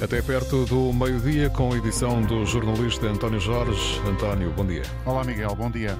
Até 0.00 0.22
perto 0.22 0.64
do 0.64 0.92
meio-dia, 0.92 1.50
com 1.50 1.72
a 1.72 1.76
edição 1.76 2.22
do 2.22 2.46
jornalista 2.46 3.08
António 3.08 3.40
Jorge. 3.40 3.98
António, 4.06 4.52
bom 4.52 4.64
dia. 4.64 4.82
Olá, 5.04 5.24
Miguel, 5.24 5.52
bom 5.56 5.68
dia. 5.68 5.98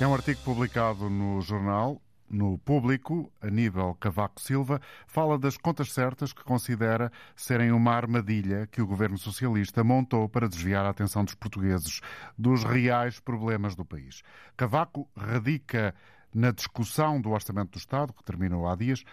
É 0.00 0.06
um 0.06 0.14
artigo 0.14 0.40
publicado 0.42 1.10
no 1.10 1.42
jornal 1.42 2.00
no 2.30 2.56
público, 2.58 3.30
Aníbal 3.42 3.94
Cavaco 3.96 4.40
Silva, 4.40 4.80
fala 5.06 5.38
das 5.38 5.58
contas 5.58 5.92
certas 5.92 6.32
que 6.32 6.44
considera 6.44 7.12
serem 7.36 7.72
uma 7.72 7.92
armadilha 7.92 8.68
que 8.68 8.80
o 8.80 8.86
governo 8.86 9.18
socialista 9.18 9.84
montou 9.84 10.28
para 10.28 10.48
desviar 10.48 10.86
a 10.86 10.90
atenção 10.90 11.24
dos 11.24 11.34
portugueses 11.34 12.00
dos 12.38 12.64
reais 12.64 13.20
problemas 13.20 13.74
do 13.74 13.84
país. 13.84 14.22
Cavaco 14.56 15.10
radica 15.14 15.94
na 16.34 16.50
discussão 16.50 17.20
do 17.20 17.30
Orçamento 17.30 17.72
do 17.72 17.78
Estado, 17.78 18.12
que 18.12 18.24
terminou 18.24 18.68
há 18.68 18.76
dias, 18.76 19.04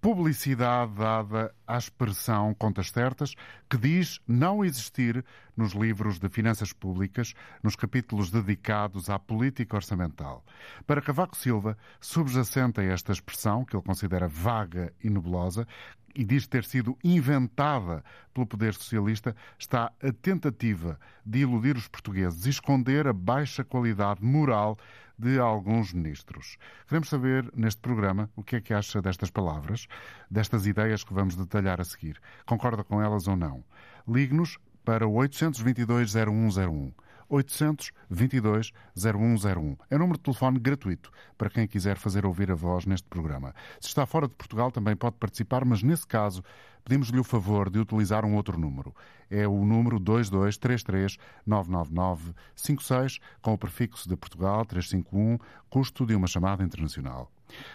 publicidade 0.00 0.92
dada 0.94 1.52
à 1.66 1.76
expressão 1.76 2.54
contas 2.54 2.90
certas, 2.90 3.34
que 3.68 3.76
diz 3.76 4.20
não 4.26 4.64
existir 4.64 5.24
nos 5.56 5.72
livros 5.72 6.20
de 6.20 6.28
finanças 6.28 6.72
públicas, 6.72 7.34
nos 7.60 7.74
capítulos 7.74 8.30
dedicados 8.30 9.10
à 9.10 9.18
política 9.18 9.74
orçamental. 9.74 10.44
Para 10.86 11.02
Cavaco 11.02 11.36
Silva, 11.36 11.76
subjacente 12.00 12.80
a 12.80 12.84
esta 12.84 13.10
expressão, 13.10 13.64
que 13.64 13.74
ele 13.74 13.82
considera 13.82 14.28
vaga 14.28 14.92
e 15.02 15.10
nebulosa, 15.10 15.66
e 16.18 16.24
diz 16.24 16.48
ter 16.48 16.64
sido 16.64 16.98
inventada 17.04 18.02
pelo 18.34 18.44
poder 18.44 18.74
socialista, 18.74 19.36
está 19.56 19.92
a 20.02 20.12
tentativa 20.12 20.98
de 21.24 21.38
iludir 21.38 21.76
os 21.76 21.86
portugueses 21.86 22.44
e 22.44 22.50
esconder 22.50 23.06
a 23.06 23.12
baixa 23.12 23.62
qualidade 23.62 24.20
moral 24.20 24.76
de 25.16 25.38
alguns 25.38 25.92
ministros. 25.92 26.58
Queremos 26.88 27.08
saber, 27.08 27.48
neste 27.54 27.80
programa, 27.80 28.28
o 28.34 28.42
que 28.42 28.56
é 28.56 28.60
que 28.60 28.74
acha 28.74 29.00
destas 29.00 29.30
palavras, 29.30 29.86
destas 30.28 30.66
ideias 30.66 31.04
que 31.04 31.14
vamos 31.14 31.36
detalhar 31.36 31.80
a 31.80 31.84
seguir. 31.84 32.20
Concorda 32.44 32.82
com 32.82 33.00
elas 33.00 33.28
ou 33.28 33.36
não? 33.36 33.64
Ligue-nos 34.06 34.58
para 34.84 35.06
o 35.06 35.12
822-0101. 35.12 36.92
822 37.28 38.72
0101. 38.96 39.76
É 39.90 39.96
um 39.96 39.98
número 39.98 40.18
de 40.18 40.24
telefone 40.24 40.58
gratuito 40.58 41.10
para 41.36 41.50
quem 41.50 41.66
quiser 41.66 41.96
fazer 41.96 42.24
ouvir 42.24 42.50
a 42.50 42.54
voz 42.54 42.86
neste 42.86 43.06
programa. 43.08 43.54
Se 43.80 43.88
está 43.88 44.06
fora 44.06 44.26
de 44.26 44.34
Portugal 44.34 44.70
também 44.70 44.96
pode 44.96 45.16
participar, 45.16 45.64
mas 45.64 45.82
nesse 45.82 46.06
caso 46.06 46.42
pedimos-lhe 46.84 47.18
o 47.18 47.24
favor 47.24 47.68
de 47.68 47.78
utilizar 47.78 48.24
um 48.24 48.34
outro 48.34 48.58
número. 48.58 48.94
É 49.30 49.46
o 49.46 49.64
número 49.64 49.98
2233 49.98 51.18
999 51.46 52.32
56 52.56 53.18
com 53.42 53.52
o 53.52 53.58
prefixo 53.58 54.08
de 54.08 54.16
Portugal 54.16 54.64
351, 54.64 55.38
custo 55.68 56.06
de 56.06 56.14
uma 56.14 56.26
chamada 56.26 56.64
internacional. 56.64 57.30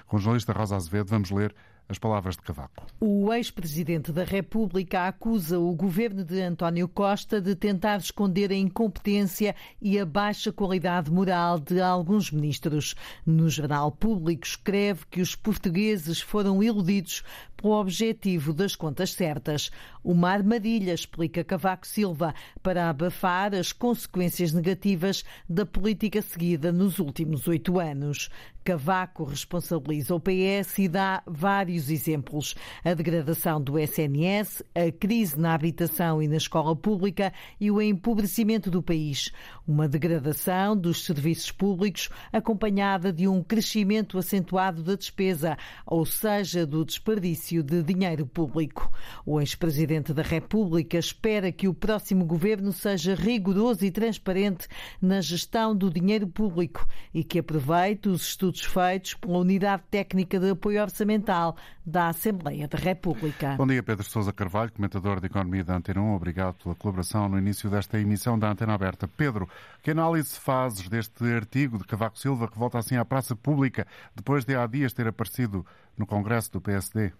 Com 0.07 0.17
o 0.17 0.19
jornalista 0.19 0.53
Rosa 0.53 0.75
Azevedo 0.75 1.09
vamos 1.09 1.31
ler 1.31 1.53
as 1.89 1.97
palavras 1.97 2.35
de 2.35 2.41
Cavaco. 2.41 2.85
O 2.99 3.31
ex-presidente 3.33 4.11
da 4.11 4.23
República 4.23 5.07
acusa 5.07 5.59
o 5.59 5.73
governo 5.73 6.23
de 6.23 6.41
António 6.41 6.87
Costa 6.87 7.41
de 7.41 7.55
tentar 7.55 7.97
esconder 7.97 8.51
a 8.51 8.55
incompetência 8.55 9.55
e 9.81 9.99
a 9.99 10.05
baixa 10.05 10.51
qualidade 10.51 11.11
moral 11.11 11.59
de 11.59 11.81
alguns 11.81 12.31
ministros. 12.31 12.95
No 13.25 13.49
Jornal 13.49 13.91
Público 13.91 14.45
escreve 14.45 15.05
que 15.09 15.21
os 15.21 15.35
portugueses 15.35 16.21
foram 16.21 16.63
iludidos 16.63 17.23
pelo 17.63 17.79
objetivo 17.79 18.51
das 18.51 18.75
contas 18.75 19.13
certas. 19.13 19.71
Uma 20.03 20.31
armadilha, 20.31 20.93
explica 20.93 21.45
Cavaco 21.45 21.87
Silva, 21.87 22.35
para 22.61 22.89
abafar 22.89 23.55
as 23.55 23.71
consequências 23.71 24.51
negativas 24.51 25.23
da 25.47 25.65
política 25.65 26.21
seguida 26.21 26.73
nos 26.73 26.99
últimos 26.99 27.47
oito 27.47 27.79
anos. 27.79 28.29
Cavaco 28.63 29.23
responsabiliza 29.25 30.15
o 30.15 30.19
PS 30.19 30.79
e 30.79 30.87
dá 30.87 31.21
vários 31.25 31.89
exemplos. 31.89 32.55
A 32.83 32.93
degradação 32.93 33.61
do 33.61 33.77
SNS, 33.77 34.63
a 34.73 34.91
crise 34.91 35.39
na 35.39 35.53
habitação 35.53 36.21
e 36.21 36.27
na 36.27 36.37
escola 36.37 36.75
pública 36.75 37.33
e 37.59 37.69
o 37.69 37.81
empobrecimento 37.81 38.69
do 38.69 38.81
país. 38.81 39.31
Uma 39.65 39.87
degradação 39.87 40.75
dos 40.75 41.05
serviços 41.05 41.49
públicos 41.49 42.09
acompanhada 42.33 43.13
de 43.13 43.27
um 43.29 43.41
crescimento 43.41 44.17
acentuado 44.17 44.83
da 44.83 44.95
despesa, 44.95 45.57
ou 45.85 46.05
seja, 46.05 46.65
do 46.65 46.83
desperdício 46.83 47.63
de 47.63 47.81
dinheiro 47.81 48.25
público. 48.25 48.91
O 49.25 49.39
ex-presidente 49.39 50.13
da 50.13 50.21
República 50.21 50.97
espera 50.97 51.51
que 51.51 51.67
o 51.67 51.73
próximo 51.73 52.25
governo 52.25 52.73
seja 52.73 53.15
rigoroso 53.15 53.85
e 53.85 53.91
transparente 53.91 54.67
na 55.01 55.21
gestão 55.21 55.73
do 55.73 55.89
dinheiro 55.89 56.27
público 56.27 56.85
e 57.13 57.23
que 57.23 57.39
aproveite 57.39 58.09
os 58.09 58.21
estudos 58.23 58.61
feitos 58.61 59.13
pela 59.13 59.37
Unidade 59.37 59.83
Técnica 59.89 60.39
de 60.39 60.49
Apoio 60.49 60.81
Orçamental 60.81 61.55
da 61.85 62.09
Assembleia 62.09 62.67
da 62.67 62.77
República. 62.77 63.55
Bom 63.57 63.67
dia, 63.67 63.83
Pedro 63.83 64.03
Sousa 64.03 64.31
Carvalho, 64.31 64.71
comentador 64.71 65.19
de 65.19 65.27
Economia 65.27 65.63
da 65.63 65.75
Antena 65.75 66.01
1. 66.01 66.15
Obrigado 66.15 66.55
pela 66.55 66.75
colaboração 66.75 67.27
no 67.27 67.37
início 67.37 67.69
desta 67.69 67.99
emissão 67.99 68.37
da 68.39 68.51
Antena 68.51 68.73
Aberta. 68.73 69.07
Pedro, 69.07 69.47
que 69.81 69.91
análise 69.91 70.39
fazes 70.39 70.87
deste 70.89 71.23
artigo 71.25 71.77
de 71.77 71.85
Cavaco 71.85 72.17
Silva 72.17 72.47
que 72.47 72.57
volta 72.57 72.77
assim 72.77 72.95
à 72.95 73.03
praça 73.03 73.35
pública 73.35 73.85
depois 74.15 74.45
de 74.45 74.55
há 74.55 74.65
dias 74.65 74.93
ter 74.93 75.07
aparecido 75.07 75.65
no 75.97 76.05
Congresso 76.05 76.51
do 76.51 76.61
PSD? 76.61 77.11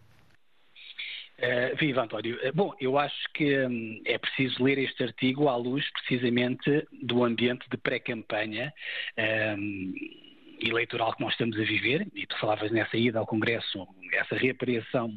Uh, 1.39 1.75
viva, 1.77 2.03
António. 2.03 2.37
Uh, 2.37 2.53
bom, 2.53 2.73
eu 2.79 2.97
acho 2.97 3.27
que 3.33 3.65
um, 3.65 4.01
é 4.05 4.17
preciso 4.17 4.63
ler 4.63 4.77
este 4.77 5.03
artigo 5.03 5.49
à 5.49 5.55
luz 5.57 5.83
precisamente 5.91 6.87
do 7.01 7.23
ambiente 7.23 7.67
de 7.69 7.75
pré-campanha. 7.75 8.73
Um, 9.57 9.93
eleitoral 10.67 11.13
que 11.13 11.21
nós 11.21 11.33
estamos 11.33 11.57
a 11.59 11.63
viver, 11.63 12.07
e 12.15 12.25
tu 12.25 12.37
falavas 12.39 12.71
nessa 12.71 12.97
ida 12.97 13.19
ao 13.19 13.27
Congresso, 13.27 13.87
essa 14.13 14.35
reaparição 14.35 15.13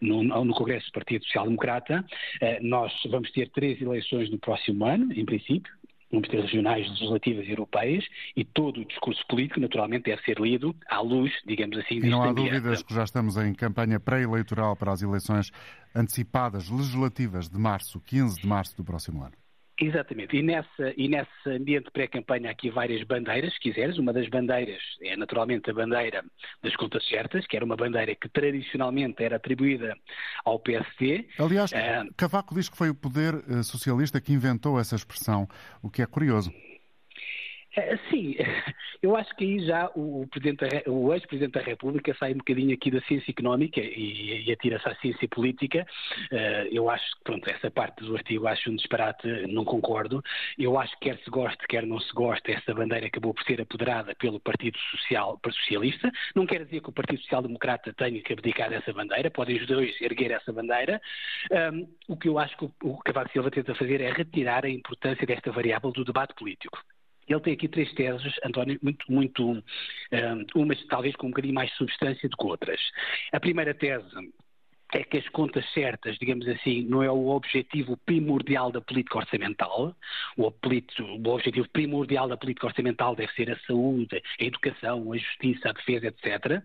no, 0.00 0.22
no 0.22 0.54
Congresso 0.54 0.86
do 0.86 0.92
Partido 0.92 1.24
Social 1.24 1.44
Democrata, 1.44 2.04
eh, 2.40 2.60
nós 2.60 2.92
vamos 3.08 3.30
ter 3.32 3.48
três 3.50 3.80
eleições 3.80 4.30
no 4.30 4.38
próximo 4.38 4.84
ano, 4.84 5.12
em 5.12 5.24
princípio, 5.24 5.72
ter 6.20 6.40
regionais, 6.40 6.88
legislativas 6.88 7.46
e 7.46 7.50
europeias, 7.50 8.04
e 8.36 8.44
todo 8.44 8.80
o 8.80 8.84
discurso 8.84 9.24
político, 9.28 9.60
naturalmente, 9.60 10.04
deve 10.04 10.22
ser 10.22 10.38
lido 10.38 10.74
à 10.88 11.00
luz, 11.00 11.32
digamos 11.46 11.78
assim, 11.78 11.96
E 11.96 12.08
não 12.08 12.22
há 12.22 12.28
ambiente. 12.28 12.50
dúvidas 12.50 12.82
que 12.82 12.94
já 12.94 13.04
estamos 13.04 13.36
em 13.36 13.54
campanha 13.54 13.98
pré-eleitoral 13.98 14.76
para 14.76 14.92
as 14.92 15.02
eleições 15.02 15.50
antecipadas 15.94 16.68
legislativas 16.68 17.48
de 17.48 17.58
março, 17.58 18.00
15 18.00 18.40
de 18.40 18.46
março 18.46 18.76
do 18.76 18.84
próximo 18.84 19.22
ano. 19.22 19.41
Exatamente. 19.82 20.36
E, 20.36 20.42
nessa, 20.42 20.94
e 20.96 21.08
nesse 21.08 21.48
ambiente 21.48 21.90
pré-campanha 21.90 22.48
há 22.48 22.52
aqui 22.52 22.70
várias 22.70 23.02
bandeiras, 23.04 23.52
se 23.54 23.60
quiseres. 23.60 23.98
Uma 23.98 24.12
das 24.12 24.28
bandeiras 24.28 24.80
é 25.02 25.16
naturalmente 25.16 25.70
a 25.70 25.74
bandeira 25.74 26.24
das 26.62 26.74
contas 26.76 27.06
certas, 27.08 27.46
que 27.46 27.56
era 27.56 27.64
uma 27.64 27.76
bandeira 27.76 28.14
que 28.14 28.28
tradicionalmente 28.28 29.22
era 29.22 29.36
atribuída 29.36 29.96
ao 30.44 30.60
PSD. 30.60 31.26
Aliás, 31.38 31.72
uh, 31.72 32.14
Cavaco 32.16 32.54
diz 32.54 32.68
que 32.68 32.76
foi 32.76 32.90
o 32.90 32.94
poder 32.94 33.34
uh, 33.34 33.64
socialista 33.64 34.20
que 34.20 34.32
inventou 34.32 34.78
essa 34.78 34.94
expressão, 34.94 35.48
o 35.82 35.90
que 35.90 36.00
é 36.00 36.06
curioso. 36.06 36.52
É, 37.74 37.96
sim, 38.10 38.36
eu 39.02 39.16
acho 39.16 39.34
que 39.36 39.44
aí 39.44 39.66
já 39.66 39.90
o, 39.94 40.26
o 40.86 41.14
ex-presidente 41.14 41.52
da 41.52 41.60
República 41.60 42.14
sai 42.18 42.34
um 42.34 42.38
bocadinho 42.38 42.74
aqui 42.74 42.90
da 42.90 43.00
ciência 43.02 43.30
económica 43.30 43.80
e, 43.80 44.44
e 44.46 44.52
atira-se 44.52 44.86
à 44.86 44.94
ciência 44.96 45.26
política. 45.28 45.86
Eh, 46.30 46.68
eu 46.70 46.90
acho 46.90 47.04
que, 47.16 47.24
pronto, 47.24 47.48
essa 47.48 47.70
parte 47.70 48.04
do 48.04 48.14
artigo 48.14 48.46
acho 48.46 48.70
um 48.70 48.76
disparate, 48.76 49.26
não 49.48 49.64
concordo. 49.64 50.22
Eu 50.58 50.78
acho 50.78 50.92
que 50.98 51.10
quer 51.10 51.18
se 51.18 51.30
goste, 51.30 51.66
quer 51.66 51.86
não 51.86 51.98
se 51.98 52.12
goste, 52.12 52.52
essa 52.52 52.74
bandeira 52.74 53.06
acabou 53.06 53.32
por 53.32 53.42
ser 53.44 53.60
apoderada 53.60 54.14
pelo 54.16 54.38
Partido 54.38 54.78
Social, 54.90 55.40
Socialista. 55.44 56.10
Não 56.34 56.46
quer 56.46 56.64
dizer 56.66 56.82
que 56.82 56.90
o 56.90 56.92
Partido 56.92 57.22
Social 57.22 57.42
Democrata 57.42 57.92
tenha 57.94 58.20
que 58.22 58.32
abdicar 58.34 58.68
dessa 58.68 58.92
bandeira, 58.92 59.30
podem 59.30 59.56
os 59.56 59.66
dois 59.66 59.98
erguer 60.00 60.32
essa 60.32 60.52
bandeira. 60.52 61.00
Um, 61.50 61.88
o 62.08 62.16
que 62.16 62.28
eu 62.28 62.38
acho 62.38 62.56
que 62.58 62.64
o, 62.66 62.72
o 62.82 62.98
Cavaco 62.98 63.32
Silva 63.32 63.50
tenta 63.50 63.74
fazer 63.74 64.00
é 64.02 64.12
retirar 64.12 64.64
a 64.66 64.70
importância 64.70 65.26
desta 65.26 65.50
variável 65.50 65.90
do 65.90 66.04
debate 66.04 66.34
político. 66.34 66.78
Ele 67.28 67.40
tem 67.40 67.52
aqui 67.54 67.68
três 67.68 67.92
teses, 67.94 68.34
António, 68.44 68.78
muito, 68.82 69.10
muito, 69.10 69.50
um, 69.52 69.62
umas 70.54 70.84
talvez 70.86 71.14
com 71.16 71.28
um 71.28 71.30
bocadinho 71.30 71.54
mais 71.54 71.72
substância 71.74 72.28
do 72.28 72.36
que 72.36 72.46
outras. 72.46 72.80
A 73.32 73.40
primeira 73.40 73.72
tese 73.74 74.06
é 74.92 75.02
que 75.02 75.16
as 75.16 75.28
contas 75.30 75.64
certas, 75.72 76.18
digamos 76.18 76.46
assim, 76.46 76.82
não 76.82 77.02
é 77.02 77.10
o 77.10 77.28
objetivo 77.28 77.96
primordial 77.96 78.70
da 78.70 78.80
política 78.80 79.18
orçamental. 79.18 79.96
O, 80.36 80.46
o, 80.48 81.28
objetivo 81.28 81.68
primordial 81.70 82.28
da 82.28 82.36
política 82.36 82.66
orçamental 82.66 83.16
deve 83.16 83.32
ser 83.32 83.50
a 83.50 83.58
saúde, 83.60 84.22
a 84.38 84.44
educação, 84.44 85.12
a 85.12 85.16
justiça, 85.16 85.70
a 85.70 85.72
defesa, 85.72 86.08
etc. 86.08 86.62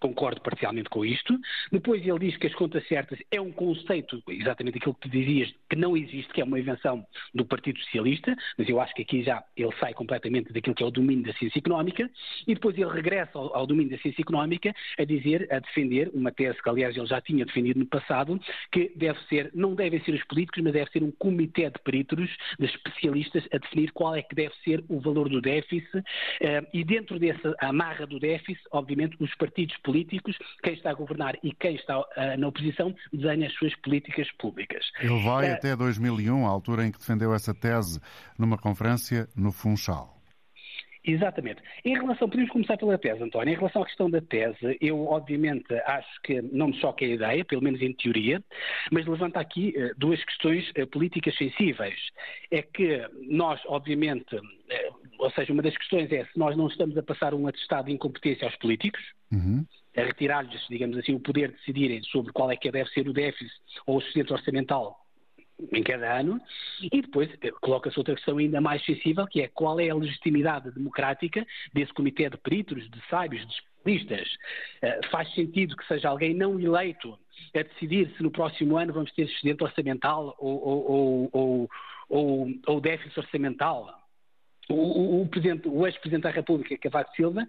concordo 0.00 0.40
parcialmente 0.40 0.88
com 0.88 1.04
isto. 1.04 1.38
Depois 1.72 2.06
ele 2.06 2.18
diz 2.18 2.36
que 2.36 2.46
as 2.46 2.54
contas 2.54 2.86
certas 2.86 3.18
é 3.30 3.40
um 3.40 3.52
conceito, 3.52 4.22
exatamente 4.28 4.78
aquilo 4.78 4.94
que 4.94 5.08
tu 5.08 5.08
dizias, 5.08 5.52
que 5.68 5.76
não 5.76 5.96
existe, 5.96 6.32
que 6.32 6.40
é 6.40 6.44
uma 6.44 6.58
invenção 6.58 7.04
do 7.34 7.44
Partido 7.44 7.78
Socialista, 7.80 8.36
mas 8.58 8.68
eu 8.68 8.80
acho 8.80 8.94
que 8.94 9.02
aqui 9.02 9.22
já 9.22 9.42
ele 9.56 9.72
sai 9.80 9.94
completamente 9.94 10.52
daquilo 10.52 10.74
que 10.74 10.82
é 10.82 10.86
o 10.86 10.90
domínio 10.90 11.24
da 11.24 11.32
ciência 11.34 11.58
económica, 11.58 12.10
e 12.46 12.54
depois 12.54 12.76
ele 12.76 12.90
regressa 12.90 13.38
ao, 13.38 13.54
ao 13.56 13.66
domínio 13.66 13.96
da 13.96 14.02
ciência 14.02 14.22
económica 14.22 14.74
a 14.98 15.04
dizer, 15.04 15.48
a 15.52 15.58
defender 15.58 16.10
uma 16.12 16.30
tese 16.30 16.62
que 16.62 16.68
aliás 16.68 16.96
ele 16.96 17.06
já 17.06 17.20
tinha 17.20 17.44
defendido 17.44 17.78
no 17.78 17.86
passado, 17.86 18.38
que 18.70 18.92
deve 18.96 19.18
ser, 19.28 19.50
não 19.54 19.74
devem 19.74 20.02
ser 20.04 20.12
os 20.12 20.24
políticos, 20.24 20.62
mas 20.62 20.72
deve 20.72 20.90
ser 20.90 21.02
um 21.02 21.10
comitê 21.12 21.70
de 21.70 21.78
peritos, 21.82 22.30
de 22.58 22.66
especialistas, 22.66 23.46
a 23.52 23.58
definir 23.58 23.90
qual 23.92 24.14
é 24.14 24.22
que 24.22 24.34
deve 24.34 24.54
ser 24.64 24.84
o 24.88 25.00
valor 25.00 25.28
do 25.28 25.40
déficit, 25.40 26.02
eh, 26.40 26.66
e 26.72 26.84
dentro 26.84 27.18
dessa 27.18 27.54
amarra 27.60 28.06
do 28.06 28.18
déficit, 28.18 28.62
obviamente, 28.70 29.16
os 29.20 29.34
partidos 29.36 29.76
políticos 29.84 30.36
quem 30.62 30.74
está 30.74 30.90
a 30.90 30.94
governar 30.94 31.36
e 31.42 31.52
quem 31.52 31.76
está 31.76 32.00
uh, 32.00 32.04
na 32.38 32.48
oposição 32.48 32.94
desenha 33.12 33.46
as 33.46 33.54
suas 33.54 33.74
políticas 33.76 34.30
públicas. 34.32 34.84
Ele 35.00 35.22
vai 35.22 35.50
uh, 35.50 35.54
até 35.54 35.76
2001, 35.76 36.46
a 36.46 36.50
altura 36.50 36.86
em 36.86 36.90
que 36.90 36.98
defendeu 36.98 37.32
essa 37.32 37.54
tese 37.54 38.00
numa 38.36 38.58
conferência 38.58 39.28
no 39.36 39.52
Funchal. 39.52 40.14
Exatamente. 41.04 41.62
Em 41.84 41.94
relação, 41.94 42.28
podemos 42.28 42.50
começar 42.50 42.78
pela 42.78 42.96
tese, 42.96 43.22
António. 43.22 43.52
Em 43.52 43.56
relação 43.56 43.82
à 43.82 43.86
questão 43.86 44.08
da 44.08 44.22
tese, 44.22 44.78
eu 44.80 45.06
obviamente 45.06 45.72
acho 45.84 46.22
que 46.22 46.40
não 46.40 46.68
me 46.68 46.80
choca 46.80 47.04
a 47.04 47.08
ideia, 47.08 47.44
pelo 47.44 47.62
menos 47.62 47.82
em 47.82 47.92
teoria, 47.92 48.42
mas 48.90 49.06
levanta 49.06 49.38
aqui 49.38 49.74
uh, 49.76 49.94
duas 49.98 50.24
questões 50.24 50.66
uh, 50.70 50.86
políticas 50.86 51.36
sensíveis. 51.36 51.98
É 52.50 52.62
que 52.62 53.06
nós, 53.28 53.60
obviamente, 53.66 54.34
uh, 54.34 54.42
ou 55.18 55.30
seja, 55.32 55.52
uma 55.52 55.62
das 55.62 55.76
questões 55.76 56.10
é 56.10 56.24
se 56.24 56.38
nós 56.38 56.56
não 56.56 56.68
estamos 56.68 56.96
a 56.96 57.02
passar 57.02 57.34
um 57.34 57.46
atestado 57.46 57.86
de 57.86 57.92
incompetência 57.92 58.46
aos 58.46 58.56
políticos, 58.56 59.02
uhum 59.30 59.64
a 59.96 60.02
retirar-lhes, 60.02 60.66
digamos 60.68 60.98
assim, 60.98 61.14
o 61.14 61.20
poder 61.20 61.50
de 61.50 61.56
decidirem 61.56 62.02
sobre 62.02 62.32
qual 62.32 62.50
é 62.50 62.56
que 62.56 62.68
deve 62.68 62.90
ser 62.90 63.08
o 63.08 63.12
déficit 63.12 63.54
ou 63.86 63.98
o 63.98 64.00
sustento 64.00 64.34
orçamental 64.34 65.03
em 65.72 65.82
cada 65.82 66.18
ano, 66.18 66.40
e 66.82 67.00
depois 67.00 67.30
eh, 67.40 67.50
coloca-se 67.60 67.98
outra 67.98 68.14
questão 68.14 68.38
ainda 68.38 68.60
mais 68.60 68.84
sensível, 68.84 69.26
que 69.26 69.40
é 69.40 69.48
qual 69.48 69.78
é 69.78 69.88
a 69.88 69.94
legitimidade 69.94 70.70
democrática 70.72 71.46
desse 71.72 71.92
comitê 71.92 72.28
de 72.28 72.36
peritos, 72.38 72.90
de 72.90 73.00
sábios, 73.08 73.46
de 73.46 73.54
especialistas. 73.54 74.28
Uh, 74.82 75.10
faz 75.10 75.32
sentido 75.34 75.76
que 75.76 75.86
seja 75.86 76.08
alguém 76.08 76.34
não 76.34 76.58
eleito 76.58 77.18
a 77.54 77.62
decidir 77.62 78.12
se 78.16 78.22
no 78.22 78.30
próximo 78.30 78.76
ano 78.76 78.92
vamos 78.92 79.12
ter 79.12 79.22
excedente 79.22 79.62
orçamental 79.62 80.34
ou, 80.38 80.66
ou, 80.66 81.30
ou, 81.32 81.70
ou, 82.08 82.48
ou 82.66 82.80
déficit 82.80 83.18
orçamental? 83.18 84.00
O, 84.68 84.74
o, 84.74 85.22
o, 85.22 85.78
o 85.78 85.86
ex-presidente 85.86 86.22
da 86.22 86.30
República, 86.30 86.78
Cavaco 86.78 87.14
Silva, 87.14 87.46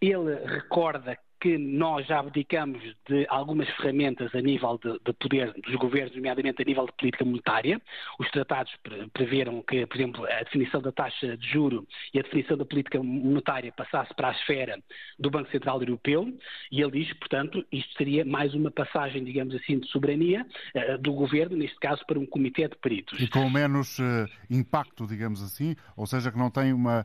ele 0.00 0.34
recorda 0.46 1.18
que 1.40 1.58
nós 1.58 2.06
já 2.06 2.20
abdicamos 2.20 2.82
de 3.08 3.26
algumas 3.28 3.68
ferramentas 3.76 4.34
a 4.34 4.40
nível 4.40 4.78
de, 4.82 4.98
de, 5.04 5.12
poder 5.12 5.52
dos 5.52 5.74
governos, 5.76 6.14
nomeadamente 6.14 6.62
a 6.62 6.64
nível 6.64 6.86
de 6.86 6.92
política 6.92 7.24
monetária. 7.24 7.80
Os 8.18 8.30
tratados 8.30 8.72
preveram 9.12 9.62
que, 9.62 9.86
por 9.86 9.96
exemplo, 9.96 10.26
a 10.26 10.42
definição 10.42 10.80
da 10.80 10.92
taxa 10.92 11.36
de 11.36 11.48
juro 11.48 11.86
e 12.12 12.18
a 12.18 12.22
definição 12.22 12.56
da 12.56 12.64
política 12.64 13.02
monetária 13.02 13.72
passasse 13.72 14.14
para 14.14 14.28
a 14.28 14.32
esfera 14.32 14.78
do 15.18 15.30
Banco 15.30 15.50
Central 15.50 15.80
Europeu 15.80 16.32
e 16.70 16.80
ele 16.80 17.04
diz, 17.04 17.12
portanto, 17.14 17.64
isto 17.70 17.92
seria 17.96 18.24
mais 18.24 18.54
uma 18.54 18.70
passagem, 18.70 19.24
digamos 19.24 19.54
assim, 19.54 19.78
de 19.78 19.88
soberania 19.88 20.46
uh, 20.74 20.98
do 20.98 21.12
governo, 21.12 21.56
neste 21.56 21.78
caso 21.78 22.04
para 22.06 22.18
um 22.18 22.26
comitê 22.26 22.68
de 22.68 22.76
peritos. 22.76 23.20
E 23.20 23.28
com 23.28 23.48
menos 23.50 23.98
uh, 23.98 24.26
impacto, 24.50 25.06
digamos 25.06 25.42
assim, 25.42 25.74
ou 25.96 26.06
seja, 26.06 26.30
que 26.30 26.38
não 26.38 26.50
tem 26.50 26.72
uma 26.72 27.00
eh, 27.00 27.04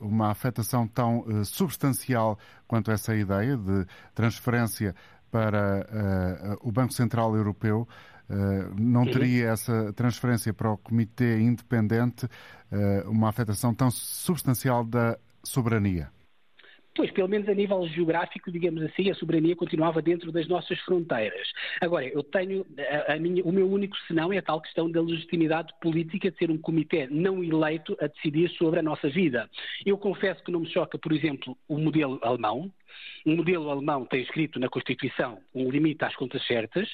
uma 0.00 0.30
afetação 0.30 0.86
tão 0.86 1.24
eh, 1.28 1.44
substancial 1.44 2.38
quanto 2.66 2.90
essa 2.90 3.14
ideia 3.14 3.56
de 3.56 3.86
transferência 4.14 4.94
para 5.30 5.86
eh, 5.90 6.56
o 6.60 6.70
Banco 6.70 6.92
Central 6.92 7.34
Europeu. 7.36 7.86
não 8.78 9.06
teria 9.06 9.48
essa 9.48 9.90
transferência 9.94 10.52
para 10.52 10.70
o 10.70 10.76
Comitê 10.76 11.40
Independente 11.40 12.28
uma 13.06 13.30
afetação 13.30 13.72
tão 13.74 13.90
substancial 13.90 14.84
da 14.84 15.18
soberania? 15.42 16.10
Pois, 16.98 17.12
pelo 17.12 17.28
menos 17.28 17.48
a 17.48 17.54
nível 17.54 17.86
geográfico, 17.86 18.50
digamos 18.50 18.82
assim, 18.82 19.08
a 19.08 19.14
soberania 19.14 19.54
continuava 19.54 20.02
dentro 20.02 20.32
das 20.32 20.48
nossas 20.48 20.76
fronteiras. 20.80 21.48
Agora, 21.80 22.04
eu 22.08 22.24
tenho, 22.24 22.66
a, 23.06 23.12
a 23.12 23.16
minha, 23.20 23.40
o 23.44 23.52
meu 23.52 23.70
único 23.70 23.96
senão 24.08 24.32
é 24.32 24.38
a 24.38 24.42
tal 24.42 24.60
questão 24.60 24.90
da 24.90 25.00
legitimidade 25.00 25.72
política 25.80 26.28
de 26.28 26.36
ser 26.36 26.50
um 26.50 26.58
comitê 26.58 27.06
não 27.08 27.44
eleito 27.44 27.96
a 28.00 28.08
decidir 28.08 28.50
sobre 28.50 28.80
a 28.80 28.82
nossa 28.82 29.08
vida. 29.08 29.48
Eu 29.86 29.96
confesso 29.96 30.42
que 30.42 30.50
não 30.50 30.58
me 30.58 30.68
choca, 30.68 30.98
por 30.98 31.12
exemplo, 31.12 31.56
o 31.68 31.78
modelo 31.78 32.18
alemão, 32.20 32.68
o 33.24 33.30
modelo 33.30 33.70
alemão 33.70 34.04
tem 34.04 34.22
escrito 34.22 34.58
na 34.58 34.68
Constituição 34.68 35.40
um 35.54 35.70
limite 35.70 36.04
às 36.04 36.14
contas 36.16 36.44
certas. 36.46 36.88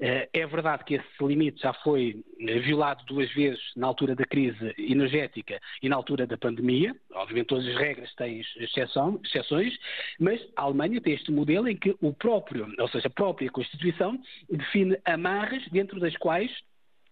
Eh, 0.00 0.28
é 0.32 0.46
verdade 0.46 0.84
que 0.84 0.94
esse 0.94 1.06
limite 1.20 1.62
já 1.62 1.72
foi 1.72 2.22
eh, 2.40 2.58
violado 2.60 3.04
duas 3.04 3.32
vezes 3.32 3.60
na 3.76 3.86
altura 3.86 4.14
da 4.14 4.24
crise 4.24 4.74
energética 4.78 5.60
e 5.82 5.88
na 5.88 5.96
altura 5.96 6.26
da 6.26 6.36
pandemia. 6.36 6.94
Obviamente 7.12 7.46
todas 7.46 7.66
as 7.66 7.76
regras 7.76 8.14
têm 8.14 8.42
exceção, 8.58 9.20
exceções, 9.24 9.76
mas 10.18 10.40
a 10.56 10.62
Alemanha 10.62 11.00
tem 11.00 11.14
este 11.14 11.30
modelo 11.30 11.68
em 11.68 11.76
que 11.76 11.94
o 12.00 12.12
próprio, 12.12 12.72
ou 12.78 12.88
seja, 12.88 13.08
a 13.08 13.10
própria 13.10 13.50
Constituição 13.50 14.20
define 14.50 14.98
amarras 15.04 15.62
dentro 15.68 16.00
das 16.00 16.16
quais 16.16 16.50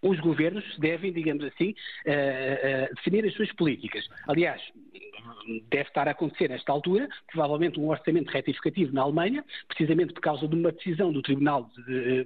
os 0.05 0.21
governos 0.21 0.65
devem, 0.79 1.13
digamos 1.13 1.45
assim, 1.45 1.71
uh, 2.07 2.91
uh, 2.91 2.95
definir 2.97 3.25
as 3.25 3.35
suas 3.35 3.51
políticas. 3.53 4.07
Aliás, 4.29 4.61
deve 5.69 5.89
estar 5.89 6.07
a 6.07 6.11
acontecer 6.11 6.49
nesta 6.49 6.71
altura, 6.71 7.09
provavelmente 7.31 7.81
um 7.81 7.89
orçamento 7.89 8.31
retificativo 8.31 8.93
na 8.93 9.03
Alemanha, 9.03 9.45
precisamente 9.69 10.13
por 10.13 10.21
causa 10.21 10.47
de 10.47 10.55
uma 10.55 10.71
decisão 10.73 11.13
do 11.13 11.23
Tribunal 11.23 11.71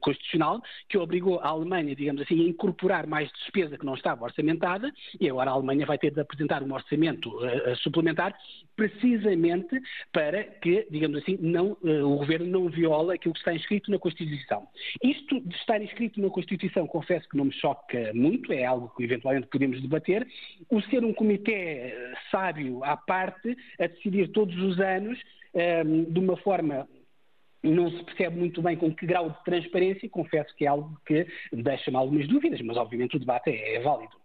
Constitucional 0.01 0.61
que 0.89 0.99
obrigou 0.99 1.39
a 1.41 1.49
Alemanha, 1.49 1.95
digamos 1.95 2.23
assim, 2.23 2.41
a 2.41 2.49
incorporar 2.49 3.07
mais 3.07 3.31
despesa 3.33 3.79
que 3.79 3.87
não 3.87 3.95
estava 3.95 4.25
orçamentada 4.25 4.93
e 5.21 5.29
agora 5.29 5.51
a 5.51 5.55
Alemanha 5.55 5.87
vai 5.87 5.99
ter 5.99 6.11
de 6.11 6.21
apresentar 6.21 6.63
um 6.63 6.73
orçamento 6.73 7.29
uh, 7.39 7.77
suplementar 7.77 8.37
precisamente 8.77 9.81
para 10.13 10.45
que, 10.45 10.87
digamos 10.91 11.19
assim, 11.19 11.37
não, 11.41 11.77
o 11.83 12.17
governo 12.17 12.47
não 12.47 12.69
viola 12.69 13.15
aquilo 13.15 13.35
que 13.35 13.41
está 13.41 13.53
inscrito 13.53 13.91
na 13.91 13.99
Constituição. 13.99 14.69
Isto 15.03 15.41
de 15.41 15.55
estar 15.57 15.83
inscrito 15.83 16.21
na 16.21 16.31
Constituição, 16.31 16.87
confesso 16.87 17.29
que 17.29 17.37
não 17.37 17.47
me 17.47 17.53
choca 17.53 17.68
muito, 18.15 18.53
é 18.53 18.65
algo 18.65 18.93
que 18.97 19.05
eventualmente 19.05 19.49
podemos 19.49 19.81
debater. 19.81 20.27
O 20.71 20.81
ser 20.83 21.05
um 21.05 21.13
comitê 21.13 21.95
sábio 22.31 22.85
à 22.85 22.97
parte 22.97 23.57
a 23.81 23.87
decidir 23.87 24.29
todos 24.29 24.57
os 24.57 24.79
anos 24.81 25.19
um, 25.55 25.61
ehm, 25.61 26.05
de 26.05 26.21
uma 26.21 26.37
forma 26.37 26.89
não 27.63 27.91
se 27.91 28.03
percebe 28.05 28.39
muito 28.39 28.63
bem 28.63 28.77
com 28.77 28.95
que 28.95 29.05
grau 29.05 29.31
de 29.31 29.45
transparência, 29.45 30.09
confesso 30.09 30.55
que 30.55 30.65
é 30.65 30.69
algo 30.69 30.97
que 31.05 31.27
deixa-me 31.53 31.97
algumas 31.97 32.29
dúvidas, 32.29 32.61
mas 32.61 32.77
obviamente 32.77 33.17
o 33.17 33.19
debate 33.19 33.51
é, 33.51 33.77
é 33.77 33.81
válido. 33.81 34.17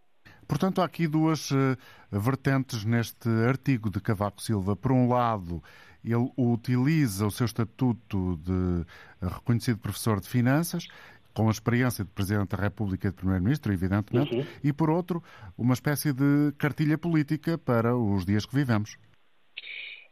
Portanto, 0.47 0.81
há 0.81 0.85
aqui 0.85 1.07
duas 1.07 1.51
uh, 1.51 1.75
vertentes 2.11 2.85
neste 2.85 3.29
artigo 3.47 3.89
de 3.89 3.99
Cavaco 3.99 4.41
Silva. 4.41 4.75
Por 4.75 4.91
um 4.91 5.07
lado, 5.07 5.63
ele 6.03 6.29
utiliza 6.37 7.25
o 7.25 7.31
seu 7.31 7.45
estatuto 7.45 8.37
de 8.37 8.85
reconhecido 9.25 9.79
professor 9.79 10.19
de 10.19 10.27
finanças 10.27 10.87
com 11.33 11.47
a 11.47 11.51
experiência 11.51 12.03
de 12.03 12.12
Presidente 12.12 12.56
da 12.56 12.62
República 12.62 13.07
e 13.07 13.12
de 13.12 13.18
Primeiro-Ministro, 13.18 13.74
evidentemente, 13.74 14.35
uhum. 14.35 14.45
e 14.63 14.71
por 14.71 14.89
outro, 14.89 15.21
uma 15.57 15.74
espécie 15.74 16.13
de 16.13 16.53
cartilha 16.57 16.97
política 16.97 17.57
para 17.57 17.95
os 17.95 18.25
dias 18.25 18.45
que 18.45 18.56
vivemos. 18.56 18.97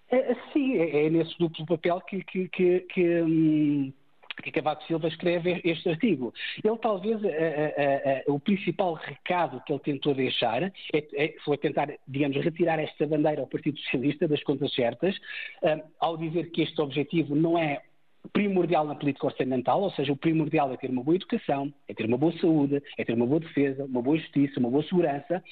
É, 0.09 0.35
sim, 0.51 0.77
é, 0.77 1.06
é 1.06 1.09
nesse 1.09 1.38
duplo 1.39 1.65
papel 1.65 2.01
que, 2.01 2.23
que, 2.23 2.50
que, 2.50 2.79
que 2.81 3.21
hum 3.21 3.93
que 4.41 4.51
Cavaco 4.51 4.84
Silva 4.86 5.07
escreve 5.07 5.62
este 5.63 5.89
artigo. 5.89 6.34
Ele 6.63 6.77
talvez, 6.77 7.24
a, 7.24 7.27
a, 7.27 8.29
a, 8.29 8.34
o 8.34 8.39
principal 8.39 8.93
recado 8.93 9.62
que 9.65 9.72
ele 9.72 9.79
tentou 9.79 10.13
deixar 10.13 10.63
é, 10.63 10.72
é, 10.93 11.36
foi 11.43 11.57
tentar, 11.57 11.89
digamos, 12.07 12.38
retirar 12.38 12.79
esta 12.79 13.05
bandeira 13.05 13.41
ao 13.41 13.48
Partido 13.48 13.77
Socialista 13.79 14.27
das 14.27 14.43
contas 14.43 14.74
certas, 14.74 15.15
um, 15.62 15.81
ao 16.00 16.17
dizer 16.17 16.51
que 16.51 16.62
este 16.62 16.79
objetivo 16.81 17.36
não 17.36 17.57
é 17.57 17.81
primordial 18.29 18.85
na 18.85 18.95
política 18.95 19.27
orçamental, 19.27 19.81
ou 19.81 19.91
seja, 19.91 20.11
o 20.11 20.17
primordial 20.17 20.71
é 20.73 20.77
ter 20.77 20.89
uma 20.89 21.03
boa 21.03 21.15
educação, 21.15 21.73
é 21.87 21.93
ter 21.93 22.05
uma 22.05 22.17
boa 22.17 22.33
saúde, 22.39 22.81
é 22.97 23.03
ter 23.03 23.13
uma 23.13 23.25
boa 23.25 23.39
defesa, 23.39 23.85
uma 23.85 24.01
boa 24.01 24.17
justiça, 24.17 24.59
uma 24.59 24.69
boa 24.69 24.83
segurança. 24.83 25.43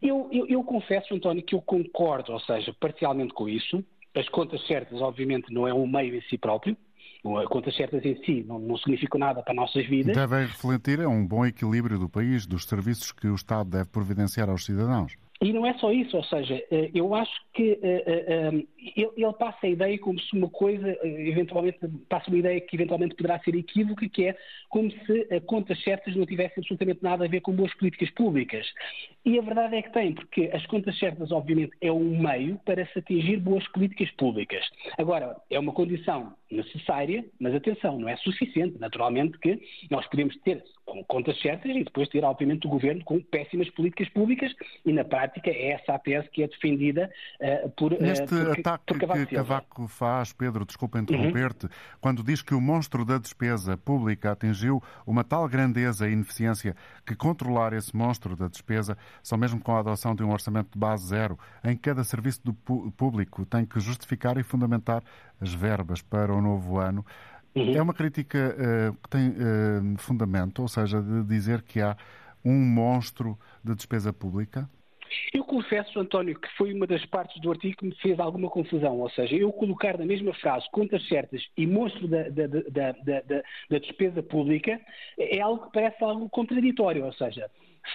Eu, 0.00 0.28
eu, 0.32 0.46
eu 0.46 0.64
confesso, 0.64 1.14
António, 1.14 1.42
que 1.42 1.54
eu 1.54 1.62
concordo, 1.62 2.32
ou 2.32 2.40
seja, 2.40 2.74
parcialmente 2.78 3.34
com 3.34 3.48
isso. 3.48 3.84
As 4.14 4.28
contas 4.28 4.64
certas, 4.66 5.00
obviamente, 5.00 5.52
não 5.52 5.66
é 5.66 5.72
um 5.72 5.86
meio 5.86 6.14
em 6.14 6.22
si 6.22 6.36
próprio, 6.36 6.76
contas 7.48 7.74
certas 7.76 8.04
em 8.04 8.16
si 8.24 8.44
não, 8.46 8.58
não 8.58 8.76
significam 8.76 9.18
nada 9.18 9.42
para 9.42 9.52
as 9.52 9.56
nossas 9.56 9.86
vidas. 9.86 10.14
Devem 10.14 10.40
refletir 10.40 11.00
a 11.00 11.08
um 11.08 11.26
bom 11.26 11.46
equilíbrio 11.46 11.98
do 11.98 12.08
país, 12.08 12.46
dos 12.46 12.64
serviços 12.64 13.12
que 13.12 13.28
o 13.28 13.34
Estado 13.34 13.70
deve 13.70 13.88
providenciar 13.90 14.50
aos 14.50 14.64
cidadãos. 14.64 15.14
E 15.42 15.52
não 15.52 15.66
é 15.66 15.74
só 15.74 15.90
isso, 15.90 16.16
ou 16.16 16.22
seja, 16.22 16.54
eh, 16.70 16.90
eu 16.94 17.12
acho 17.16 17.32
que 17.52 17.72
uh, 17.72 18.56
uh, 18.56 18.68
ele, 19.16 19.32
passa 19.32 19.66
a 19.66 19.68
ideia 19.68 19.98
como 19.98 20.18
se 20.20 20.36
uma 20.36 20.48
coisa, 20.48 20.96
eventualmente, 21.02 21.78
passa 22.08 22.30
uma 22.30 22.38
ideia 22.38 22.60
que 22.60 22.76
eventualmente 22.76 23.16
poderá 23.16 23.40
ser 23.40 23.56
equívoca, 23.56 24.08
que 24.08 24.28
é 24.28 24.36
como 24.68 24.88
se 24.88 25.40
contas 25.46 25.82
certas 25.82 26.14
não 26.14 26.24
tivessem 26.24 26.58
absolutamente 26.58 27.02
nada 27.02 27.24
a 27.24 27.28
ver 27.28 27.40
com 27.40 27.52
boas 27.52 27.74
políticas 27.74 28.08
públicas. 28.10 28.64
E 29.24 29.38
a 29.38 29.42
verdade 29.42 29.76
é 29.76 29.82
que 29.82 29.92
tem, 29.92 30.12
porque 30.12 30.50
as 30.52 30.66
contas 30.66 30.98
certas, 30.98 31.30
obviamente, 31.30 31.72
é 31.80 31.92
um 31.92 32.20
meio 32.20 32.58
para 32.64 32.84
se 32.86 32.98
atingir 32.98 33.38
boas 33.38 33.66
políticas 33.68 34.10
públicas. 34.12 34.64
Agora, 34.98 35.36
é 35.48 35.58
uma 35.58 35.72
condição 35.72 36.34
necessária, 36.50 37.24
mas 37.40 37.54
atenção, 37.54 37.98
não 37.98 38.08
é 38.08 38.16
suficiente. 38.16 38.78
Naturalmente 38.78 39.38
que 39.38 39.60
nós 39.90 40.06
podemos 40.08 40.36
ter 40.40 40.62
contas 41.06 41.40
certas 41.40 41.70
e 41.74 41.84
depois 41.84 42.08
ter, 42.08 42.24
obviamente, 42.24 42.66
o 42.66 42.70
governo 42.70 43.02
com 43.04 43.20
péssimas 43.20 43.70
políticas 43.70 44.08
públicas 44.10 44.52
e, 44.84 44.92
na 44.92 45.04
prática, 45.04 45.50
é 45.50 45.70
essa 45.70 45.94
a 45.94 45.98
tese 45.98 46.28
que 46.30 46.42
é 46.42 46.48
defendida 46.48 47.10
uh, 47.40 47.70
por. 47.70 47.92
Uh, 47.92 48.02
Neste 48.02 48.26
por, 48.26 48.58
ataque 48.58 48.84
por 48.86 48.98
Cavaco 48.98 49.26
que 49.26 49.34
Cavaco 49.34 49.88
faz, 49.88 50.32
Pedro, 50.32 50.66
desculpa 50.66 50.98
interromper-te, 50.98 51.66
uhum. 51.66 51.72
quando 52.00 52.22
diz 52.22 52.42
que 52.42 52.54
o 52.54 52.60
monstro 52.60 53.04
da 53.04 53.18
despesa 53.18 53.76
pública 53.76 54.32
atingiu 54.32 54.82
uma 55.06 55.24
tal 55.24 55.48
grandeza 55.48 56.08
e 56.08 56.12
ineficiência 56.12 56.74
que 57.06 57.14
controlar 57.14 57.72
esse 57.72 57.96
monstro 57.96 58.36
da 58.36 58.48
despesa, 58.48 58.96
só 59.22 59.36
mesmo 59.36 59.60
com 59.60 59.74
a 59.74 59.80
adoção 59.80 60.14
de 60.14 60.22
um 60.22 60.30
orçamento 60.30 60.70
de 60.72 60.78
base 60.78 61.06
zero, 61.06 61.38
em 61.64 61.76
cada 61.76 62.04
serviço 62.04 62.40
do 62.44 62.52
público 62.52 63.44
tem 63.46 63.64
que 63.64 63.80
justificar 63.80 64.38
e 64.38 64.42
fundamentar 64.42 65.02
as 65.40 65.52
verbas 65.52 66.02
para 66.02 66.32
o 66.32 66.40
novo 66.40 66.78
ano. 66.78 67.04
Uhum. 67.54 67.74
É 67.74 67.82
uma 67.82 67.92
crítica 67.92 68.56
uh, 68.56 68.96
que 69.02 69.08
tem 69.10 69.28
uh, 69.28 69.98
fundamento, 69.98 70.62
ou 70.62 70.68
seja, 70.68 71.02
de 71.02 71.22
dizer 71.24 71.62
que 71.62 71.80
há 71.80 71.96
um 72.44 72.58
monstro 72.58 73.38
de 73.62 73.74
despesa 73.74 74.12
pública? 74.12 74.68
Eu 75.32 75.44
confesso, 75.44 75.98
António, 76.00 76.38
que 76.38 76.48
foi 76.56 76.72
uma 76.72 76.86
das 76.86 77.04
partes 77.06 77.40
do 77.40 77.50
artigo 77.50 77.76
que 77.76 77.86
me 77.86 77.94
fez 77.96 78.18
alguma 78.18 78.48
confusão. 78.48 78.98
Ou 78.98 79.10
seja, 79.10 79.36
eu 79.36 79.52
colocar 79.52 79.98
na 79.98 80.06
mesma 80.06 80.32
frase 80.34 80.66
contas 80.72 81.06
certas 81.06 81.42
e 81.56 81.66
monstro 81.66 82.08
da, 82.08 82.28
da, 82.28 82.46
da, 82.46 82.92
da 83.70 83.78
despesa 83.78 84.22
pública 84.22 84.80
é 85.18 85.40
algo 85.40 85.66
que 85.66 85.72
parece 85.72 86.02
algo 86.02 86.28
contraditório. 86.30 87.04
Ou 87.04 87.12
seja, 87.12 87.50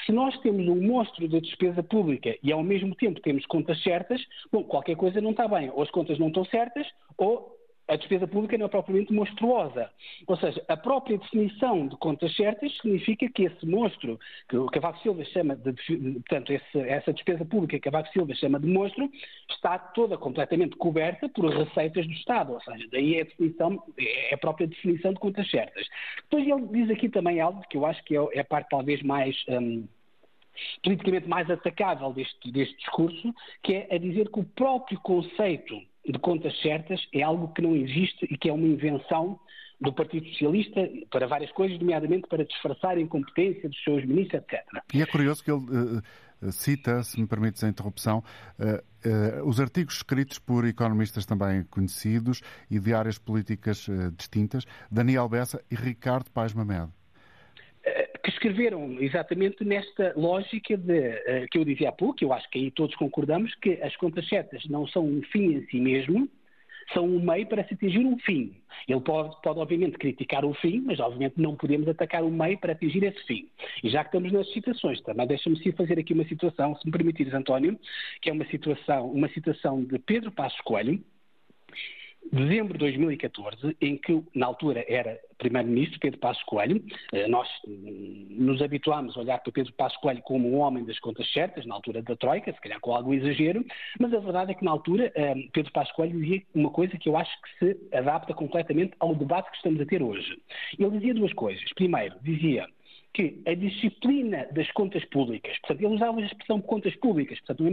se 0.05 0.11
nós 0.11 0.37
temos 0.39 0.67
um 0.67 0.81
monstro 0.81 1.27
da 1.27 1.39
despesa 1.39 1.81
pública 1.81 2.37
e 2.43 2.51
ao 2.51 2.63
mesmo 2.63 2.95
tempo 2.95 3.21
temos 3.21 3.45
contas 3.45 3.81
certas, 3.83 4.21
bom, 4.51 4.63
qualquer 4.63 4.95
coisa 4.95 5.21
não 5.21 5.31
está 5.31 5.47
bem. 5.47 5.69
Ou 5.71 5.81
as 5.81 5.91
contas 5.91 6.19
não 6.19 6.27
estão 6.27 6.45
certas, 6.45 6.87
ou 7.17 7.56
a 7.87 7.95
despesa 7.95 8.27
pública 8.27 8.57
não 8.57 8.65
é 8.65 8.69
propriamente 8.69 9.13
monstruosa. 9.13 9.89
Ou 10.27 10.37
seja, 10.37 10.63
a 10.67 10.75
própria 10.75 11.17
definição 11.17 11.87
de 11.87 11.95
contas 11.97 12.35
certas 12.35 12.75
significa 12.77 13.29
que 13.29 13.43
esse 13.43 13.65
monstro, 13.65 14.19
que 14.49 14.57
o 14.57 14.65
Cavaco 14.67 14.99
Silva 14.99 15.23
chama 15.25 15.55
de, 15.55 15.73
portanto, 16.19 16.51
esse, 16.51 16.79
essa 16.79 17.13
despesa 17.13 17.45
pública 17.45 17.77
que 17.77 17.89
Cavaco 17.89 18.11
Silva 18.11 18.33
chama 18.35 18.59
de 18.59 18.67
monstro, 18.67 19.09
está 19.49 19.79
toda 19.79 20.17
completamente 20.17 20.75
coberta 20.75 21.29
por 21.29 21.45
receitas 21.45 22.05
do 22.05 22.13
Estado. 22.13 22.53
Ou 22.53 22.61
seja, 22.61 22.85
daí 22.91 23.15
é 23.15 23.21
a 23.21 23.25
definição, 23.25 23.83
é 23.97 24.33
a 24.33 24.37
própria 24.37 24.67
definição 24.67 25.13
de 25.13 25.19
contas 25.19 25.49
certas. 25.49 25.87
Depois 26.29 26.45
ele 26.45 26.67
diz 26.67 26.89
aqui 26.89 27.07
também 27.09 27.39
algo 27.39 27.61
que 27.69 27.77
eu 27.77 27.85
acho 27.85 28.03
que 28.03 28.17
é, 28.17 28.27
é 28.33 28.39
a 28.41 28.45
parte 28.45 28.69
talvez 28.69 29.01
mais. 29.01 29.35
Hum, 29.47 29.87
politicamente 30.83 31.27
mais 31.27 31.49
atacável 31.51 32.11
deste, 32.13 32.51
deste 32.51 32.75
discurso, 32.77 33.33
que 33.61 33.73
é 33.75 33.87
a 33.91 33.97
dizer 33.99 34.29
que 34.31 34.39
o 34.39 34.43
próprio 34.43 34.99
conceito 35.01 35.79
de 36.11 36.19
contas 36.19 36.59
certas 36.61 37.05
é 37.13 37.21
algo 37.21 37.49
que 37.53 37.61
não 37.61 37.75
existe 37.75 38.25
e 38.29 38.37
que 38.37 38.49
é 38.49 38.53
uma 38.53 38.67
invenção 38.67 39.39
do 39.79 39.93
Partido 39.93 40.27
Socialista 40.29 40.89
para 41.11 41.27
várias 41.27 41.51
coisas, 41.51 41.77
nomeadamente 41.79 42.27
para 42.27 42.43
disfarçar 42.43 42.97
a 42.97 43.01
incompetência 43.01 43.69
dos 43.69 43.83
seus 43.83 44.03
ministros, 44.05 44.41
etc. 44.41 44.63
E 44.93 45.01
é 45.01 45.05
curioso 45.05 45.43
que 45.43 45.51
ele 45.51 45.59
uh, 45.59 46.51
cita, 46.51 47.03
se 47.03 47.19
me 47.19 47.27
permites 47.27 47.63
a 47.63 47.69
interrupção, 47.69 48.23
uh, 48.59 49.43
uh, 49.43 49.47
os 49.47 49.59
artigos 49.59 49.97
escritos 49.97 50.39
por 50.39 50.65
economistas 50.65 51.25
também 51.25 51.63
conhecidos 51.65 52.41
e 52.71 52.79
de 52.79 52.93
áreas 52.93 53.19
políticas 53.19 53.87
distintas, 54.17 54.65
Daniel 54.89 55.29
Bessa 55.29 55.63
e 55.69 55.75
Ricardo 55.75 56.31
Paes 56.31 56.53
Mamed 56.53 56.91
que 58.27 58.33
escreveram 58.33 58.97
exatamente 58.99 59.63
nesta 59.63 60.11
lógica 60.17 60.75
de, 60.75 60.99
uh, 60.99 61.47
que 61.49 61.57
eu 61.57 61.63
dizia 61.63 61.87
há 61.87 61.91
pouco, 61.93 62.21
eu 62.21 62.33
acho 62.33 62.49
que 62.49 62.59
aí 62.59 62.71
todos 62.71 62.93
concordamos, 62.97 63.55
que 63.55 63.81
as 63.81 63.95
contas 63.95 64.27
certas 64.27 64.65
não 64.65 64.85
são 64.85 65.05
um 65.05 65.21
fim 65.31 65.53
em 65.53 65.65
si 65.67 65.79
mesmo, 65.79 66.27
são 66.93 67.05
um 67.05 67.21
meio 67.21 67.47
para 67.47 67.63
se 67.65 67.73
atingir 67.73 67.99
um 67.99 68.19
fim. 68.19 68.53
Ele 68.85 68.99
pode, 68.99 69.41
pode, 69.41 69.59
obviamente, 69.59 69.97
criticar 69.97 70.43
o 70.43 70.53
fim, 70.55 70.81
mas, 70.85 70.99
obviamente, 70.99 71.35
não 71.37 71.55
podemos 71.55 71.87
atacar 71.87 72.21
o 72.21 72.29
meio 72.29 72.57
para 72.57 72.73
atingir 72.73 73.01
esse 73.03 73.23
fim. 73.25 73.47
E 73.81 73.89
já 73.89 74.03
que 74.03 74.09
estamos 74.09 74.31
nas 74.33 74.51
citações, 74.51 74.99
também 75.01 75.25
deixa-me 75.25 75.71
fazer 75.71 75.97
aqui 75.97 76.11
uma 76.11 76.25
situação, 76.25 76.75
se 76.75 76.85
me 76.85 76.91
permitires, 76.91 77.33
António, 77.33 77.79
que 78.21 78.29
é 78.29 78.33
uma 78.33 78.45
situação, 78.47 79.09
uma 79.09 79.29
citação 79.29 79.83
de 79.85 79.99
Pedro 79.99 80.33
Passos 80.33 80.59
Coelho, 80.61 81.01
dezembro 82.31 82.73
de 82.73 82.79
2014, 82.79 83.77
em 83.81 83.97
que, 83.97 84.23
na 84.33 84.45
altura, 84.45 84.85
era 84.87 85.19
Primeiro-Ministro 85.37 85.99
Pedro 85.99 86.19
Passos 86.19 86.43
Coelho. 86.43 86.83
Eh, 87.13 87.27
nós 87.27 87.47
hum, 87.67 88.27
nos 88.31 88.61
habituámos 88.61 89.15
a 89.15 89.19
olhar 89.19 89.39
para 89.39 89.51
Pedro 89.51 89.73
Passos 89.73 89.97
Coelho 89.99 90.21
como 90.23 90.49
um 90.49 90.57
homem 90.59 90.83
das 90.83 90.99
contas 90.99 91.31
certas, 91.31 91.65
na 91.65 91.75
altura 91.75 92.01
da 92.01 92.15
Troika, 92.15 92.51
se 92.51 92.61
calhar 92.61 92.79
com 92.79 92.93
algum 92.93 93.13
exagero, 93.13 93.63
mas 93.99 94.13
a 94.13 94.19
verdade 94.19 94.51
é 94.51 94.55
que, 94.55 94.65
na 94.65 94.71
altura, 94.71 95.11
hum, 95.15 95.49
Pedro 95.53 95.71
Passos 95.71 95.93
Coelho 95.95 96.19
dizia 96.19 96.41
uma 96.53 96.69
coisa 96.69 96.97
que 96.97 97.09
eu 97.09 97.17
acho 97.17 97.31
que 97.41 97.65
se 97.65 97.95
adapta 97.95 98.33
completamente 98.33 98.93
ao 98.99 99.15
debate 99.15 99.49
que 99.51 99.57
estamos 99.57 99.79
a 99.81 99.85
ter 99.85 100.01
hoje. 100.01 100.39
Ele 100.77 100.91
dizia 100.91 101.13
duas 101.13 101.33
coisas. 101.33 101.63
Primeiro, 101.73 102.15
dizia 102.21 102.67
que 103.13 103.41
a 103.47 103.53
disciplina 103.55 104.47
das 104.51 104.69
contas 104.71 105.03
públicas, 105.05 105.57
portanto, 105.59 105.81
ele 105.81 105.95
usava 105.95 106.19
a 106.19 106.25
expressão 106.25 106.61
contas 106.61 106.95
públicas, 106.97 107.39
portanto, 107.39 107.63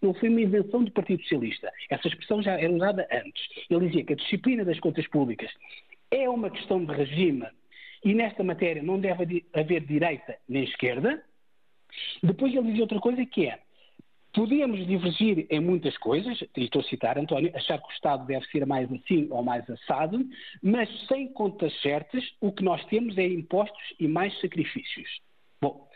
não 0.00 0.14
foi 0.14 0.28
uma 0.28 0.40
invenção 0.40 0.84
do 0.84 0.90
Partido 0.90 1.22
Socialista. 1.22 1.70
Essa 1.90 2.08
expressão 2.08 2.42
já 2.42 2.52
era 2.52 2.72
usada 2.72 3.06
antes. 3.12 3.46
Ele 3.68 3.86
dizia 3.88 4.04
que 4.04 4.12
a 4.14 4.16
disciplina 4.16 4.64
das 4.64 4.80
contas 4.80 5.06
públicas 5.08 5.50
é 6.10 6.28
uma 6.28 6.50
questão 6.50 6.84
de 6.84 6.94
regime 6.94 7.46
e 8.04 8.14
nesta 8.14 8.42
matéria 8.42 8.82
não 8.82 8.98
deve 8.98 9.44
haver 9.52 9.84
direita 9.84 10.36
nem 10.48 10.64
esquerda. 10.64 11.22
Depois 12.22 12.54
ele 12.54 12.68
dizia 12.68 12.84
outra 12.84 13.00
coisa 13.00 13.24
que 13.26 13.46
é 13.46 13.58
Podíamos 14.36 14.86
divergir 14.86 15.46
em 15.48 15.60
muitas 15.60 15.96
coisas, 15.96 16.38
e 16.54 16.64
estou 16.64 16.82
a 16.82 16.84
citar 16.84 17.16
António, 17.16 17.50
achar 17.56 17.78
que 17.78 17.88
o 17.88 17.90
Estado 17.92 18.26
deve 18.26 18.44
ser 18.48 18.66
mais 18.66 18.92
assim 18.92 19.28
ou 19.30 19.42
mais 19.42 19.68
assado, 19.70 20.22
mas 20.62 20.90
sem 21.08 21.32
contas 21.32 21.72
certas, 21.80 22.22
o 22.38 22.52
que 22.52 22.62
nós 22.62 22.84
temos 22.84 23.16
é 23.16 23.26
impostos 23.26 23.94
e 23.98 24.06
mais 24.06 24.38
sacrifícios. 24.42 25.08
Bom, 25.58 25.88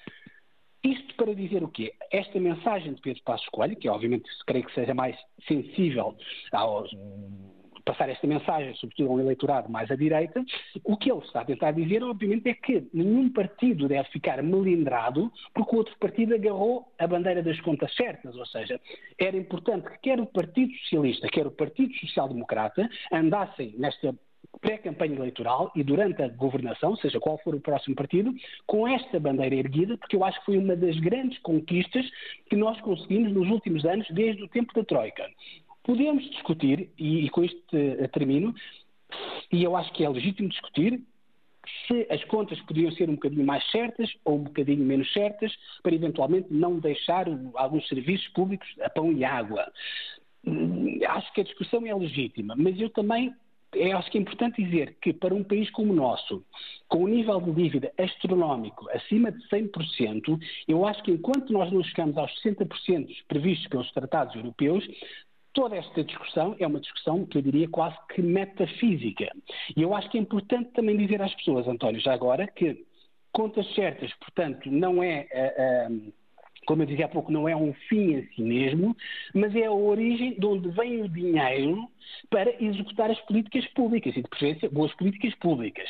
isto 0.83 1.15
para 1.17 1.35
dizer 1.35 1.63
o 1.63 1.69
quê? 1.69 1.93
Esta 2.11 2.41
mensagem 2.41 2.95
de 2.95 3.03
Pedro 3.03 3.23
Passos 3.25 3.47
Coelho, 3.51 3.77
que 3.77 3.91
obviamente 3.91 4.25
creio 4.47 4.65
que 4.65 4.73
seja 4.73 4.95
mais 4.95 5.19
sensível 5.47 6.17
aos 6.51 6.91
passar 7.91 8.09
esta 8.09 8.27
mensagem, 8.27 8.73
sobretudo 8.77 9.11
a 9.11 9.15
um 9.15 9.21
eleitorado 9.21 9.69
mais 9.69 9.91
à 9.91 9.97
direita, 9.97 10.45
o 10.85 10.97
que 10.97 11.11
ele 11.11 11.21
está 11.21 11.41
a 11.41 11.45
tentar 11.45 11.73
dizer, 11.73 12.03
obviamente, 12.05 12.49
é 12.49 12.55
que 12.55 12.89
nenhum 12.95 13.29
partido 13.33 13.89
deve 13.89 14.09
ficar 14.11 14.41
melindrado 14.43 15.31
porque 15.53 15.75
o 15.75 15.79
outro 15.79 15.97
partido 15.99 16.35
agarrou 16.35 16.87
a 16.99 17.07
bandeira 17.07 17.43
das 17.43 17.61
contas 17.61 17.93
certas, 17.97 18.37
ou 18.37 18.47
seja, 18.47 18.81
era 19.19 19.37
importante 19.37 19.91
que 19.91 19.99
quer 20.03 20.21
o 20.21 20.27
Partido 20.27 20.73
Socialista, 20.75 21.29
quer 21.29 21.47
o 21.49 21.51
Partido 21.51 21.93
Social 21.95 22.29
Democrata 22.29 22.89
andassem 23.13 23.75
nesta 23.77 24.15
pré-campanha 24.61 25.17
eleitoral 25.17 25.73
e 25.75 25.83
durante 25.83 26.23
a 26.23 26.29
governação, 26.29 26.95
seja 26.97 27.19
qual 27.19 27.39
for 27.39 27.55
o 27.55 27.61
próximo 27.61 27.97
partido, 27.97 28.33
com 28.67 28.87
esta 28.87 29.19
bandeira 29.19 29.57
erguida, 29.57 29.97
porque 29.97 30.15
eu 30.15 30.25
acho 30.25 30.39
que 30.41 30.47
foi 30.47 30.59
uma 30.59 30.77
das 30.77 30.99
grandes 31.01 31.39
conquistas 31.41 32.09
que 32.49 32.57
nós 32.57 32.81
conseguimos 32.81 33.33
nos 33.33 33.49
últimos 33.49 33.85
anos, 33.85 34.07
desde 34.11 34.43
o 34.43 34.49
tempo 34.49 34.73
da 34.75 34.85
Troika. 34.85 35.29
Podemos 35.83 36.29
discutir, 36.31 36.91
e, 36.99 37.27
e 37.27 37.31
com 37.31 37.45
isto 37.45 37.77
uh, 37.77 38.09
termino, 38.09 38.55
e 39.53 39.63
eu 39.63 39.77
acho 39.77 39.93
que 39.93 40.05
é 40.05 40.09
legítimo 40.09 40.49
discutir, 40.49 41.03
se 41.87 42.07
as 42.11 42.23
contas 42.25 42.61
podiam 42.63 42.91
ser 42.93 43.09
um 43.09 43.15
bocadinho 43.15 43.45
mais 43.45 43.69
certas 43.71 44.11
ou 44.25 44.37
um 44.37 44.45
bocadinho 44.45 44.85
menos 44.85 45.13
certas, 45.13 45.53
para 45.83 45.95
eventualmente 45.95 46.49
não 46.51 46.79
deixar 46.79 47.27
alguns 47.55 47.87
serviços 47.89 48.29
públicos 48.29 48.69
a 48.81 48.89
pão 48.89 49.13
e 49.13 49.25
água. 49.25 49.71
Hum, 50.45 50.99
acho 51.07 51.33
que 51.33 51.41
a 51.41 51.45
discussão 51.45 51.87
é 51.87 51.95
legítima, 51.95 52.55
mas 52.57 52.81
eu 52.81 52.89
também 52.91 53.35
é, 53.75 53.93
acho 53.93 54.11
que 54.11 54.19
é 54.19 54.21
importante 54.21 54.63
dizer 54.63 54.97
que 55.01 55.13
para 55.13 55.35
um 55.35 55.45
país 55.45 55.71
como 55.71 55.93
o 55.93 55.97
nosso, 55.97 56.45
com 56.89 57.05
um 57.05 57.09
nível 57.09 57.41
de 57.41 57.53
dívida 57.53 57.93
astronómico 57.99 58.89
acima 58.91 59.31
de 59.31 59.39
100%, 59.49 60.41
eu 60.67 60.87
acho 60.87 61.03
que 61.03 61.13
enquanto 61.13 61.53
nós 61.53 61.71
não 61.73 61.83
chegamos 61.85 62.17
aos 62.17 62.33
60% 62.43 63.25
previstos 63.29 63.69
pelos 63.69 63.91
tratados 63.93 64.35
europeus, 64.35 64.85
toda 65.53 65.77
esta 65.77 66.05
discussão 66.05 66.55
é 66.59 66.67
uma 66.67 66.81
discussão 66.81 67.27
que 67.27 67.39
eu 67.39 67.43
diria 67.43 67.69
quase 67.69 67.97
que 68.15 68.23
metafísica. 68.23 69.31
E 69.77 69.83
eu 69.83 69.95
acho 69.95 70.11
que 70.11 70.19
é 70.19 70.21
importante 70.21 70.71
também 70.73 70.97
dizer 70.97 71.21
às 71.23 71.35
pessoas, 71.35 71.67
António, 71.67 72.01
já 72.01 72.13
agora, 72.13 72.47
que 72.47 72.85
contas 73.33 73.67
certas, 73.75 74.13
portanto, 74.15 74.71
não 74.71 75.03
é. 75.03 75.27
Uh, 75.89 76.13
como 76.67 76.83
eu 76.83 76.87
dizia 76.87 77.07
há 77.07 77.09
pouco, 77.09 77.33
não 77.33 77.49
é 77.49 77.57
um 77.57 77.73
fim 77.89 78.15
em 78.15 78.27
si 78.29 78.43
mesmo, 78.43 78.97
mas 79.35 79.57
é 79.57 79.65
a 79.65 79.73
origem 79.73 80.39
de 80.39 80.47
onde 80.47 80.69
vem 80.69 81.03
o 81.03 81.09
dinheiro 81.09 81.89
para 82.29 82.51
executar 82.63 83.11
as 83.11 83.19
políticas 83.23 83.67
públicas 83.69 84.15
e, 84.15 84.23
de 84.23 84.29
preferência, 84.29 84.69
boas 84.69 84.95
políticas 84.95 85.35
públicas. 85.37 85.89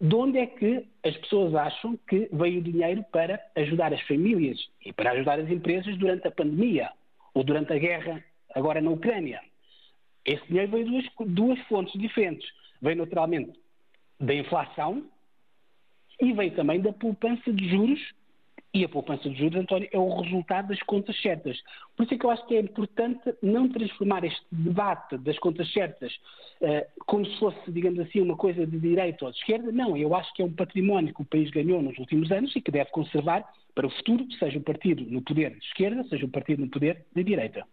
de 0.00 0.14
onde 0.16 0.38
é 0.38 0.46
que 0.46 0.84
as 1.04 1.16
pessoas 1.18 1.54
acham 1.54 1.96
que 2.08 2.28
veio 2.32 2.58
o 2.58 2.62
dinheiro 2.62 3.04
para 3.12 3.40
ajudar 3.54 3.92
as 3.92 4.00
famílias 4.02 4.58
e 4.84 4.92
para 4.92 5.12
ajudar 5.12 5.38
as 5.38 5.48
empresas 5.48 5.96
durante 5.96 6.26
a 6.26 6.30
pandemia 6.30 6.90
ou 7.34 7.44
durante 7.44 7.72
a 7.72 7.78
guerra 7.78 8.22
agora 8.54 8.80
na 8.80 8.90
Ucrânia. 8.90 9.40
Esse 10.24 10.46
dinheiro 10.46 10.70
veio 10.70 10.84
de 10.84 10.90
duas, 10.90 11.28
duas 11.28 11.58
fontes 11.68 12.00
diferentes. 12.00 12.48
Veio 12.80 12.96
naturalmente 12.96 13.58
da 14.20 14.34
inflação 14.34 15.04
e 16.20 16.32
veio 16.32 16.54
também 16.54 16.80
da 16.80 16.92
poupança 16.92 17.52
de 17.52 17.68
juros 17.68 18.00
e 18.74 18.84
a 18.84 18.88
poupança 18.88 19.28
de 19.28 19.36
juros, 19.36 19.60
António, 19.60 19.86
é 19.92 19.98
o 19.98 20.20
resultado 20.20 20.68
das 20.68 20.80
contas 20.84 21.20
certas. 21.20 21.58
Por 21.94 22.04
isso 22.04 22.14
é 22.14 22.18
que 22.18 22.24
eu 22.24 22.30
acho 22.30 22.46
que 22.46 22.56
é 22.56 22.60
importante 22.60 23.20
não 23.42 23.68
transformar 23.68 24.24
este 24.24 24.40
debate 24.50 25.18
das 25.18 25.38
contas 25.38 25.70
certas 25.72 26.10
uh, 26.62 27.02
como 27.04 27.26
se 27.26 27.38
fosse, 27.38 27.70
digamos 27.70 28.00
assim, 28.00 28.20
uma 28.20 28.36
coisa 28.36 28.66
de 28.66 28.78
direita 28.78 29.26
ou 29.26 29.30
de 29.30 29.36
esquerda. 29.36 29.70
Não, 29.70 29.94
eu 29.94 30.14
acho 30.14 30.32
que 30.32 30.40
é 30.40 30.44
um 30.46 30.52
património 30.52 31.12
que 31.12 31.20
o 31.20 31.26
país 31.26 31.50
ganhou 31.50 31.82
nos 31.82 31.98
últimos 31.98 32.32
anos 32.32 32.56
e 32.56 32.62
que 32.62 32.70
deve 32.70 32.90
conservar 32.90 33.44
para 33.74 33.86
o 33.86 33.90
futuro, 33.90 34.26
seja 34.38 34.58
o 34.58 34.62
partido 34.62 35.04
no 35.04 35.20
poder 35.20 35.50
de 35.50 35.66
esquerda, 35.66 36.02
seja 36.04 36.24
o 36.24 36.30
partido 36.30 36.62
no 36.62 36.70
poder 36.70 37.04
de 37.14 37.24
direita. 37.24 37.66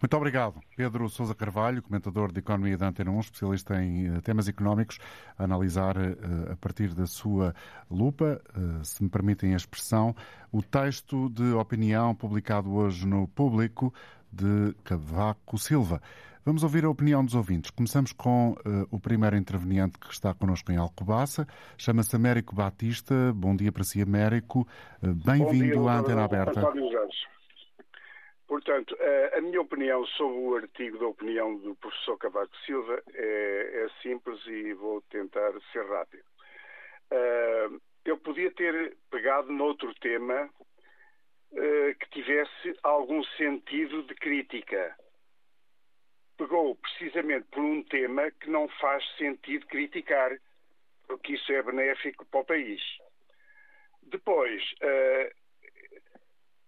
Muito 0.00 0.16
obrigado. 0.16 0.60
Pedro 0.76 1.08
Sousa 1.08 1.34
Carvalho, 1.34 1.82
comentador 1.82 2.30
de 2.30 2.40
Economia 2.40 2.76
da 2.76 2.88
Antena 2.88 3.10
1, 3.10 3.20
especialista 3.20 3.82
em 3.82 4.06
eh, 4.06 4.20
temas 4.20 4.46
económicos, 4.46 4.98
a 5.38 5.44
analisar 5.44 5.96
eh, 5.96 6.52
a 6.52 6.56
partir 6.56 6.94
da 6.94 7.06
sua 7.06 7.54
lupa, 7.90 8.40
eh, 8.54 8.84
se 8.84 9.02
me 9.02 9.08
permitem 9.08 9.54
a 9.54 9.56
expressão, 9.56 10.14
o 10.52 10.62
texto 10.62 11.30
de 11.30 11.52
opinião 11.52 12.14
publicado 12.14 12.74
hoje 12.74 13.06
no 13.06 13.26
Público 13.28 13.92
de 14.30 14.74
Cavaco 14.84 15.58
Silva. 15.58 16.00
Vamos 16.44 16.62
ouvir 16.62 16.84
a 16.84 16.90
opinião 16.90 17.24
dos 17.24 17.34
ouvintes. 17.34 17.72
Começamos 17.72 18.12
com 18.12 18.52
uh, 18.52 18.86
o 18.88 19.00
primeiro 19.00 19.36
interveniente 19.36 19.98
que 19.98 20.12
está 20.12 20.32
connosco 20.32 20.70
em 20.70 20.76
Alcobaça. 20.76 21.44
Chama-se 21.76 22.14
Américo 22.14 22.54
Batista. 22.54 23.32
Bom 23.34 23.56
dia 23.56 23.72
para 23.72 23.82
si, 23.82 24.00
Américo. 24.00 24.60
Uh, 25.02 25.12
Bem-vindo 25.12 25.88
à 25.88 25.98
Antena 25.98 26.22
Aberta. 26.22 26.60
António 26.60 26.88
Portanto, 28.46 28.96
a 29.36 29.40
minha 29.40 29.60
opinião 29.60 30.06
sobre 30.06 30.38
o 30.38 30.54
artigo 30.54 30.98
da 30.98 31.06
opinião 31.06 31.56
do 31.58 31.74
professor 31.74 32.16
Cavaco 32.16 32.56
Silva 32.64 33.02
é, 33.12 33.84
é 33.84 33.88
simples 34.02 34.44
e 34.46 34.72
vou 34.74 35.02
tentar 35.02 35.52
ser 35.72 35.84
rápido. 35.86 36.24
Uh, 37.10 37.80
eu 38.04 38.16
podia 38.18 38.50
ter 38.52 38.96
pegado 39.10 39.52
noutro 39.52 39.92
tema 39.96 40.48
uh, 41.52 41.94
que 41.98 42.10
tivesse 42.10 42.78
algum 42.82 43.22
sentido 43.36 44.04
de 44.04 44.14
crítica. 44.14 44.96
Pegou 46.36 46.76
precisamente 46.76 47.46
por 47.50 47.62
um 47.62 47.82
tema 47.82 48.30
que 48.30 48.50
não 48.50 48.68
faz 48.80 49.04
sentido 49.16 49.66
criticar, 49.66 50.36
porque 51.06 51.34
isso 51.34 51.52
é 51.52 51.62
benéfico 51.62 52.24
para 52.26 52.40
o 52.40 52.44
país. 52.44 52.82
Depois, 54.02 54.62
uh, 54.82 55.45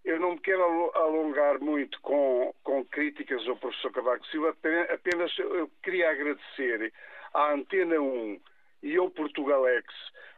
eu 0.09 0.19
não 0.19 0.33
me 0.33 0.41
quero 0.41 0.91
alongar 0.95 1.61
muito 1.61 2.01
com, 2.01 2.55
com 2.65 2.83
críticas 2.87 3.47
ao 3.47 3.57
professor 3.57 3.93
Cavaco 3.93 4.27
Silva, 4.29 4.57
apenas 4.91 5.39
eu 5.39 5.71
queria 5.83 6.11
agradecer 6.11 6.95
à 7.35 7.53
Antena 7.53 8.01
1 8.01 8.41
e 8.85 8.97
ao 8.97 9.11
Portugalex 9.11 9.87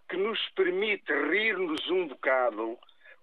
que 0.09 0.17
nos 0.17 0.41
permite 0.57 1.13
rir-nos 1.13 1.89
um 1.89 2.09
bocado 2.09 2.77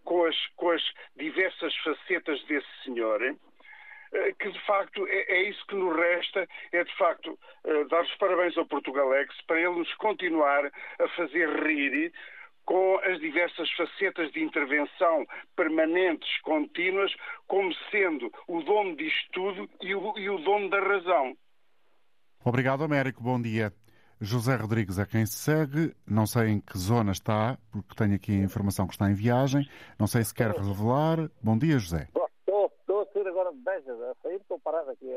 com 0.06 0.24
as, 0.24 0.48
com 0.56 0.72
as 0.72 0.82
diversas 1.18 1.76
facetas 1.80 2.42
desse 2.46 2.84
senhor, 2.86 3.22
eh, 3.22 4.34
que 4.40 4.50
de 4.50 4.66
facto 4.66 5.06
é, 5.06 5.24
é, 5.24 5.50
isso 5.50 5.68
que 5.68 5.76
nos 5.76 5.94
resta, 5.98 6.48
é 6.72 6.82
de 6.82 6.96
facto 6.96 7.38
eh, 7.66 7.84
dar 7.90 8.04
os 8.04 8.16
parabéns 8.16 8.58
ao 8.58 8.66
Portugalex 8.66 9.36
para 9.48 9.60
ele 9.60 9.80
nos 9.80 9.94
continuar 9.96 10.72
a 10.98 11.08
fazer 11.10 11.50
rir 11.62 12.14
com 12.68 13.00
as 13.06 13.18
diversas 13.22 13.72
facetas 13.72 14.30
de 14.34 14.44
intervenção 14.44 15.26
permanentes, 15.56 16.30
contínuas, 16.42 17.12
como 17.48 17.74
sendo 17.90 18.30
o 18.46 18.62
dono 18.62 18.94
disto 18.98 19.32
tudo 19.32 19.70
e 19.82 19.96
o, 19.96 20.20
e 20.20 20.30
o 20.30 20.38
dono 20.40 20.70
da 20.70 20.80
razão. 20.82 21.36
Obrigado, 22.44 22.84
Américo. 22.84 23.24
Bom 23.24 23.42
dia. 23.42 23.74
José 24.20 24.56
Rodrigues 24.56 25.00
é 25.00 25.06
quem 25.06 25.26
se 25.26 25.38
segue. 25.38 25.96
Não 26.06 26.28
sei 26.28 26.50
em 26.50 26.60
que 26.60 26.78
zona 26.78 27.14
está, 27.14 27.58
porque 27.72 27.96
tenho 27.96 28.16
aqui 28.16 28.34
a 28.34 28.44
informação 28.44 28.86
que 28.86 28.94
está 28.94 29.10
em 29.10 29.14
viagem. 29.14 29.66
Não 29.98 30.06
sei 30.06 30.24
se 30.26 30.34
quer 30.34 30.52
revelar. 30.52 31.30
Bom 31.42 31.58
dia, 31.58 31.80
José. 31.80 32.10
Estou, 32.10 32.72
estou 32.82 33.02
a 33.02 33.06
sair 33.14 33.28
agora 33.30 33.52
de 33.54 33.60
Beja. 33.60 33.94
A 33.94 34.16
sair, 34.22 34.36
estou 34.36 34.60
parado 34.60 34.90
aqui. 34.90 35.10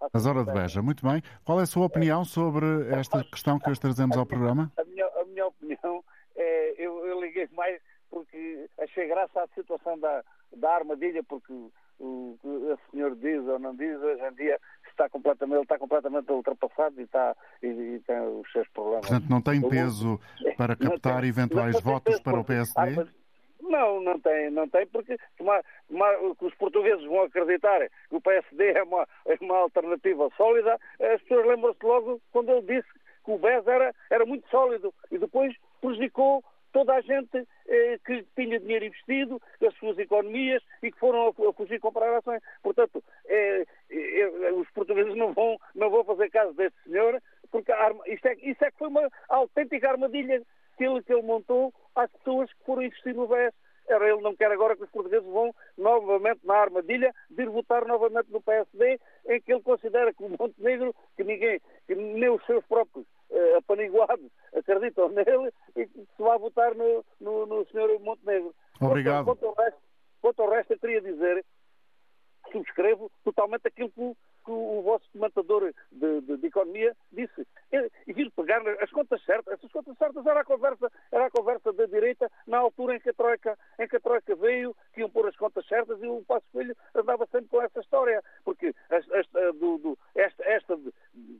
A, 0.00 0.08
a 0.14 0.18
zona 0.18 0.44
de 0.44 0.52
Beja. 0.52 0.80
Muito 0.80 1.06
bem. 1.06 1.22
Qual 1.44 1.60
é 1.60 1.64
a 1.64 1.66
sua 1.66 1.84
opinião 1.84 2.24
sobre 2.24 2.64
esta 2.90 3.22
questão 3.22 3.58
que 3.58 3.68
hoje 3.68 3.80
trazemos 3.80 4.16
ao 4.16 4.24
programa? 4.24 4.72
A 4.78 4.84
minha, 4.84 5.04
a 5.04 5.24
minha 5.26 5.46
opinião 5.46 6.02
é, 6.36 6.74
eu, 6.78 7.06
eu, 7.06 7.20
liguei 7.20 7.48
mais 7.52 7.80
porque 8.10 8.68
achei 8.78 9.08
graça 9.08 9.42
à 9.42 9.48
situação 9.48 9.98
da, 9.98 10.22
da 10.56 10.74
armadilha, 10.74 11.22
porque 11.24 11.52
o 11.98 12.38
que 12.40 12.48
o 12.48 12.78
senhor 12.90 13.16
diz 13.16 13.42
ou 13.46 13.58
não 13.58 13.74
diz, 13.74 14.00
hoje 14.00 14.22
em 14.22 14.34
dia 14.34 14.60
está 14.88 15.08
completamente, 15.08 15.56
ele 15.56 15.62
está 15.62 15.78
completamente 15.78 16.30
ultrapassado 16.30 17.00
e, 17.00 17.04
está, 17.04 17.36
e, 17.62 17.66
e 17.66 18.00
tem 18.06 18.20
os 18.20 18.50
seus 18.52 18.68
problemas. 18.68 19.06
Portanto, 19.06 19.30
não 19.30 19.42
tem 19.42 19.60
peso 19.60 20.20
para 20.56 20.76
captar 20.76 21.20
tem, 21.20 21.28
eventuais 21.28 21.80
votos 21.80 22.20
para 22.20 22.40
o 22.40 22.44
PSD? 22.44 23.06
Não, 23.60 24.00
não 24.00 24.18
tem, 24.20 24.50
não 24.50 24.68
tem, 24.68 24.86
porque 24.86 25.16
uma, 25.40 25.60
uma, 25.90 26.16
os 26.40 26.54
portugueses 26.54 27.04
vão 27.04 27.22
acreditar 27.22 27.80
que 28.08 28.16
o 28.16 28.20
PSD 28.20 28.72
é 28.72 28.82
uma, 28.82 29.06
é 29.26 29.36
uma 29.40 29.56
alternativa 29.56 30.30
sólida, 30.36 30.78
as 31.00 31.20
pessoas 31.22 31.46
lembram-se 31.46 31.84
logo 31.84 32.20
quando 32.30 32.50
ele 32.50 32.62
disse 32.62 32.88
que 33.24 33.30
o 33.32 33.38
BES 33.38 33.66
era, 33.66 33.94
era 34.10 34.24
muito 34.24 34.48
sólido 34.48 34.94
e 35.10 35.18
depois 35.18 35.54
prejudicou 35.86 36.42
toda 36.72 36.94
a 36.94 37.00
gente 37.00 37.46
eh, 37.68 37.98
que 38.04 38.26
tinha 38.34 38.58
dinheiro 38.60 38.84
investido, 38.84 39.40
as 39.66 39.74
suas 39.76 39.96
economias 39.98 40.62
e 40.82 40.90
que 40.90 40.98
foram 40.98 41.28
a, 41.28 41.48
a 41.48 41.52
fugir 41.52 41.80
comprar 41.80 42.14
ações. 42.18 42.42
Portanto, 42.62 43.02
eh, 43.26 43.64
eh, 43.88 44.52
os 44.52 44.68
portugueses 44.72 45.14
não 45.14 45.32
vão, 45.32 45.56
não 45.74 45.88
vão 45.88 46.04
fazer 46.04 46.28
caso 46.30 46.52
deste 46.54 46.76
senhor, 46.82 47.22
porque 47.50 47.72
arma, 47.72 48.02
isto, 48.06 48.26
é, 48.26 48.34
isto 48.42 48.62
é 48.64 48.70
que 48.70 48.78
foi 48.78 48.88
uma 48.88 49.08
autêntica 49.28 49.88
armadilha 49.88 50.42
que 50.76 50.84
ele, 50.84 51.02
que 51.02 51.12
ele 51.12 51.22
montou 51.22 51.72
às 51.94 52.10
pessoas 52.12 52.52
que 52.52 52.64
foram 52.64 52.82
investir 52.82 53.14
no 53.14 53.28
BES. 53.28 53.54
Era 53.88 54.10
ele 54.10 54.20
não 54.20 54.34
quer 54.34 54.50
agora 54.50 54.76
que 54.76 54.82
os 54.82 54.90
portugueses 54.90 55.26
vão 55.26 55.54
novamente 55.78 56.40
na 56.44 56.56
armadilha 56.56 57.14
de 57.30 57.42
ir 57.44 57.48
votar 57.48 57.86
novamente 57.86 58.30
no 58.32 58.42
PSD, 58.42 58.98
em 59.28 59.40
que 59.40 59.52
ele 59.52 59.62
considera 59.62 60.12
que 60.12 60.24
o 60.24 60.28
Montenegro, 60.28 60.92
que 61.16 61.22
ninguém, 61.22 61.60
que 61.86 61.94
nem 61.94 62.28
os 62.28 62.44
seus 62.44 62.66
próprios 62.66 63.06
uh, 63.30 63.56
apaniguados 63.58 64.30
acreditam 64.54 65.08
nele 65.08 65.52
e 65.76 65.86
que 65.86 66.00
se 66.16 66.22
vai 66.22 66.38
votar 66.38 66.74
no, 66.74 67.04
no, 67.20 67.46
no 67.46 67.66
Sr. 67.66 67.98
Montenegro. 68.00 68.54
Obrigado. 68.80 69.24
Quanto, 69.24 69.40
quanto, 69.40 69.46
ao 69.46 69.64
resto, 69.64 69.80
quanto 70.20 70.42
ao 70.42 70.50
resto, 70.50 70.72
eu 70.72 70.78
queria 70.78 71.00
dizer, 71.00 71.44
subscrevo 72.52 73.10
totalmente 73.24 73.66
aquilo 73.66 73.90
que 73.90 74.16
que 74.46 74.52
o 74.52 74.80
vosso 74.80 75.04
comentador 75.12 75.74
de, 75.90 76.20
de, 76.20 76.36
de 76.36 76.46
economia 76.46 76.96
disse. 77.12 77.46
E, 77.72 78.12
vir 78.12 78.30
pegar 78.30 78.62
as 78.80 78.90
contas 78.90 79.22
certas. 79.24 79.54
Essas 79.54 79.70
contas 79.72 79.98
certas 79.98 80.24
era 80.24 80.40
a 80.40 80.44
conversa, 80.44 80.90
era 81.10 81.26
a 81.26 81.30
conversa 81.30 81.72
da 81.72 81.84
direita 81.86 82.30
na 82.46 82.58
altura 82.58 82.96
em 82.96 83.00
que 83.00 83.10
a 83.10 83.12
Troika, 83.12 83.58
em 83.78 83.88
que 83.88 83.96
a 83.96 84.00
Troika 84.00 84.34
veio, 84.36 84.74
que 84.94 85.00
iam 85.00 85.10
pôr 85.10 85.28
as 85.28 85.36
contas 85.36 85.66
certas 85.66 86.00
e 86.00 86.06
o 86.06 86.24
Passo 86.26 86.46
Filho 86.52 86.74
andava 86.94 87.26
sempre 87.26 87.48
com 87.48 87.60
essa 87.60 87.80
história. 87.80 88.22
Porque 88.44 88.72
do, 89.58 89.78
do, 89.78 89.98
esta, 90.14 90.44
esta 90.44 90.78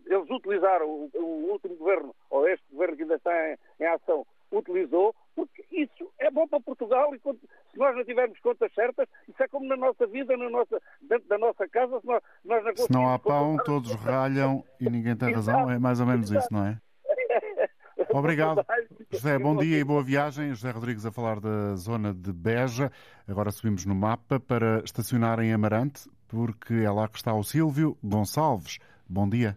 eles 0.07 0.31
utilizaram 0.31 0.87
o, 0.87 1.11
o, 1.15 1.53
último 1.53 1.77
governo, 1.77 2.15
ou 2.29 2.49
este 2.49 2.65
governo 2.73 2.97
que 2.97 3.03
ainda 3.03 3.15
está 3.15 3.51
em, 3.51 3.57
em 3.81 3.87
ação, 3.87 4.27
utilizou, 4.53 5.15
porque 5.35 5.65
isso 5.71 6.11
é 6.19 6.31
bom 6.31 6.47
para 6.47 6.61
Portugal 6.61 7.15
e 7.15 7.19
se 7.19 7.79
nós 7.79 7.97
não 7.97 8.05
tivermos 8.05 8.39
contas 8.41 8.73
certas, 8.75 9.09
isso 9.29 9.43
é 9.43 9.49
como 9.49 9.67
na 9.67 9.77
nossa 9.77 10.07
vida, 10.07 10.37
na 10.37 10.49
nossa, 10.49 10.81
dentro 11.03 11.29
da 11.29 11.39
nossa 11.39 11.69
casa, 11.69 12.01
se 12.01 12.07
nós, 12.07 12.23
nós 12.45 12.65
não 12.65 12.77
Se 12.77 12.93
não 12.93 13.13
há 13.13 13.19
pão, 13.19 13.57
todos 13.65 13.93
ralham 13.95 14.65
e 14.81 14.89
ninguém 14.89 15.17
tem 15.17 15.33
razão, 15.33 15.71
é 15.71 15.79
mais 15.79 16.01
ou 16.01 16.07
menos 16.07 16.31
isso, 16.31 16.49
não 16.51 16.67
é? 16.67 16.79
Obrigado. 18.13 18.65
José, 19.11 19.39
bom 19.39 19.57
dia 19.57 19.79
e 19.79 19.85
boa 19.85 20.03
viagem. 20.03 20.51
José 20.51 20.71
Rodrigues 20.71 21.07
a 21.07 21.13
falar 21.13 21.41
da 21.41 21.75
zona 21.77 22.13
de 22.13 22.33
Beja. 22.33 22.91
Agora 23.27 23.51
subimos 23.51 23.85
no 23.85 23.95
mapa 23.95 24.39
para 24.39 24.83
estacionar 24.85 25.41
em 25.41 25.53
Amarante, 25.53 26.09
porque 26.29 26.75
é 26.75 26.91
lá 26.91 27.09
que 27.09 27.17
está 27.17 27.35
o 27.35 27.43
Silvio 27.43 27.97
Gonçalves. 28.03 28.79
Bom 29.09 29.29
dia. 29.29 29.57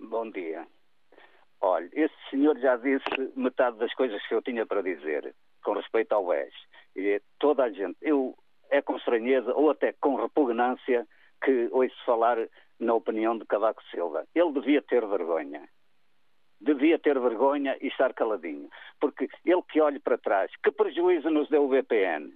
Bom 0.00 0.30
dia. 0.30 0.57
Olha, 1.60 1.88
esse 1.92 2.14
senhor 2.30 2.56
já 2.58 2.76
disse 2.76 3.04
metade 3.36 3.78
das 3.78 3.92
coisas 3.94 4.24
que 4.26 4.34
eu 4.34 4.42
tinha 4.42 4.64
para 4.64 4.82
dizer 4.82 5.34
com 5.62 5.72
respeito 5.72 6.12
ao 6.12 6.26
BES. 6.26 6.54
E 6.96 7.20
toda 7.38 7.64
a 7.64 7.70
gente, 7.70 7.96
eu 8.00 8.36
é 8.70 8.80
com 8.82 8.96
estranheza 8.96 9.52
ou 9.54 9.70
até 9.70 9.92
com 9.92 10.16
repugnância 10.16 11.06
que 11.42 11.68
ouço 11.72 11.96
falar 12.04 12.36
na 12.78 12.94
opinião 12.94 13.36
de 13.36 13.44
Cavaco 13.44 13.82
Silva. 13.90 14.26
Ele 14.34 14.52
devia 14.52 14.82
ter 14.82 15.06
vergonha. 15.06 15.68
Devia 16.60 16.98
ter 16.98 17.18
vergonha 17.18 17.76
e 17.80 17.88
estar 17.88 18.12
caladinho. 18.14 18.68
Porque 19.00 19.28
ele 19.44 19.62
que 19.70 19.80
olhe 19.80 19.98
para 19.98 20.18
trás, 20.18 20.50
que 20.62 20.70
prejuízo 20.70 21.30
nos 21.30 21.48
deu 21.48 21.64
o 21.64 21.68
BPN? 21.68 22.32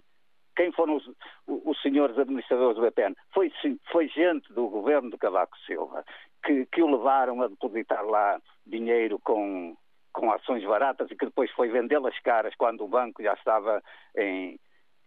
Quem 0.55 0.71
foram 0.73 0.97
os, 0.97 1.11
os 1.47 1.81
senhores 1.81 2.19
administradores 2.19 2.77
do 2.77 2.83
BPN? 2.83 3.17
Foi, 3.33 3.51
foi 3.91 4.09
gente 4.09 4.53
do 4.53 4.69
governo 4.69 5.11
de 5.11 5.17
Cavaco 5.17 5.57
Silva 5.67 6.05
que, 6.45 6.67
que 6.67 6.83
o 6.83 6.91
levaram 6.91 7.41
a 7.43 7.49
depositar 7.49 8.05
lá 8.05 8.41
dinheiro 8.67 9.19
com, 9.21 9.77
com 10.13 10.31
ações 10.31 10.65
baratas 10.65 11.11
e 11.11 11.17
que 11.17 11.27
depois 11.27 11.51
foi 11.53 11.69
vendê-las 11.69 12.19
caras 12.21 12.55
quando 12.57 12.85
o 12.85 12.89
banco 12.89 13.23
já 13.23 13.33
estava 13.35 13.83
em, 14.17 14.59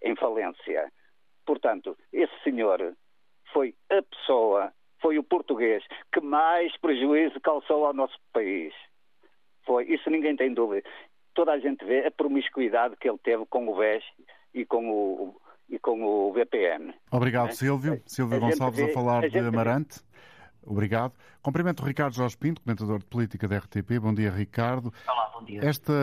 em 0.02 0.16
falência. 0.16 0.92
Portanto, 1.46 1.98
esse 2.12 2.34
senhor 2.44 2.96
foi 3.54 3.76
a 3.90 4.02
pessoa, 4.02 4.74
foi 5.00 5.20
o 5.20 5.24
português 5.24 5.84
que 6.12 6.22
mais 6.22 6.76
prejuízo 6.78 7.40
calçou 7.40 7.86
ao 7.86 7.94
nosso 7.94 8.18
país. 8.34 8.74
Foi, 9.66 9.86
isso 9.86 10.10
ninguém 10.10 10.36
tem 10.36 10.54
dúvida. 10.54 10.88
Toda 11.34 11.52
a 11.52 11.60
gente 11.60 11.84
vê 11.86 12.06
a 12.06 12.12
promiscuidade 12.12 12.96
que 12.98 13.10
ele 13.10 13.18
teve 13.18 13.46
com 13.48 13.68
o 13.68 13.76
BES 13.76 14.04
e 14.56 14.66
com 14.66 14.90
o, 14.90 15.36
e 15.70 15.78
com 15.78 16.02
o 16.02 16.34
VPN. 16.34 16.94
Obrigado, 17.12 17.50
é? 17.50 17.52
Silvio. 17.52 18.02
Silvio 18.06 18.38
a 18.38 18.40
Gonçalves 18.40 18.80
vê, 18.80 18.90
a 18.90 18.94
falar 18.94 19.26
a 19.26 19.28
de 19.28 19.38
Amarante. 19.38 20.00
Vê. 20.00 20.06
Obrigado. 20.66 21.14
Cumprimento 21.44 21.84
o 21.84 21.86
Ricardo 21.86 22.16
Jorge 22.16 22.36
Pinto, 22.36 22.62
comentador 22.62 22.98
de 22.98 23.06
política 23.06 23.48
da 23.48 23.58
RTP. 23.58 24.00
Bom 24.00 24.14
dia, 24.14 24.32
Ricardo. 24.32 24.92
Olá, 25.08 25.32
bom 25.34 25.46
dia. 25.46 25.64
Esta 25.64 25.94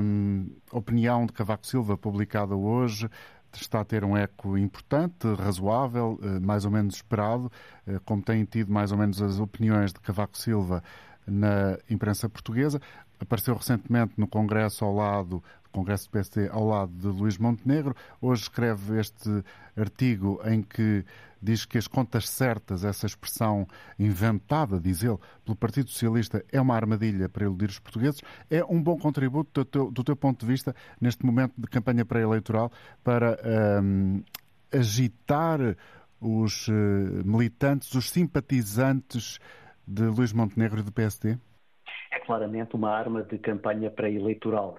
hum, 0.00 0.56
opinião 0.72 1.26
de 1.26 1.32
Cavaco 1.32 1.66
Silva, 1.66 1.98
publicada 1.98 2.56
hoje, 2.56 3.10
está 3.52 3.80
a 3.80 3.84
ter 3.84 4.04
um 4.04 4.16
eco 4.16 4.56
importante, 4.56 5.26
razoável, 5.34 6.18
eh, 6.22 6.40
mais 6.40 6.64
ou 6.64 6.70
menos 6.70 6.94
esperado, 6.94 7.50
eh, 7.86 7.98
como 8.04 8.22
têm 8.22 8.44
tido 8.44 8.72
mais 8.72 8.92
ou 8.92 8.98
menos 8.98 9.20
as 9.20 9.40
opiniões 9.40 9.92
de 9.92 10.00
Cavaco 10.00 10.38
Silva 10.38 10.82
na 11.26 11.78
imprensa 11.90 12.28
portuguesa. 12.28 12.80
Apareceu 13.20 13.54
recentemente 13.54 14.14
no 14.16 14.28
Congresso 14.28 14.84
ao 14.84 14.94
lado 14.94 15.42
Congresso 15.78 16.08
do 16.08 16.10
PSD 16.10 16.48
ao 16.48 16.66
lado 16.66 16.92
de 16.92 17.06
Luís 17.06 17.38
Montenegro. 17.38 17.94
Hoje 18.20 18.42
escreve 18.42 18.98
este 18.98 19.44
artigo 19.76 20.40
em 20.44 20.60
que 20.60 21.04
diz 21.40 21.64
que 21.64 21.78
as 21.78 21.86
contas 21.86 22.28
certas, 22.28 22.84
essa 22.84 23.06
expressão 23.06 23.64
inventada, 23.96 24.80
diz 24.80 25.04
ele, 25.04 25.18
pelo 25.44 25.56
Partido 25.56 25.88
Socialista, 25.88 26.44
é 26.50 26.60
uma 26.60 26.74
armadilha 26.74 27.28
para 27.28 27.44
iludir 27.44 27.68
os 27.68 27.78
portugueses. 27.78 28.20
É 28.50 28.64
um 28.64 28.82
bom 28.82 28.98
contributo 28.98 29.60
do 29.60 29.64
teu, 29.64 29.90
do 29.90 30.02
teu 30.02 30.16
ponto 30.16 30.44
de 30.44 30.46
vista 30.50 30.74
neste 31.00 31.24
momento 31.24 31.54
de 31.56 31.68
campanha 31.68 32.04
pré-eleitoral 32.04 32.72
para 33.04 33.38
um, 33.80 34.20
agitar 34.72 35.60
os 36.20 36.66
uh, 36.66 36.72
militantes, 37.24 37.94
os 37.94 38.10
simpatizantes 38.10 39.38
de 39.86 40.02
Luís 40.02 40.32
Montenegro 40.32 40.80
e 40.80 40.82
do 40.82 40.90
PSD? 40.90 41.38
Claramente 42.28 42.76
uma 42.76 42.90
arma 42.90 43.22
de 43.22 43.38
campanha 43.38 43.90
pré-eleitoral. 43.90 44.76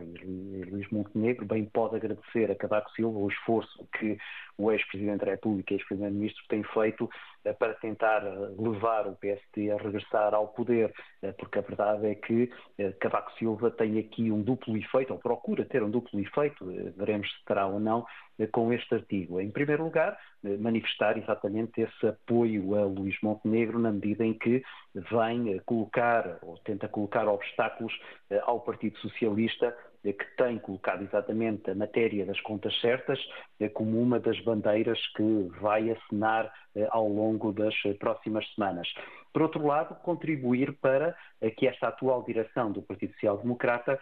Luís 0.71 0.87
Montenegro 0.91 1.47
bem 1.47 1.65
pode 1.65 1.95
agradecer 1.95 2.51
a 2.51 2.55
Cavaco 2.55 2.91
Silva 2.91 3.17
o 3.17 3.27
esforço 3.27 3.87
que 3.97 4.19
o 4.59 4.71
ex-presidente 4.71 5.23
da 5.23 5.31
República 5.31 5.73
e 5.73 5.77
ex-primeiro-ministro 5.77 6.43
têm 6.49 6.63
feito 6.63 7.09
eh, 7.45 7.53
para 7.53 7.73
tentar 7.75 8.21
eh, 8.25 8.53
levar 8.57 9.07
o 9.07 9.15
PSD 9.15 9.71
a 9.71 9.77
regressar 9.77 10.33
ao 10.35 10.49
poder, 10.49 10.93
eh, 11.21 11.31
porque 11.31 11.59
a 11.59 11.61
verdade 11.61 12.07
é 12.07 12.15
que 12.15 12.51
Cavaco 12.99 13.31
Silva 13.37 13.71
tem 13.71 13.97
aqui 13.99 14.31
um 14.31 14.41
duplo 14.41 14.75
efeito, 14.77 15.13
ou 15.13 15.19
procura 15.19 15.63
ter 15.63 15.81
um 15.81 15.89
duplo 15.89 16.19
efeito, 16.19 16.65
veremos 16.97 17.29
se 17.31 17.45
terá 17.45 17.67
ou 17.67 17.79
não, 17.79 18.05
com 18.51 18.71
este 18.71 18.95
artigo. 18.95 19.39
Em 19.39 19.51
primeiro 19.51 19.83
lugar, 19.83 20.17
manifestar 20.59 21.17
exatamente 21.17 21.81
esse 21.81 22.07
apoio 22.07 22.75
a 22.75 22.85
Luís 22.85 23.17
Montenegro 23.21 23.77
na 23.79 23.91
medida 23.91 24.25
em 24.25 24.33
que 24.33 24.63
vem 24.95 25.59
colocar, 25.65 26.39
ou 26.41 26.57
tenta 26.59 26.87
colocar 26.87 27.27
obstáculos 27.27 27.93
ao 28.43 28.61
Partido 28.61 28.97
Socialista 28.99 29.75
que 30.03 30.25
tem 30.37 30.57
colocado 30.59 31.03
exatamente 31.03 31.69
a 31.69 31.75
matéria 31.75 32.25
das 32.25 32.39
contas 32.41 32.73
certas 32.79 33.19
como 33.73 34.01
uma 34.01 34.19
das 34.19 34.39
bandeiras 34.41 34.99
que 35.15 35.49
vai 35.59 35.89
assinar 35.91 36.51
eh, 36.75 36.87
ao 36.91 37.07
longo 37.07 37.51
das 37.51 37.75
próximas 37.99 38.47
semanas. 38.53 38.87
Por 39.33 39.41
outro 39.41 39.65
lado, 39.65 39.95
contribuir 40.01 40.73
para 40.81 41.15
que 41.57 41.67
esta 41.67 41.89
atual 41.89 42.23
direção 42.23 42.71
do 42.71 42.81
Partido 42.81 43.13
Social 43.13 43.37
Democrata 43.37 43.99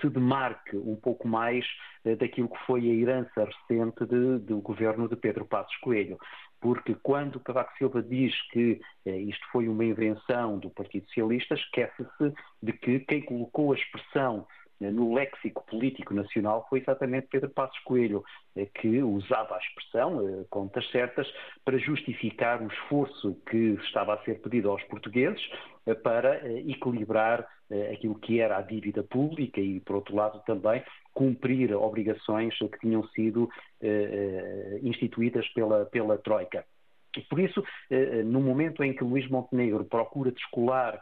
se 0.00 0.08
demarque 0.08 0.76
um 0.76 0.96
pouco 0.96 1.26
mais 1.26 1.66
eh, 2.04 2.14
daquilo 2.14 2.48
que 2.48 2.58
foi 2.66 2.82
a 2.82 2.94
herança 2.94 3.44
recente 3.44 4.06
de, 4.06 4.38
do 4.38 4.60
governo 4.60 5.08
de 5.08 5.16
Pedro 5.16 5.44
Passos 5.44 5.76
Coelho 5.78 6.18
porque 6.60 6.94
quando 7.02 7.40
Cavaco 7.40 7.76
Silva 7.78 8.02
diz 8.02 8.34
que 8.50 8.80
eh, 9.06 9.16
isto 9.16 9.46
foi 9.50 9.66
uma 9.66 9.84
invenção 9.84 10.58
do 10.58 10.68
Partido 10.70 11.06
Socialista, 11.06 11.54
esquece-se 11.54 12.34
de 12.62 12.72
que 12.74 13.00
quem 13.00 13.22
colocou 13.22 13.72
a 13.72 13.76
expressão 13.76 14.46
no 14.80 15.14
léxico 15.14 15.64
político 15.66 16.14
nacional 16.14 16.66
foi 16.70 16.78
exatamente 16.78 17.28
Pedro 17.30 17.50
Passos 17.50 17.78
Coelho, 17.80 18.24
eh, 18.56 18.66
que 18.74 19.02
usava 19.02 19.56
a 19.56 19.58
expressão, 19.58 20.26
eh, 20.26 20.44
contas 20.48 20.88
certas, 20.90 21.30
para 21.64 21.76
justificar 21.76 22.62
o 22.62 22.68
esforço 22.68 23.34
que 23.50 23.76
estava 23.84 24.14
a 24.14 24.24
ser 24.24 24.40
pedido 24.40 24.70
aos 24.70 24.82
portugueses 24.84 25.42
eh, 25.86 25.94
para 25.94 26.40
equilibrar 26.60 27.46
aquilo 27.92 28.16
que 28.16 28.40
era 28.40 28.58
a 28.58 28.62
dívida 28.62 29.04
pública 29.04 29.60
e, 29.60 29.78
por 29.78 29.94
outro 29.94 30.16
lado, 30.16 30.42
também 30.44 30.82
cumprir 31.14 31.72
obrigações 31.72 32.52
que 32.58 32.78
tinham 32.80 33.06
sido 33.10 33.48
instituídas 34.82 35.46
pela, 35.50 35.86
pela 35.86 36.18
Troika. 36.18 36.64
Por 37.28 37.38
isso, 37.38 37.62
no 38.24 38.40
momento 38.40 38.82
em 38.82 38.92
que 38.92 39.04
Luís 39.04 39.28
Montenegro 39.30 39.84
procura 39.84 40.32
descolar 40.32 41.00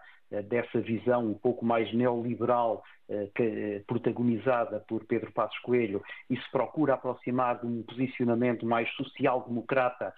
dessa 0.49 0.81
visão 0.81 1.27
um 1.27 1.35
pouco 1.35 1.65
mais 1.65 1.93
neoliberal 1.95 2.83
eh, 3.11 3.31
eh, 3.39 3.83
protagonizada 3.87 4.81
por 4.81 5.03
Pedro 5.07 5.33
Passos 5.33 5.59
Coelho 5.61 6.03
e 6.29 6.37
se 6.37 6.51
procura 6.51 6.93
aproximar 6.93 7.59
de 7.59 7.67
um 7.67 7.83
posicionamento 7.83 8.67
mais 8.67 8.87
social-democrata 8.97 10.13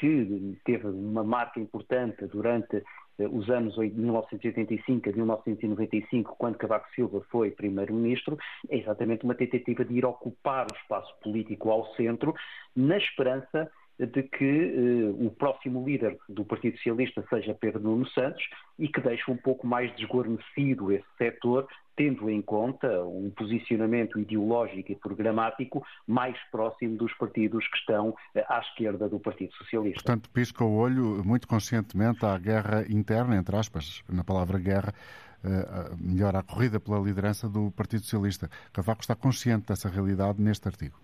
que 0.00 0.58
teve 0.64 0.88
uma 0.88 1.22
marca 1.22 1.60
importante 1.60 2.26
durante 2.26 2.82
eh, 3.18 3.28
os 3.30 3.48
anos 3.48 3.74
de 3.74 3.90
1985 3.90 5.08
a 5.08 5.12
1995, 5.12 6.34
quando 6.36 6.58
Cavaco 6.58 6.88
Silva 6.96 7.24
foi 7.30 7.52
primeiro-ministro, 7.52 8.36
é 8.68 8.78
exatamente 8.78 9.22
uma 9.22 9.36
tentativa 9.36 9.84
de 9.84 9.94
ir 9.94 10.04
ocupar 10.04 10.66
o 10.66 10.76
espaço 10.76 11.14
político 11.22 11.70
ao 11.70 11.94
centro, 11.94 12.34
na 12.74 12.96
esperança 12.98 13.70
de 14.06 14.22
que 14.22 14.44
uh, 14.44 15.26
o 15.26 15.30
próximo 15.30 15.84
líder 15.84 16.18
do 16.28 16.44
Partido 16.44 16.76
Socialista 16.76 17.24
seja 17.28 17.54
Pedro 17.54 17.80
Nuno 17.80 18.06
Santos 18.08 18.42
e 18.78 18.88
que 18.88 19.00
deixe 19.00 19.30
um 19.30 19.36
pouco 19.36 19.66
mais 19.66 19.94
desguarnecido 19.96 20.92
esse 20.92 21.06
setor, 21.16 21.68
tendo 21.96 22.28
em 22.28 22.40
conta 22.40 23.04
um 23.04 23.30
posicionamento 23.30 24.18
ideológico 24.18 24.92
e 24.92 24.96
programático 24.96 25.84
mais 26.06 26.36
próximo 26.50 26.96
dos 26.96 27.12
partidos 27.14 27.66
que 27.68 27.78
estão 27.78 28.10
uh, 28.10 28.16
à 28.48 28.60
esquerda 28.60 29.08
do 29.08 29.20
Partido 29.20 29.52
Socialista. 29.54 30.02
Portanto, 30.02 30.30
pisca 30.30 30.64
o 30.64 30.74
olho 30.74 31.22
muito 31.24 31.46
conscientemente 31.46 32.24
à 32.24 32.36
guerra 32.38 32.84
interna, 32.88 33.36
entre 33.36 33.56
aspas, 33.56 34.02
na 34.08 34.24
palavra 34.24 34.58
guerra, 34.58 34.92
uh, 35.44 35.96
melhor, 36.00 36.34
à 36.34 36.42
corrida 36.42 36.80
pela 36.80 36.98
liderança 36.98 37.48
do 37.48 37.70
Partido 37.70 38.02
Socialista. 38.02 38.48
Cavaco 38.72 39.02
está 39.02 39.14
consciente 39.14 39.66
dessa 39.68 39.88
realidade 39.88 40.40
neste 40.40 40.66
artigo 40.66 40.98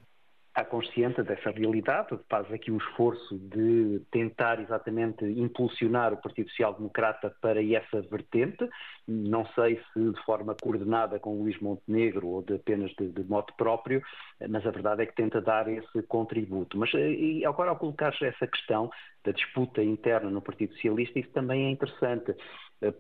está 0.59 0.65
consciente 0.65 1.23
dessa 1.23 1.51
realidade, 1.51 2.19
faz 2.29 2.51
aqui 2.53 2.73
um 2.73 2.79
esforço 2.79 3.39
de 3.39 4.01
tentar 4.11 4.61
exatamente 4.61 5.25
impulsionar 5.25 6.13
o 6.13 6.17
Partido 6.17 6.49
Social 6.51 6.75
Democrata 6.75 7.33
para 7.41 7.63
essa 7.63 8.03
vertente. 8.03 8.69
Não 9.07 9.47
sei 9.55 9.81
se 9.93 10.11
de 10.11 10.25
forma 10.25 10.57
coordenada 10.61 11.21
com 11.21 11.39
Luís 11.39 11.59
Montenegro 11.61 12.27
ou 12.27 12.43
de 12.43 12.55
apenas 12.55 12.91
de, 12.99 13.09
de 13.09 13.23
modo 13.25 13.53
próprio, 13.57 14.03
mas 14.49 14.67
a 14.67 14.71
verdade 14.71 15.03
é 15.03 15.07
que 15.07 15.15
tenta 15.15 15.41
dar 15.41 15.69
esse 15.69 16.03
contributo. 16.09 16.77
Mas 16.77 16.93
e 16.93 17.45
agora, 17.47 17.71
ao 17.71 17.77
colocar 17.77 18.13
essa 18.21 18.47
questão 18.47 18.91
da 19.25 19.33
disputa 19.33 19.83
interna 19.83 20.31
no 20.31 20.43
Partido 20.43 20.73
Socialista, 20.75 21.19
isso 21.19 21.31
também 21.31 21.67
é 21.67 21.71
interessante 21.71 22.33
eh, 22.33 22.37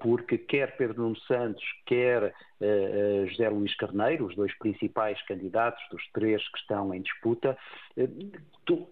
porque 0.00 0.38
quer 0.38 0.76
Pedro 0.76 1.02
Nuno 1.02 1.16
Santos, 1.20 1.62
quer 1.86 2.34
uh, 2.60 3.26
José 3.28 3.48
Luís 3.48 3.74
Carneiro, 3.76 4.26
os 4.26 4.34
dois 4.34 4.56
principais 4.58 5.20
candidatos 5.22 5.82
dos 5.90 6.02
três 6.12 6.42
que 6.50 6.58
estão 6.58 6.92
em 6.92 7.00
disputa, 7.00 7.56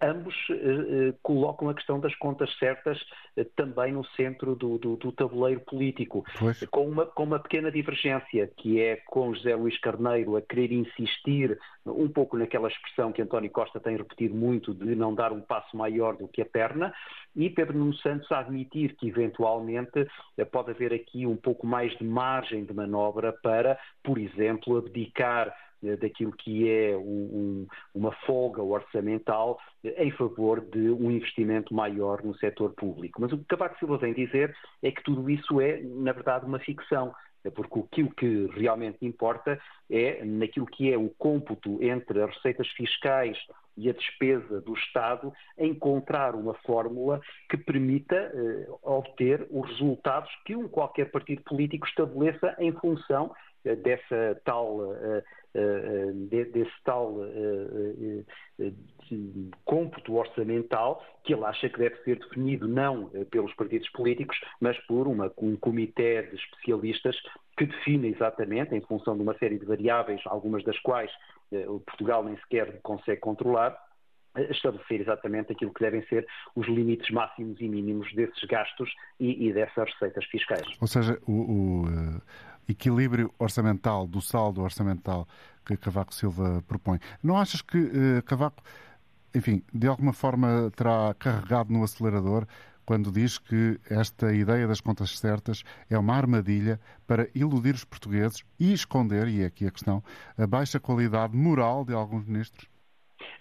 ambos 0.00 0.34
uh, 0.50 1.12
colocam 1.22 1.68
a 1.68 1.74
questão 1.74 1.98
das 2.00 2.14
contas 2.16 2.50
certas 2.58 2.98
também 3.54 3.92
no 3.92 4.04
centro 4.04 4.54
do, 4.54 4.78
do, 4.78 4.96
do 4.96 5.12
tabuleiro 5.12 5.60
político, 5.60 6.24
com 6.70 6.88
uma, 6.88 7.04
com 7.04 7.24
uma 7.24 7.38
pequena 7.38 7.70
divergência, 7.70 8.50
que 8.56 8.80
é 8.80 8.96
com 8.96 9.34
José 9.34 9.54
Luís 9.54 9.78
Carneiro 9.78 10.36
a 10.36 10.42
querer 10.42 10.72
insistir 10.72 11.58
um 11.84 12.08
pouco 12.08 12.36
naquela 12.36 12.68
expressão 12.68 13.12
que 13.12 13.22
António 13.22 13.50
Costa 13.50 13.78
tem 13.78 13.96
repetido 13.96 14.34
muito 14.34 14.74
de 14.74 14.94
não 14.94 15.14
dar 15.14 15.32
um 15.32 15.40
passo 15.40 15.76
maior 15.76 16.16
do 16.16 16.26
que 16.26 16.42
a 16.42 16.46
perna, 16.46 16.92
e 17.34 17.50
Pedro 17.50 17.78
Nuno 17.78 17.94
Santos 17.96 18.30
a 18.32 18.40
admitir 18.40 18.96
que 18.96 19.08
eventualmente 19.08 20.06
pode 20.50 20.70
haver 20.70 20.92
aqui 20.92 21.26
um 21.26 21.36
pouco 21.36 21.66
mais 21.66 21.96
de 21.98 22.04
margem 22.04 22.64
de 22.64 22.72
manobra 22.72 23.32
para, 23.32 23.78
por 24.02 24.18
exemplo, 24.18 24.78
abdicar 24.78 25.48
eh, 25.48 25.65
daquilo 25.94 26.32
que 26.32 26.68
é 26.68 26.96
um, 26.96 27.66
uma 27.94 28.12
folga 28.26 28.62
orçamental 28.62 29.58
eh, 29.84 30.04
em 30.04 30.10
favor 30.10 30.60
de 30.60 30.90
um 30.90 31.10
investimento 31.10 31.72
maior 31.72 32.22
no 32.24 32.34
setor 32.36 32.72
público. 32.74 33.20
Mas 33.20 33.32
o 33.32 33.38
que 33.38 33.44
Cavaco 33.44 33.78
Silva 33.78 33.98
vem 33.98 34.12
dizer 34.12 34.56
é 34.82 34.90
que 34.90 35.02
tudo 35.02 35.30
isso 35.30 35.60
é, 35.60 35.80
na 35.82 36.12
verdade, 36.12 36.46
uma 36.46 36.58
ficção 36.58 37.12
porque 37.50 37.78
aquilo 37.78 38.10
que 38.10 38.46
realmente 38.54 39.04
importa 39.06 39.56
é 39.90 40.24
naquilo 40.24 40.66
que 40.66 40.92
é 40.92 40.98
o 40.98 41.10
cômputo 41.10 41.82
entre 41.82 42.20
as 42.22 42.34
receitas 42.34 42.68
fiscais 42.70 43.38
e 43.76 43.90
a 43.90 43.92
despesa 43.92 44.60
do 44.62 44.72
Estado, 44.74 45.32
encontrar 45.58 46.34
uma 46.34 46.54
fórmula 46.66 47.20
que 47.48 47.58
permita 47.58 48.16
eh, 48.16 48.66
obter 48.82 49.46
os 49.50 49.68
resultados 49.68 50.30
que 50.46 50.56
um 50.56 50.66
qualquer 50.66 51.10
partido 51.10 51.42
político 51.42 51.86
estabeleça 51.86 52.56
em 52.58 52.72
função 52.72 53.34
dessa 53.82 54.40
tal 54.44 54.80
desse 56.28 56.72
tal 56.84 57.16
cômputo 59.64 60.14
orçamental 60.14 61.04
que 61.24 61.32
ele 61.32 61.44
acha 61.44 61.68
que 61.68 61.78
deve 61.78 61.96
ser 62.02 62.18
definido 62.18 62.68
não 62.68 63.10
pelos 63.30 63.54
partidos 63.54 63.88
políticos, 63.90 64.38
mas 64.60 64.78
por 64.86 65.06
uma, 65.08 65.32
um 65.38 65.56
comitê 65.56 66.22
de 66.22 66.36
especialistas 66.36 67.16
que 67.56 67.66
define 67.66 68.08
exatamente, 68.08 68.74
em 68.74 68.80
função 68.82 69.16
de 69.16 69.22
uma 69.22 69.36
série 69.38 69.58
de 69.58 69.64
variáveis, 69.64 70.20
algumas 70.26 70.62
das 70.64 70.78
quais 70.80 71.10
Portugal 71.86 72.22
nem 72.24 72.36
sequer 72.38 72.80
consegue 72.82 73.20
controlar, 73.20 73.76
estabelecer 74.50 75.00
exatamente 75.00 75.52
aquilo 75.52 75.72
que 75.72 75.80
devem 75.80 76.02
ser 76.08 76.26
os 76.54 76.66
limites 76.66 77.08
máximos 77.10 77.58
e 77.60 77.68
mínimos 77.68 78.12
desses 78.14 78.42
gastos 78.44 78.92
e, 79.18 79.48
e 79.48 79.52
dessas 79.52 79.90
receitas 79.92 80.24
fiscais. 80.26 80.66
Ou 80.80 80.86
seja, 80.86 81.18
o, 81.26 81.32
o 81.32 81.84
equilíbrio 82.68 83.32
orçamental, 83.38 84.06
do 84.06 84.20
saldo 84.20 84.62
orçamental 84.62 85.26
que 85.64 85.76
Cavaco 85.76 86.14
Silva 86.14 86.62
propõe. 86.66 86.98
Não 87.22 87.36
achas 87.36 87.60
que 87.60 87.78
uh, 87.78 88.22
Cavaco, 88.24 88.62
enfim, 89.34 89.62
de 89.72 89.86
alguma 89.86 90.12
forma 90.12 90.70
terá 90.74 91.14
carregado 91.18 91.72
no 91.72 91.82
acelerador 91.82 92.46
quando 92.86 93.10
diz 93.10 93.36
que 93.36 93.80
esta 93.90 94.32
ideia 94.32 94.68
das 94.68 94.80
contas 94.80 95.18
certas 95.18 95.64
é 95.90 95.98
uma 95.98 96.14
armadilha 96.14 96.80
para 97.04 97.28
iludir 97.34 97.74
os 97.74 97.84
portugueses 97.84 98.44
e 98.60 98.72
esconder, 98.72 99.26
e 99.26 99.42
é 99.42 99.46
aqui 99.46 99.66
a 99.66 99.72
questão, 99.72 100.02
a 100.38 100.46
baixa 100.46 100.78
qualidade 100.78 101.36
moral 101.36 101.84
de 101.84 101.92
alguns 101.92 102.24
ministros? 102.24 102.68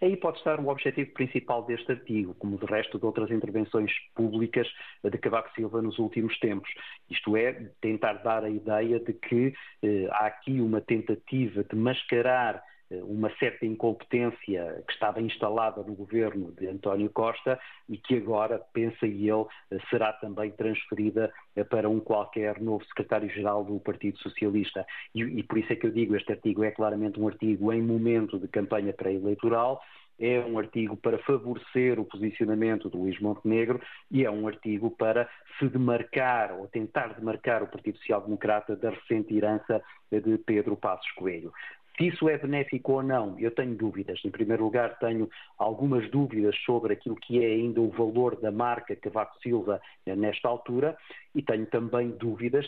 Aí 0.06 0.16
pode 0.16 0.38
estar 0.38 0.60
o 0.60 0.68
objetivo 0.68 1.12
principal 1.14 1.66
deste 1.66 1.92
artigo, 1.92 2.36
como 2.36 2.60
de 2.60 2.66
resto 2.68 3.00
de 3.00 3.06
outras 3.08 3.32
intervenções 3.32 3.92
públicas 4.14 4.68
de 5.04 5.18
Cavaco 5.18 5.52
Silva 5.56 5.82
nos 5.82 5.98
últimos 5.98 6.38
tempos. 6.38 6.70
Isto 7.10 7.36
é, 7.36 7.72
tentar 7.82 8.14
dar 8.22 8.44
a 8.44 8.50
ideia 8.50 9.00
de 9.00 9.14
que 9.14 9.56
eh, 9.82 10.08
há 10.12 10.28
aqui 10.28 10.62
uma 10.62 10.80
tentativa 10.80 11.64
de 11.64 11.76
mascarar 11.76 12.64
uma 12.92 13.30
certa 13.38 13.66
incompetência 13.66 14.84
que 14.88 14.94
estava 14.94 15.22
instalada 15.22 15.82
no 15.82 15.96
governo 15.96 16.52
de 16.52 16.68
António 16.68 17.10
Costa 17.10 17.60
e 17.90 17.98
que 17.98 18.16
agora, 18.16 18.60
pensa 18.74 19.06
ele, 19.06 19.46
eh, 19.72 19.78
será 19.90 20.14
também 20.14 20.52
transferida 20.52 21.34
eh, 21.56 21.64
para 21.64 21.90
um 21.90 22.00
qualquer 22.00 22.62
novo 22.62 22.86
secretário-geral 22.86 23.64
do 23.64 23.80
Partido 23.80 24.20
Socialista. 24.20 24.86
E, 25.14 25.22
e 25.22 25.44
por 25.44 25.58
isso 25.58 25.74
é 25.74 25.76
que 25.76 25.88
eu 25.88 25.92
digo, 25.92 26.16
este 26.16 26.32
artigo 26.32 26.64
é 26.64 26.72
claramente 26.72 27.20
um 27.20 27.28
artigo 27.28 27.74
em 27.74 27.82
momento 27.82 28.40
de 28.40 28.48
campanha 28.48 28.94
pré-eleitoral, 28.94 29.82
é 30.20 30.40
um 30.40 30.58
artigo 30.58 30.96
para 30.96 31.18
favorecer 31.20 32.00
o 32.00 32.06
posicionamento 32.06 32.90
do 32.90 33.00
Luís 33.00 33.20
Montenegro 33.20 33.82
e 34.10 34.24
é 34.24 34.32
um 34.32 34.48
artigo 34.48 34.90
para 34.92 35.30
se 35.60 35.68
demarcar 35.68 36.54
ou 36.54 36.68
tentar 36.68 37.14
demarcar 37.16 37.64
o 37.64 37.68
Partido 37.68 37.98
Social 37.98 38.22
Democrata 38.22 38.76
da 38.76 38.92
recente 38.92 39.36
herança 39.36 39.84
de 40.10 40.38
Pedro 40.38 40.78
Passos 40.78 41.12
Coelho. 41.12 41.52
Se 41.98 42.08
isso 42.08 42.28
é 42.28 42.38
benéfico 42.38 42.94
ou 42.94 43.04
não, 43.04 43.40
eu 43.40 43.52
tenho 43.52 43.76
dúvidas. 43.76 44.20
Em 44.26 44.30
primeiro 44.30 44.64
lugar, 44.64 45.00
tenho 45.00 45.30
algumas 45.58 46.10
dúvidas 46.12 46.56
sobre 46.66 46.94
aquilo 46.94 47.16
que 47.16 47.44
é 47.44 47.48
ainda 47.48 47.80
o 47.80 47.90
valor 47.90 48.36
da 48.42 48.52
marca 48.52 48.96
Cavaco 48.96 49.40
Silva 49.42 49.82
nesta 50.06 50.50
altura 50.50 50.98
e 51.34 51.42
tenho 51.42 51.66
também 51.68 52.12
dúvidas 52.12 52.66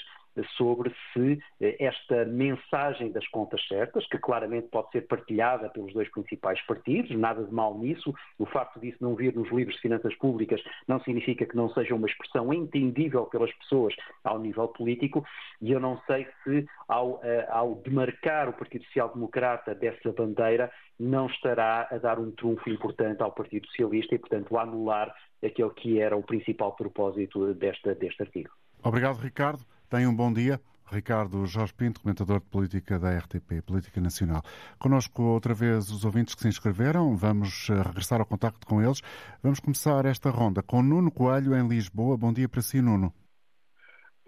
sobre 0.58 0.94
se 1.14 1.40
eh, 1.62 1.76
esta 1.80 2.26
mensagem 2.26 3.12
das 3.12 3.28
contas 3.30 3.66
certas, 3.68 4.08
que 4.08 4.18
claramente 4.18 4.68
pode 4.68 4.92
ser 4.92 5.02
partilhada 5.08 5.70
pelos 5.70 5.94
dois 5.94 6.10
principais 6.12 6.62
partidos, 6.66 7.16
nada 7.18 7.44
de 7.44 7.54
mal 7.54 7.78
nisso, 7.78 8.14
o 8.38 8.46
facto 8.46 8.80
disso 8.80 8.98
não 9.02 9.16
vir 9.16 9.36
nos 9.36 9.52
livros 9.52 9.76
de 9.76 9.82
finanças 9.82 10.16
públicas 10.16 10.62
não 10.88 11.00
significa 11.02 11.46
que 11.46 11.56
não 11.56 11.70
seja 11.70 11.96
uma 11.96 12.08
expressão 12.08 12.54
entendível 12.54 13.26
pelas 13.26 13.52
pessoas 13.54 13.94
ao 14.24 14.40
nível 14.40 14.68
político, 14.70 15.26
e 15.62 15.72
eu 15.72 15.80
não 15.80 16.00
sei 16.08 16.28
se 16.44 16.66
ao, 16.88 17.20
eh, 17.24 17.48
ao 17.50 17.76
demarcar 17.76 18.50
o 18.50 18.54
Partido 18.54 18.86
Social 18.86 19.10
Democrata 19.14 19.74
dessa 19.76 20.12
bandeira, 20.12 20.72
não 21.00 21.28
estará 21.28 21.88
a 21.92 21.98
dar 21.98 22.20
um 22.20 22.32
trunfo 22.32 22.70
importante 22.70 23.22
ao 23.22 23.32
Partido 23.32 23.68
Socialista 23.68 24.16
e, 24.16 24.20
portanto, 24.20 24.58
a 24.58 24.64
anular 24.64 25.14
aquele 25.44 25.70
que 25.72 26.00
era 26.00 26.16
o 26.16 26.24
principal 26.24 26.76
propósito 26.76 27.54
desta, 27.54 27.94
deste 27.94 28.22
artigo. 28.24 28.50
Obrigado, 28.84 29.18
Ricardo. 29.18 29.64
Tenha 29.90 30.10
um 30.10 30.16
bom 30.16 30.34
dia. 30.34 30.60
Ricardo 30.92 31.46
Jorge 31.46 31.74
Pinto, 31.74 32.02
comentador 32.02 32.42
de 32.42 32.50
política 32.50 33.00
da 33.00 33.18
RTP, 33.18 33.62
Política 33.66 34.02
Nacional. 34.02 34.42
Conosco 34.78 35.22
outra 35.24 35.54
vez 35.54 35.90
os 35.90 36.04
ouvintes 36.04 36.36
que 36.36 36.42
se 36.42 36.48
inscreveram, 36.50 37.16
vamos 37.16 37.70
eh, 37.70 37.74
regressar 37.82 38.20
ao 38.20 38.26
contacto 38.26 38.68
com 38.68 38.82
eles. 38.82 39.02
Vamos 39.42 39.62
começar 39.62 40.06
esta 40.06 40.30
ronda 40.30 40.62
com 40.62 40.84
Nuno 40.84 41.10
Coelho 41.10 41.56
em 41.56 41.68
Lisboa. 41.68 42.18
Bom 42.18 42.34
dia 42.34 42.50
para 42.50 42.62
si, 42.62 42.82
Nuno. 42.82 43.14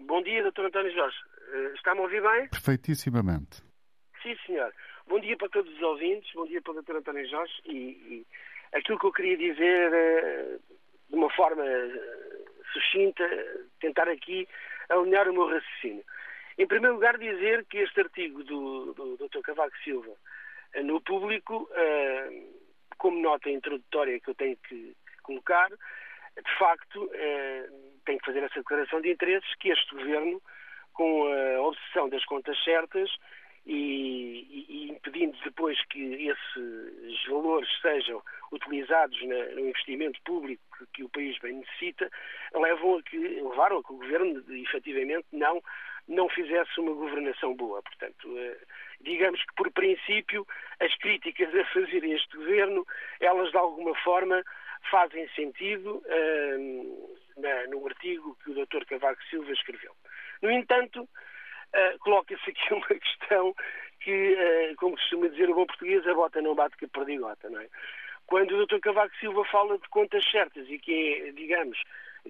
Bom 0.00 0.22
dia, 0.22 0.42
Dr. 0.50 0.64
António 0.64 0.92
Jorge. 0.94 1.16
Eh, 1.52 1.72
está-me 1.74 2.00
a 2.00 2.02
ouvir 2.04 2.22
bem? 2.22 2.48
Perfeitissimamente. 2.48 3.62
Sim, 4.22 4.34
senhor. 4.46 4.72
Bom 5.08 5.20
dia 5.20 5.36
para 5.36 5.48
todos 5.50 5.70
os 5.70 5.82
ouvintes, 5.82 6.30
bom 6.34 6.46
dia 6.46 6.62
para 6.62 6.72
o 6.72 6.82
Dr. 6.82 6.96
António 6.96 7.28
Jorge 7.28 7.52
e, 7.66 7.76
e 7.76 8.26
aquilo 8.72 8.98
que 8.98 9.06
eu 9.06 9.12
queria 9.12 9.36
dizer 9.36 9.92
eh, 9.92 10.58
de 11.10 11.16
uma 11.16 11.30
forma 11.30 11.64
sucinta, 12.72 13.24
tentar 13.80 14.08
aqui 14.08 14.46
alinhar 14.90 15.28
o 15.28 15.32
meu 15.32 15.48
raciocínio. 15.48 16.04
Em 16.58 16.66
primeiro 16.66 16.94
lugar, 16.96 17.16
dizer 17.16 17.64
que 17.66 17.78
este 17.78 18.00
artigo 18.00 18.44
do, 18.44 18.92
do 18.92 19.16
Dr. 19.16 19.40
Cavaco 19.42 19.76
Silva 19.82 20.12
eh, 20.74 20.82
no 20.82 21.00
público, 21.00 21.68
eh, 21.72 22.44
como 22.98 23.20
nota 23.20 23.48
introdutória 23.48 24.20
que 24.20 24.30
eu 24.30 24.34
tenho 24.34 24.56
que 24.68 24.94
colocar, 25.22 25.68
de 25.70 26.58
facto, 26.58 27.10
eh, 27.14 27.66
tem 28.04 28.18
que 28.18 28.26
fazer 28.26 28.42
essa 28.42 28.60
declaração 28.60 29.00
de 29.00 29.10
interesses 29.10 29.54
que 29.58 29.70
este 29.70 29.94
governo, 29.94 30.42
com 30.92 31.32
a 31.32 31.62
obsessão 31.62 32.08
das 32.08 32.24
contas 32.24 32.62
certas 32.62 33.10
e, 33.66 34.64
e 34.68 34.90
impedindo 34.90 35.36
depois 35.44 35.78
que 35.86 36.28
esses 36.28 37.26
valores 37.28 37.68
sejam 37.80 38.22
utilizados 38.52 39.20
na, 39.26 39.44
no 39.54 39.68
investimento 39.68 40.20
público 40.22 40.62
que, 40.76 40.86
que, 40.94 41.04
o 41.04 41.08
país 41.08 41.38
bem 41.38 41.54
necessita, 41.54 42.10
levam 42.54 42.98
a 42.98 43.02
que, 43.02 43.18
levaram 43.18 43.78
a 43.78 43.84
que 43.84 43.92
o 43.92 43.96
governo 43.96 44.44
efetivamente 44.48 45.26
não, 45.32 45.62
não 46.08 46.28
fizesse 46.28 46.80
uma 46.80 46.92
governação 46.92 47.54
boa. 47.54 47.82
Portanto, 47.82 48.38
eh, 48.38 48.56
digamos 49.00 49.40
que 49.44 49.54
por 49.54 49.70
princípio 49.72 50.46
as 50.80 50.94
críticas 50.96 51.54
a 51.54 51.64
fazer 51.66 52.04
este 52.04 52.36
governo, 52.36 52.86
elas 53.20 53.50
de 53.50 53.56
alguma 53.56 53.94
forma 53.96 54.42
fazem 54.90 55.28
sentido 55.30 56.02
eh, 56.06 56.56
na, 57.36 57.66
no 57.68 57.86
artigo 57.86 58.36
que 58.42 58.50
o 58.50 58.54
Dr. 58.54 58.84
Cavaco 58.86 59.22
Silva 59.24 59.52
escreveu. 59.52 59.92
No 60.42 60.50
entanto, 60.50 61.08
uh, 61.74 61.98
coloca-se 62.00 62.50
aqui 62.50 62.72
uma 62.74 62.86
questão 62.86 63.54
que, 64.00 64.34
uh, 64.34 64.76
como 64.76 64.96
costuma 64.96 65.28
dizer 65.28 65.50
o 65.50 65.54
bom 65.54 65.66
português, 65.66 66.06
a 66.06 66.14
bota 66.14 66.40
não 66.40 66.54
bate 66.54 66.76
com 66.76 66.86
a 66.86 66.88
perdigota, 66.88 67.48
não 67.50 67.60
é? 67.60 67.68
Quando 68.26 68.56
o 68.56 68.66
Dr. 68.66 68.78
Cavaco 68.78 69.14
Silva 69.16 69.44
fala 69.46 69.76
de 69.76 69.88
contas 69.88 70.24
certas 70.30 70.68
e 70.68 70.78
que 70.78 71.22
é, 71.26 71.32
digamos, 71.32 71.82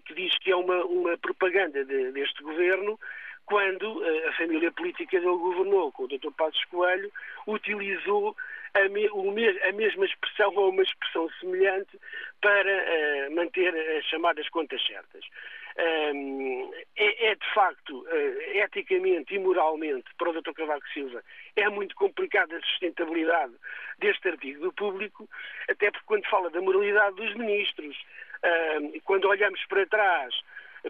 que 0.07 0.15
diz 0.15 0.37
que 0.39 0.51
é 0.51 0.57
uma, 0.57 0.85
uma 0.85 1.19
propaganda 1.19 1.85
de, 1.85 2.13
deste 2.13 2.43
governo, 2.43 2.99
quando 3.45 3.99
uh, 3.99 4.29
a 4.29 4.33
família 4.33 4.73
política 4.73 5.21
dele 5.21 5.37
governou 5.37 5.93
com 5.93 6.05
o 6.05 6.09
Dr. 6.09 6.31
Passos 6.37 6.65
Coelho, 6.67 7.13
utilizou 7.47 8.37
a, 8.75 8.89
me, 8.89 9.07
a, 9.09 9.73
mesma 9.73 10.07
expressão 10.07 10.55
ou 10.57 10.71
uma 10.71 10.83
expressão 10.83 11.29
semelhante 11.41 11.99
para 12.41 12.71
uh, 12.71 13.35
manter 13.35 13.75
as 13.99 14.05
chamadas 14.07 14.49
contas 14.49 14.85
certas 14.87 15.25
é, 15.77 17.31
é, 17.31 17.35
de 17.35 17.55
facto, 17.55 18.07
eh, 18.09 18.59
eticamente 18.59 19.35
e 19.35 19.39
moralmente, 19.39 20.05
para 20.19 20.31
o 20.31 20.33
Dr. 20.33 20.53
Cavaco 20.53 20.89
Silva, 20.93 21.23
é 21.57 21.69
muito 21.69 21.95
complicada 21.95 22.57
a 22.57 22.61
sustentabilidade 22.61 23.55
deste 23.99 24.29
artigo 24.29 24.61
do 24.63 24.73
público, 24.73 25.29
até 25.69 25.91
porque 25.91 26.07
quando 26.07 26.29
fala 26.29 26.51
da 26.51 26.61
moralidade 26.61 27.17
dos 27.17 27.35
ministros, 27.35 27.97
quando 29.05 29.29
olhamos 29.29 29.63
para 29.67 29.87
trás 29.87 30.35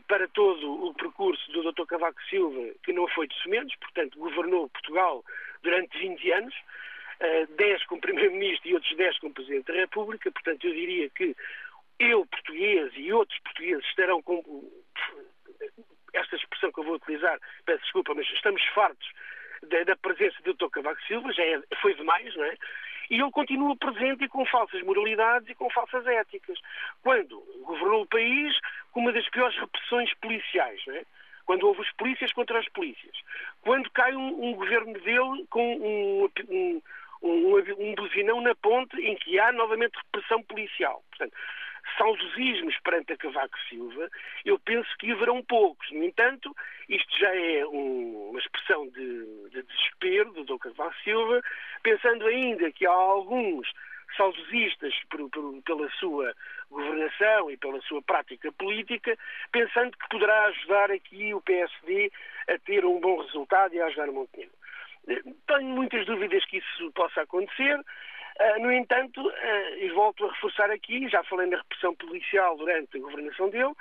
para 0.06 0.28
todo 0.28 0.86
o 0.86 0.94
percurso 0.94 1.50
do 1.50 1.72
Dr. 1.72 1.84
Cavaco 1.84 2.22
Silva, 2.28 2.74
que 2.84 2.92
não 2.92 3.08
foi 3.08 3.26
de 3.26 3.42
Sementos, 3.42 3.74
portanto, 3.76 4.18
governou 4.18 4.68
Portugal 4.68 5.24
durante 5.62 5.98
20 5.98 6.32
anos, 6.32 6.54
10 7.56 7.84
como 7.86 8.00
Primeiro-Ministro 8.00 8.68
e 8.68 8.74
outros 8.74 8.96
10 8.96 9.18
como 9.18 9.34
Presidente 9.34 9.66
da 9.66 9.74
República, 9.74 10.30
portanto, 10.30 10.66
eu 10.66 10.72
diria 10.72 11.10
que 11.10 11.36
eu, 12.00 12.26
português, 12.26 12.92
e 12.96 13.12
outros 13.12 13.38
portugueses 13.40 13.84
estarão 13.86 14.22
com 14.22 14.42
esta 16.14 16.34
expressão 16.34 16.72
que 16.72 16.80
eu 16.80 16.84
vou 16.84 16.94
utilizar, 16.94 17.38
peço 17.64 17.82
desculpa, 17.82 18.14
mas 18.14 18.26
estamos 18.32 18.64
fartos 18.74 19.08
da, 19.68 19.84
da 19.84 19.96
presença 19.96 20.36
do 20.42 20.54
Dr. 20.54 20.70
Cavaco 20.70 21.02
Silva, 21.02 21.32
já 21.32 21.44
é, 21.44 21.60
foi 21.80 21.94
demais, 21.94 22.34
não 22.34 22.44
é? 22.44 22.56
E 23.10 23.20
ele 23.20 23.30
continua 23.32 23.76
presente 23.76 24.24
e 24.24 24.28
com 24.28 24.46
falsas 24.46 24.82
moralidades 24.82 25.48
e 25.48 25.54
com 25.54 25.68
falsas 25.70 26.06
éticas. 26.06 26.58
Quando 27.02 27.40
governou 27.64 28.02
o 28.02 28.06
país 28.06 28.56
com 28.92 29.00
uma 29.00 29.12
das 29.12 29.28
piores 29.28 29.56
repressões 29.58 30.12
policiais, 30.14 30.80
não 30.86 30.94
é? 30.94 31.04
quando 31.44 31.66
houve 31.66 31.80
os 31.80 31.92
polícias 31.94 32.32
contra 32.32 32.60
as 32.60 32.68
polícias, 32.68 33.16
quando 33.62 33.90
cai 33.90 34.14
um, 34.14 34.44
um 34.44 34.54
governo 34.54 34.92
dele 35.00 35.46
com 35.50 35.76
um, 35.76 36.30
um, 36.48 36.82
um, 37.22 37.56
um 37.56 37.94
buzinão 37.96 38.40
na 38.40 38.54
ponte 38.54 38.96
em 39.00 39.16
que 39.16 39.38
há 39.40 39.50
novamente 39.50 39.96
repressão 39.96 40.40
policial. 40.44 41.02
Portanto, 41.10 41.36
saudosismos 41.96 42.76
perante 42.82 43.12
a 43.12 43.16
Cavaco 43.16 43.58
Silva, 43.68 44.08
eu 44.44 44.58
penso 44.58 44.88
que 44.98 45.12
haverão 45.12 45.42
poucos. 45.42 45.90
No 45.90 46.04
entanto, 46.04 46.54
isto 46.88 47.18
já 47.18 47.34
é 47.34 47.66
um, 47.66 48.30
uma 48.30 48.38
expressão 48.38 48.88
de, 48.88 49.50
de, 49.50 49.62
desespero 49.62 50.32
Dr. 50.44 50.58
Carvalho 50.58 50.94
Silva, 51.02 51.42
pensando 51.82 52.26
ainda 52.26 52.70
que 52.72 52.86
há 52.86 52.92
alguns 52.92 53.70
saudosistas 54.16 54.92
pela 55.64 55.90
sua 55.92 56.34
governação 56.70 57.50
e 57.50 57.56
pela 57.56 57.80
sua 57.82 58.02
prática 58.02 58.50
política, 58.52 59.16
pensando 59.52 59.96
que 59.96 60.08
poderá 60.08 60.46
ajudar 60.46 60.90
aqui 60.90 61.32
o 61.32 61.40
PSD 61.40 62.10
a 62.48 62.58
ter 62.58 62.84
um 62.84 63.00
bom 63.00 63.22
resultado 63.22 63.74
e 63.74 63.80
a 63.80 63.86
ajudar 63.86 64.08
o 64.08 64.14
Montenegro. 64.14 64.60
Tenho 65.46 65.68
muitas 65.68 66.06
dúvidas 66.06 66.44
que 66.44 66.58
isso 66.58 66.92
possa 66.92 67.22
acontecer. 67.22 67.80
Uh, 68.40 68.62
no 68.62 68.72
entanto, 68.72 69.20
uh, 69.20 69.76
e 69.78 69.90
volto 69.90 70.24
a 70.24 70.32
reforçar 70.32 70.70
aqui, 70.70 71.06
já 71.10 71.22
falei 71.24 71.46
na 71.46 71.58
repressão 71.58 71.94
policial 71.94 72.56
durante 72.56 72.96
a 72.96 73.00
governação 73.00 73.50
dele, 73.50 73.74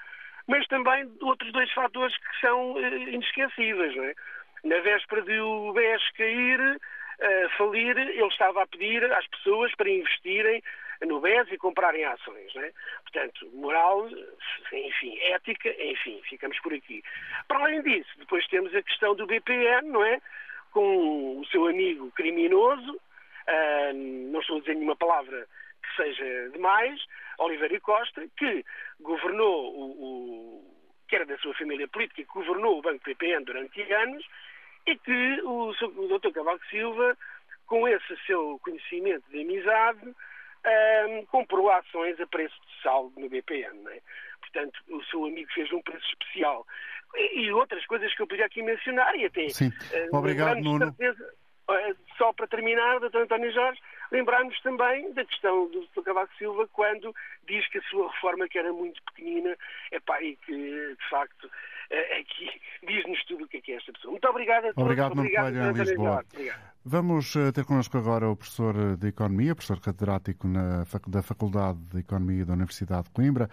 mas 0.48 0.68
também 0.68 1.10
outros 1.22 1.50
dois 1.54 1.72
fatores 1.72 2.18
que 2.18 2.42
são 2.42 2.74
uh, 2.74 3.10
inesquecíveis. 3.10 3.96
É? 3.96 4.14
Na 4.66 4.80
véspera 4.80 5.22
de 5.22 5.40
o 5.40 5.72
BES 5.72 6.12
cair, 6.18 6.60
falir, 7.58 7.98
ele 7.98 8.28
estava 8.28 8.64
a 8.64 8.68
pedir 8.68 9.04
às 9.14 9.26
pessoas 9.28 9.74
para 9.76 9.90
investirem 9.90 10.62
no 11.06 11.22
BES 11.22 11.52
e 11.52 11.58
comprarem 11.58 12.04
ações. 12.04 12.54
É? 12.58 12.74
Portanto, 13.04 13.50
moral, 13.54 14.10
enfim, 14.74 15.18
ética, 15.22 15.70
enfim, 15.82 16.20
ficamos 16.28 16.60
por 16.60 16.74
aqui. 16.74 17.02
Para 17.48 17.60
além 17.60 17.82
disso, 17.82 18.10
depois 18.18 18.46
temos 18.48 18.76
a 18.76 18.84
questão 18.84 19.16
do 19.16 19.26
BPN, 19.26 19.88
não 19.90 20.04
é? 20.04 20.20
Com 20.72 21.40
o 21.40 21.46
seu 21.46 21.66
amigo 21.68 22.12
criminoso, 22.12 23.00
uh, 23.50 23.94
não 24.32 24.40
estou 24.40 24.58
a 24.58 24.60
dizer 24.60 24.76
nenhuma 24.76 24.96
palavra 24.96 25.48
que 25.82 25.96
seja 25.96 26.50
demais, 26.52 27.02
Oliveira 27.40 27.80
Costa, 27.80 28.28
que 28.38 28.64
governou 29.00 29.74
o, 29.74 29.92
o 30.04 30.76
que 31.08 31.16
era 31.16 31.26
da 31.26 31.38
sua 31.40 31.54
família 31.56 31.88
política, 31.88 32.22
que 32.22 32.30
governou 32.30 32.78
o 32.78 32.82
Banco 32.82 33.04
BPN 33.04 33.44
durante 33.44 33.82
anos, 33.94 34.26
e 34.86 34.96
que 34.98 35.42
o, 35.44 35.70
o 35.70 36.20
Dr. 36.20 36.32
Cavaco 36.34 36.66
Silva, 36.68 37.18
com 37.66 37.88
esse 37.88 38.18
seu 38.26 38.60
conhecimento 38.64 39.24
de 39.30 39.42
amizade, 39.42 40.16
um, 40.66 41.26
comprou 41.28 41.70
ações 41.72 42.20
a 42.20 42.28
preço 42.28 42.56
de 42.68 42.82
saldo 42.82 43.20
no 43.20 43.30
BPN. 43.30 43.88
É? 43.90 44.02
Portanto, 44.42 44.80
o 44.90 45.04
seu 45.06 45.26
amigo 45.26 45.50
fez 45.54 45.72
um 45.72 45.82
preço 45.82 46.06
especial. 46.08 46.66
E, 47.16 47.42
e, 47.42 47.54
outras 47.54 47.86
coisas 47.86 48.14
que 48.14 48.22
eu 48.22 48.28
podia 48.28 48.46
aqui 48.46 48.62
mencionar, 48.62 49.16
e 49.16 49.26
até. 49.26 49.50
Sim. 49.50 49.70
Uh, 49.70 50.18
Obrigado, 50.18 50.60
Nuno. 50.62 50.86
Certeza, 50.86 51.34
só 52.18 52.34
para 52.34 52.48
terminar, 52.48 53.00
Dr. 53.00 53.20
António 53.20 53.52
Jorge, 53.54 53.80
lembrarmos 54.12 54.60
também 54.62 55.14
da 55.14 55.24
questão 55.26 55.70
do 55.70 55.82
Dr. 55.88 56.02
Cavaco 56.04 56.34
Silva, 56.38 56.68
quando 56.74 57.14
diz 57.48 57.68
que 57.70 57.78
a 57.78 57.82
sua 57.84 58.12
reforma, 58.12 58.48
que 58.48 58.60
era 58.60 58.74
muito 58.74 59.02
pequenina, 59.04 59.56
epá, 59.92 60.22
e 60.22 60.36
que, 60.38 60.52
de 60.54 61.10
facto, 61.10 61.50
aqui 62.20 62.50
é 62.50 62.86
diz-nos 62.88 63.24
tudo 63.26 63.46
o 63.46 63.48
que 63.48 63.58
é, 63.58 63.62
que 63.62 63.72
é 63.72 63.76
esta 63.76 63.92
pessoa. 63.94 64.12
Muito 64.12 64.28
obrigado 64.28 64.66
a 64.66 64.74
todos. 64.74 64.84
Obrigado, 64.84 65.12
obrigado 65.14 65.56
em 65.56 65.74
Lisboa. 65.74 66.26
Vamos 66.86 67.36
eh, 67.36 67.52
ter 67.52 67.66
connosco 67.66 67.98
agora 67.98 68.30
o 68.30 68.36
professor 68.36 68.96
de 68.96 69.08
Economia, 69.08 69.54
professor 69.54 69.82
catedrático 69.82 70.48
na, 70.48 70.86
da 71.08 71.22
Faculdade 71.22 71.78
de 71.92 72.00
Economia 72.00 72.46
da 72.46 72.54
Universidade 72.54 73.04
de 73.04 73.10
Coimbra. 73.12 73.50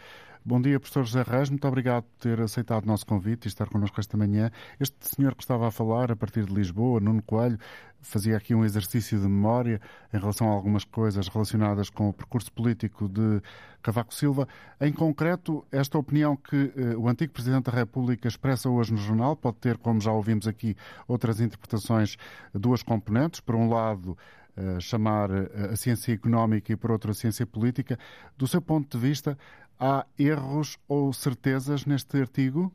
Bom 0.49 0.61
dia, 0.61 0.79
professor 0.79 1.05
José 1.05 1.25
Reis. 1.29 1.51
Muito 1.51 1.67
obrigado 1.67 2.05
por 2.05 2.19
ter 2.21 2.41
aceitado 2.41 2.85
o 2.85 2.87
nosso 2.87 3.05
convite 3.05 3.47
e 3.47 3.49
estar 3.49 3.69
connosco 3.69 3.99
esta 3.99 4.17
manhã. 4.17 4.53
Este 4.79 4.97
senhor 5.01 5.35
que 5.35 5.43
estava 5.43 5.67
a 5.67 5.73
falar, 5.73 6.13
a 6.13 6.15
partir 6.15 6.45
de 6.45 6.55
Lisboa, 6.55 7.01
Nuno 7.01 7.21
Coelho, 7.21 7.59
fazia 8.01 8.37
aqui 8.37 8.55
um 8.55 8.65
exercício 8.65 9.19
de 9.19 9.27
memória 9.27 9.81
em 10.15 10.17
relação 10.17 10.49
a 10.49 10.53
algumas 10.53 10.85
coisas 10.85 11.27
relacionadas 11.27 11.91
com 11.91 12.09
o 12.09 12.13
percurso 12.13 12.53
político 12.53 13.09
de 13.09 13.43
Cavaco 13.83 14.15
Silva. 14.15 14.47
Em 14.81 14.93
concreto, 14.93 15.67
esta 15.73 15.99
opinião 15.99 16.37
que 16.37 16.73
eh, 16.77 16.97
o 16.97 17.09
antigo 17.09 17.33
Presidente 17.33 17.65
da 17.65 17.73
República 17.73 18.29
expressa 18.29 18.71
hoje 18.71 18.93
no 18.93 18.99
jornal 18.99 19.35
pode 19.35 19.57
ter, 19.57 19.77
como 19.77 20.01
já 20.01 20.13
ouvimos 20.13 20.47
aqui, 20.47 20.77
outras 21.09 21.41
interpretações, 21.41 22.17
duas 22.55 22.85
componentes. 22.85 23.41
Por 23.41 23.57
um 23.57 23.69
lado, 23.69 24.17
eh, 24.59 24.81
chamar 24.81 25.29
eh, 25.31 25.73
a 25.73 25.77
ciência 25.77 26.15
económica 26.15 26.73
e, 26.73 26.77
por 26.77 26.91
outro, 26.91 27.11
a 27.11 27.15
ciência 27.15 27.45
política. 27.45 27.99
Do 28.39 28.49
seu 28.49 28.63
ponto 28.63 28.97
de 28.97 29.07
vista, 29.07 29.37
há 29.79 30.07
erros 30.19 30.79
ou 30.89 31.12
certezas 31.12 31.87
neste 31.87 32.19
artigo? 32.19 32.73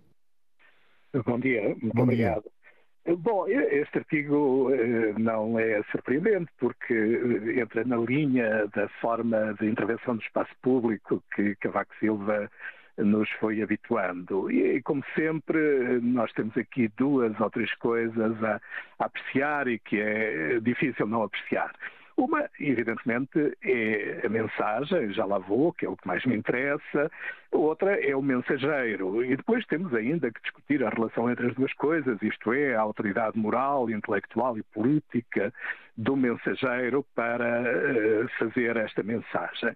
Bom 1.26 1.40
dia, 1.40 1.70
muito 1.82 1.94
Bom 1.94 2.04
obrigado. 2.04 2.44
Dia. 2.44 3.16
Bom, 3.18 3.48
este 3.48 3.98
artigo 3.98 4.70
eh, 4.72 5.14
não 5.18 5.60
é 5.60 5.82
surpreendente 5.92 6.52
porque 6.60 6.94
eh, 6.94 7.60
entra 7.60 7.84
na 7.84 7.98
linha 7.98 8.68
da 8.76 8.88
forma 9.02 9.56
de 9.60 9.68
intervenção 9.68 10.16
do 10.16 10.22
espaço 10.22 10.52
público 10.62 11.24
que 11.36 11.56
Cavaco 11.56 11.94
Silva 12.00 12.50
nos 12.98 13.30
foi 13.40 13.62
habituando. 13.62 14.52
E, 14.52 14.82
como 14.84 15.04
sempre, 15.16 16.00
nós 16.02 16.32
temos 16.34 16.56
aqui 16.58 16.90
duas 16.98 17.38
ou 17.40 17.50
três 17.50 17.74
coisas 17.76 18.44
a, 18.44 18.62
a 19.00 19.06
apreciar 19.06 19.68
e 19.68 19.80
que 19.80 20.00
é 20.00 20.60
difícil 20.60 21.08
não 21.08 21.24
apreciar. 21.24 21.74
Uma, 22.22 22.48
evidentemente, 22.60 23.58
é 23.64 24.22
a 24.24 24.30
mensagem, 24.30 25.12
já 25.12 25.26
lá 25.26 25.40
vou, 25.40 25.74
que 25.74 25.88
é 25.88 25.90
o 25.90 25.98
que 25.98 26.06
mais 26.06 26.24
me 26.24 26.36
interessa. 26.36 27.10
Outra 27.52 28.00
é 28.00 28.16
o 28.16 28.22
mensageiro. 28.22 29.26
E 29.26 29.36
depois 29.36 29.66
temos 29.66 29.92
ainda 29.92 30.32
que 30.32 30.40
discutir 30.40 30.84
a 30.84 30.92
relação 30.92 31.32
entre 31.32 31.48
as 31.48 31.56
duas 31.56 31.74
coisas, 31.74 32.22
isto 32.22 32.54
é, 32.54 32.76
a 32.76 32.82
autoridade 32.82 33.40
moral, 33.40 33.90
intelectual 33.90 34.56
e 34.56 34.62
política 34.62 35.52
do 35.98 36.16
mensageiro 36.16 37.04
para 37.16 37.64
uh, 37.64 38.30
fazer 38.38 38.78
esta 38.78 39.02
mensagem. 39.02 39.76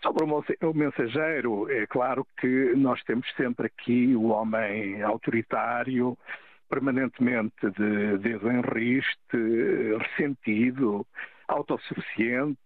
Sobre 0.00 0.24
o 0.24 0.72
mensageiro, 0.72 1.70
é 1.70 1.86
claro 1.86 2.26
que 2.40 2.72
nós 2.74 3.02
temos 3.04 3.30
sempre 3.36 3.66
aqui 3.66 4.16
o 4.16 4.28
homem 4.28 5.02
autoritário, 5.02 6.16
permanentemente 6.70 7.70
de 7.76 8.16
dedo 8.16 8.50
em 8.50 8.62
riste, 8.62 9.98
ressentido, 9.98 11.06
autossuficiente, 11.52 12.58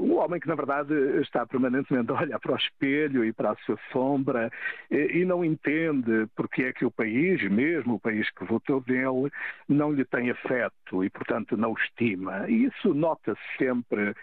um 0.00 0.16
homem 0.16 0.40
que, 0.40 0.48
na 0.48 0.54
verdade, 0.54 0.94
está 1.20 1.46
permanentemente 1.46 2.10
a 2.10 2.20
olhar 2.20 2.38
para 2.38 2.52
o 2.52 2.56
espelho 2.56 3.24
e 3.24 3.32
para 3.32 3.50
a 3.52 3.56
sua 3.56 3.78
sombra 3.92 4.50
uh, 4.90 4.94
e 4.94 5.24
não 5.24 5.44
entende 5.44 6.26
porque 6.34 6.64
é 6.64 6.72
que 6.72 6.84
o 6.84 6.90
país, 6.90 7.42
mesmo 7.50 7.94
o 7.94 8.00
país 8.00 8.28
que 8.30 8.44
votou 8.44 8.80
dele, 8.80 9.30
não 9.68 9.92
lhe 9.92 10.04
tem 10.04 10.30
afeto 10.30 11.04
e, 11.04 11.10
portanto, 11.10 11.56
não 11.56 11.72
o 11.72 11.78
estima. 11.78 12.48
E 12.48 12.64
isso 12.64 12.94
nota-se 12.94 13.40
sempre 13.58 14.10
eh, 14.10 14.14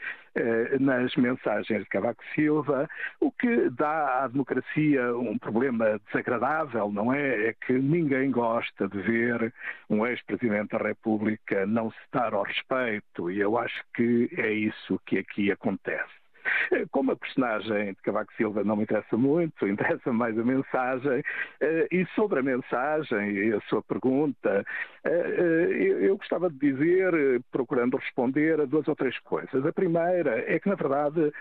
nas 0.79 1.15
mensagens 1.15 1.83
de 1.83 1.89
Cavaco 1.89 2.23
Silva, 2.35 2.89
o 3.19 3.31
que 3.31 3.69
dá 3.71 4.23
à 4.23 4.27
democracia 4.27 5.15
um 5.15 5.37
problema 5.37 5.99
desagradável, 6.07 6.91
não 6.91 7.13
é? 7.13 7.47
É 7.47 7.53
que 7.53 7.73
ninguém 7.73 8.31
gosta 8.31 8.87
de 8.87 9.01
ver 9.01 9.53
um 9.89 10.05
ex-presidente 10.05 10.71
da 10.71 10.77
República 10.77 11.65
não 11.65 11.91
se 11.91 11.97
dar 12.11 12.33
ao 12.33 12.43
respeito, 12.43 13.31
e 13.31 13.39
eu 13.39 13.57
acho 13.57 13.83
que 13.93 14.29
é 14.37 14.51
isso 14.51 14.99
que 15.05 15.17
aqui 15.17 15.51
acontece. 15.51 16.18
Como 16.91 17.11
a 17.11 17.15
personagem 17.15 17.93
de 17.93 18.01
Cavaco 18.01 18.33
Silva 18.33 18.63
não 18.63 18.75
me 18.75 18.83
interessa 18.83 19.17
muito, 19.17 19.65
interessa 19.67 20.11
mais 20.11 20.37
a 20.37 20.43
mensagem, 20.43 21.23
eh, 21.61 21.87
e 21.91 22.05
sobre 22.15 22.39
a 22.39 22.43
mensagem 22.43 23.31
e 23.31 23.53
a 23.53 23.61
sua 23.61 23.81
pergunta, 23.81 24.65
eh, 25.03 25.09
eh, 25.09 26.07
eu 26.07 26.17
gostava 26.17 26.49
de 26.49 26.57
dizer, 26.57 27.41
procurando 27.51 27.97
responder 27.97 28.59
a 28.59 28.65
duas 28.65 28.87
ou 28.87 28.95
três 28.95 29.17
coisas. 29.19 29.65
A 29.65 29.71
primeira 29.71 30.43
é 30.51 30.59
que, 30.59 30.69
na 30.69 30.75
verdade, 30.75 31.31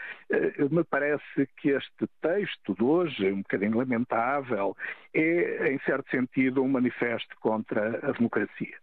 me 0.71 0.85
parece 0.85 1.49
que 1.57 1.71
este 1.71 2.07
texto 2.21 2.75
de 2.75 2.85
hoje, 2.85 3.33
um 3.33 3.43
bocadinho 3.43 3.79
lamentável, 3.79 4.77
é, 5.15 5.73
em 5.73 5.79
certo 5.81 6.11
sentido, 6.11 6.63
um 6.63 6.69
manifesto 6.69 7.35
contra 7.41 7.99
a 8.09 8.13
democracia 8.13 8.77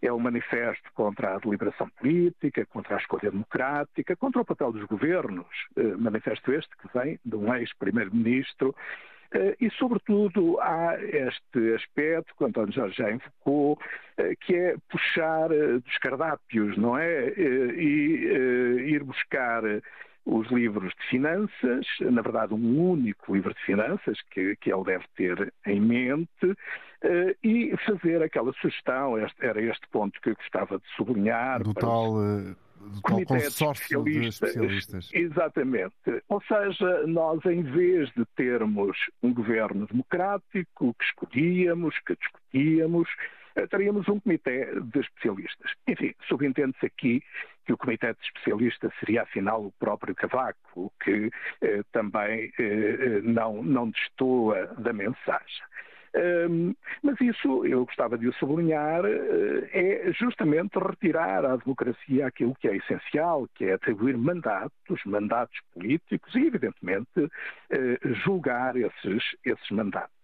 é 0.00 0.12
um 0.12 0.18
manifesto 0.18 0.90
contra 0.94 1.34
a 1.34 1.38
deliberação 1.38 1.88
política, 1.90 2.64
contra 2.66 2.96
a 2.96 2.98
escolha 2.98 3.30
democrática, 3.30 4.16
contra 4.16 4.40
o 4.40 4.44
papel 4.44 4.72
dos 4.72 4.84
governos. 4.84 5.46
Eh, 5.76 5.96
manifesto 5.96 6.52
este 6.52 6.70
que 6.76 6.88
vem 6.96 7.18
de 7.24 7.36
um 7.36 7.52
ex-primeiro-ministro 7.54 8.74
eh, 9.32 9.56
e, 9.60 9.70
sobretudo, 9.72 10.60
há 10.60 10.96
este 11.02 11.74
aspecto 11.74 12.34
que 12.36 12.44
o 12.44 12.46
António 12.46 12.72
Jorge 12.72 12.96
já 12.96 13.10
invocou, 13.10 13.78
eh, 14.16 14.34
que 14.40 14.54
é 14.54 14.76
puxar 14.88 15.48
dos 15.48 15.98
cardápios, 15.98 16.76
não 16.76 16.96
é? 16.96 17.28
E 17.30 18.88
ir 18.92 19.02
buscar 19.02 19.62
os 20.28 20.46
livros 20.48 20.92
de 21.00 21.08
finanças, 21.08 21.86
na 22.00 22.20
verdade 22.20 22.52
um 22.52 22.90
único 22.90 23.34
livro 23.34 23.54
de 23.54 23.60
finanças 23.64 24.20
que, 24.30 24.54
que 24.56 24.70
ele 24.70 24.84
deve 24.84 25.04
ter 25.16 25.52
em 25.66 25.80
mente, 25.80 26.44
uh, 26.44 27.36
e 27.42 27.74
fazer 27.86 28.22
aquela 28.22 28.52
sugestão, 28.60 29.18
este, 29.18 29.44
era 29.44 29.60
este 29.62 29.88
ponto 29.88 30.20
que 30.20 30.28
eu 30.28 30.36
gostava 30.36 30.78
de 30.78 30.84
sublinhar. 30.96 31.62
Do 31.62 31.72
tal, 31.72 32.16
uh, 32.16 32.54
do 32.78 33.00
tal 33.00 33.24
consórcio 33.24 34.04
de 34.04 34.26
especialistas. 34.26 35.08
Exatamente. 35.14 35.94
Ou 36.28 36.42
seja, 36.42 37.06
nós 37.06 37.42
em 37.46 37.62
vez 37.62 38.10
de 38.10 38.26
termos 38.36 38.98
um 39.22 39.32
governo 39.32 39.86
democrático 39.86 40.94
que 40.94 41.04
escolhíamos, 41.06 41.98
que 42.06 42.14
discutíamos, 42.14 43.08
eh, 43.08 43.37
teríamos 43.66 44.08
um 44.08 44.20
comitê 44.20 44.68
de 44.80 45.00
especialistas. 45.00 45.72
Enfim, 45.86 46.14
subentende-se 46.28 46.86
aqui 46.86 47.22
que 47.66 47.72
o 47.72 47.76
comitê 47.76 48.12
de 48.12 48.20
especialistas 48.22 48.92
seria 49.00 49.22
afinal 49.22 49.66
o 49.66 49.72
próprio 49.72 50.14
Cavaco, 50.14 50.58
o 50.74 50.90
que 51.02 51.30
eh, 51.60 51.82
também 51.92 52.52
eh, 52.58 52.62
eh, 52.62 53.20
não, 53.22 53.62
não 53.62 53.90
destoa 53.90 54.66
da 54.78 54.92
mensagem. 54.92 55.62
Um, 56.48 56.74
mas 57.02 57.20
isso, 57.20 57.66
eu 57.66 57.84
gostava 57.84 58.16
de 58.16 58.26
o 58.28 58.32
sublinhar, 58.34 59.04
uh, 59.04 59.68
é 59.72 60.10
justamente 60.12 60.78
retirar 60.78 61.44
à 61.44 61.56
democracia 61.56 62.26
aquilo 62.26 62.54
que 62.54 62.66
é 62.66 62.76
essencial, 62.76 63.46
que 63.54 63.66
é 63.66 63.74
atribuir 63.74 64.16
mandatos, 64.16 65.04
mandatos 65.04 65.58
políticos 65.74 66.34
e, 66.34 66.46
evidentemente, 66.46 67.20
uh, 67.20 68.14
julgar 68.24 68.74
esses, 68.76 69.36
esses 69.44 69.70
mandatos. 69.70 70.17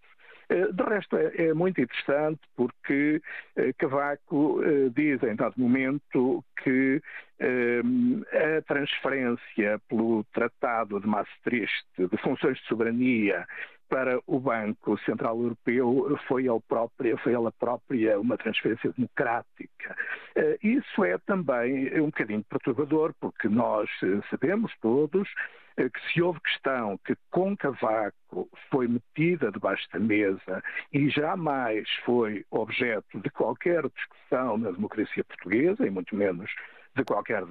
Eh, 0.55 0.73
de 0.73 0.83
resto, 0.85 1.17
é, 1.17 1.49
é, 1.49 1.55
muito 1.55 1.81
interessante 1.81 2.41
porque 2.55 3.21
Cavaco 3.79 4.61
diz 4.95 5.21
em 5.23 5.35
dado 5.35 5.55
momento 5.57 6.45
que 6.63 7.03
a 7.41 8.62
transferência 8.62 9.80
pelo 9.89 10.24
Tratado 10.32 11.01
de 11.01 11.07
Maastricht 11.07 11.85
de 11.99 12.16
funções 12.18 12.59
de 12.59 12.66
soberania 12.66 13.47
para 13.89 14.18
o 14.26 14.41
Banco 14.41 14.99
Central 15.05 15.41
Europeu 15.41 16.18
foi, 16.26 16.47
ele 16.47 17.16
foi 17.18 17.32
ela 17.32 17.53
própria 17.53 18.18
uma 18.18 18.37
transferência 18.37 18.93
democrática. 18.93 19.97
Eh, 20.35 20.59
isso 20.62 21.05
é 21.05 21.18
também 21.18 22.01
um 22.01 22.07
bocadinho 22.07 22.45
perturbador, 22.45 23.14
porque 23.20 23.49
nós 23.49 23.89
eh, 24.03 24.20
sabemos 24.30 24.72
todos 24.80 25.28
eh, 25.76 25.89
que 25.89 26.12
se 26.12 26.22
houve 26.22 26.41
questão 26.41 26.99
que 27.05 27.14
com 27.30 27.57
Cavaco 27.57 28.49
foi 28.70 28.89
metida 28.89 29.53
debaixo 29.53 29.87
da 29.93 30.01
mesa 30.01 30.62
e 30.93 31.09
jamais 31.11 31.89
foi 32.05 32.45
objeto 32.51 33.20
de 33.20 33.30
qualquer 33.30 33.82
discussão 33.91 34.59
na 34.59 34.70
democracia 34.70 35.22
portuguesa, 35.24 35.87
e 35.87 35.91
muito 35.91 36.16
menos 36.16 36.51
de 36.95 37.05
qualquer 37.05 37.45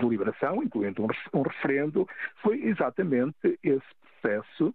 deliberação, 0.00 0.62
incluindo 0.62 1.06
um 1.32 1.42
referendo, 1.42 2.08
foi 2.42 2.62
exatamente 2.64 3.58
esse 3.62 3.86
processo 4.20 4.74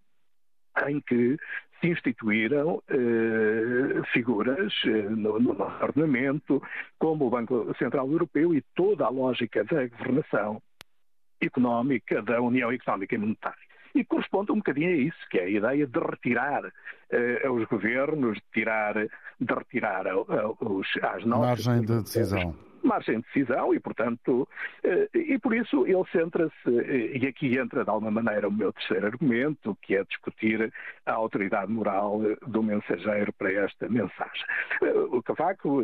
em 0.88 1.02
que 1.02 1.38
se 1.80 1.88
instituíram 1.88 2.82
eh, 2.88 4.02
figuras 4.14 4.74
eh, 4.86 5.10
no, 5.10 5.40
no 5.40 5.54
nosso 5.54 5.84
ordenamento, 5.84 6.62
como 7.00 7.26
o 7.26 7.30
Banco 7.30 7.76
Central 7.78 8.10
Europeu 8.10 8.54
e 8.54 8.62
toda 8.76 9.06
a 9.06 9.10
lógica 9.10 9.64
da 9.64 9.88
governação 9.88 10.62
económica 11.42 12.22
da 12.22 12.40
União 12.40 12.72
Económica 12.72 13.16
e 13.16 13.18
Monetária. 13.18 13.72
E 13.94 14.06
corresponde 14.06 14.52
um 14.52 14.58
bocadinho 14.58 14.90
a 14.90 14.96
isso, 14.96 15.18
que 15.30 15.40
é 15.40 15.44
a 15.44 15.50
ideia 15.50 15.88
de 15.88 16.00
retirar 16.00 16.72
eh, 17.10 17.46
aos 17.46 17.68
governos, 17.68 18.38
de, 18.38 18.44
tirar, 18.54 18.94
de 18.94 19.54
retirar 19.54 20.08
aos, 20.08 20.88
às 21.02 21.26
notas... 21.26 21.66
Margem 21.66 21.82
de 21.82 22.02
decisão 22.04 22.56
margem 22.84 23.20
de 23.20 23.26
decisão 23.28 23.74
e, 23.74 23.80
portanto, 23.80 24.48
eh, 24.84 25.10
e 25.14 25.40
por 25.40 25.56
isso 25.56 25.86
ele 25.86 26.04
centra-se, 26.12 26.54
eh, 26.68 27.18
e 27.18 27.28
aqui 27.28 27.58
entra 27.58 27.84
de 27.84 27.90
alguma 27.90 28.12
maneira 28.12 28.48
o 28.48 28.52
meu 28.52 28.74
terceiro 28.74 29.08
argumento, 29.08 29.78
que 29.82 29.96
é 29.96 30.04
discutir 30.04 30.72
a 31.06 31.14
autoridade 31.14 31.72
moral 31.72 32.22
do 32.48 32.64
mensageiro 32.64 33.32
para 33.34 33.52
esta 33.52 33.88
mensagem. 33.88 34.46
Eh, 34.82 34.94
o 35.12 35.22
Cavaco 35.22 35.84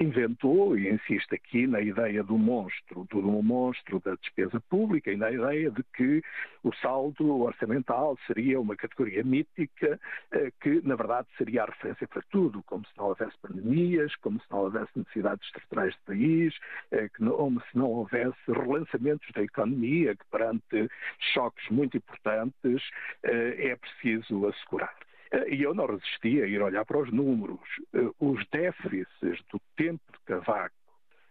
inventou 0.00 0.76
e 0.76 0.88
insiste 0.88 1.34
aqui 1.34 1.66
na 1.66 1.80
ideia 1.80 2.22
do 2.22 2.38
monstro, 2.38 3.06
do 3.10 3.20
monstro 3.42 4.00
da 4.04 4.14
despesa 4.14 4.60
pública 4.68 5.10
e 5.10 5.16
na 5.16 5.30
ideia 5.30 5.70
de 5.70 5.82
que 5.94 6.22
o 6.62 6.72
saldo 6.76 7.42
orçamental 7.42 8.16
seria 8.26 8.60
uma 8.60 8.76
categoria 8.76 9.22
mítica 9.24 9.98
que, 10.60 10.80
na 10.84 10.94
verdade, 10.94 11.26
seria 11.36 11.64
a 11.64 11.66
referência 11.66 12.06
para 12.06 12.22
tudo, 12.30 12.62
como 12.64 12.84
se 12.86 12.96
não 12.96 13.06
houvesse 13.06 13.36
pandemias, 13.40 14.14
como 14.16 14.40
se 14.40 14.46
não 14.50 14.60
houvesse 14.60 14.90
necessidades 14.96 15.44
estruturais 15.46 15.92
de 15.94 16.00
país 16.06 16.21
país, 16.22 16.54
é 16.90 17.08
que 17.08 17.22
não, 17.22 17.60
se 17.60 17.76
não 17.76 17.90
houvesse 17.90 18.38
relançamentos 18.46 19.28
da 19.34 19.42
economia, 19.42 20.14
que 20.14 20.24
perante 20.30 20.88
choques 21.34 21.68
muito 21.68 21.96
importantes 21.96 22.82
eh, 23.24 23.70
é 23.70 23.76
preciso 23.76 24.46
assegurar. 24.46 24.94
Eh, 25.32 25.54
e 25.54 25.62
eu 25.62 25.74
não 25.74 25.86
resisti 25.86 26.40
a 26.40 26.46
ir 26.46 26.62
olhar 26.62 26.84
para 26.84 26.98
os 26.98 27.12
números. 27.12 27.60
Os 28.20 28.44
déficits 28.50 29.42
do 29.50 29.60
tempo 29.76 30.02
de 30.12 30.18
Cavaco, 30.26 30.74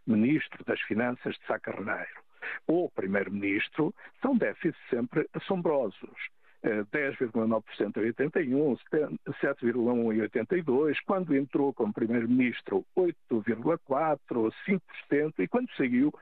ministro 0.06 0.64
das 0.66 0.82
Finanças 0.82 1.36
de 1.36 1.46
Sá 1.46 1.60
Carneiro, 1.60 2.22
ou 2.68 2.90
primeiro-ministro, 2.90 3.94
são 4.22 4.36
déficits 4.36 4.82
sempre 4.90 5.28
assombrosos. 5.34 6.30
10,9% 6.64 7.98
em 7.98 8.06
81, 8.06 8.76
7,1% 9.42 10.14
em 10.14 10.22
82, 10.22 11.00
quando 11.02 11.36
entrou 11.36 11.74
como 11.74 11.92
primeiro-ministro 11.92 12.86
8,4%, 12.96 14.54
5%, 15.12 15.34
e 15.40 15.48
quando 15.48 15.70
saiu 15.76 16.14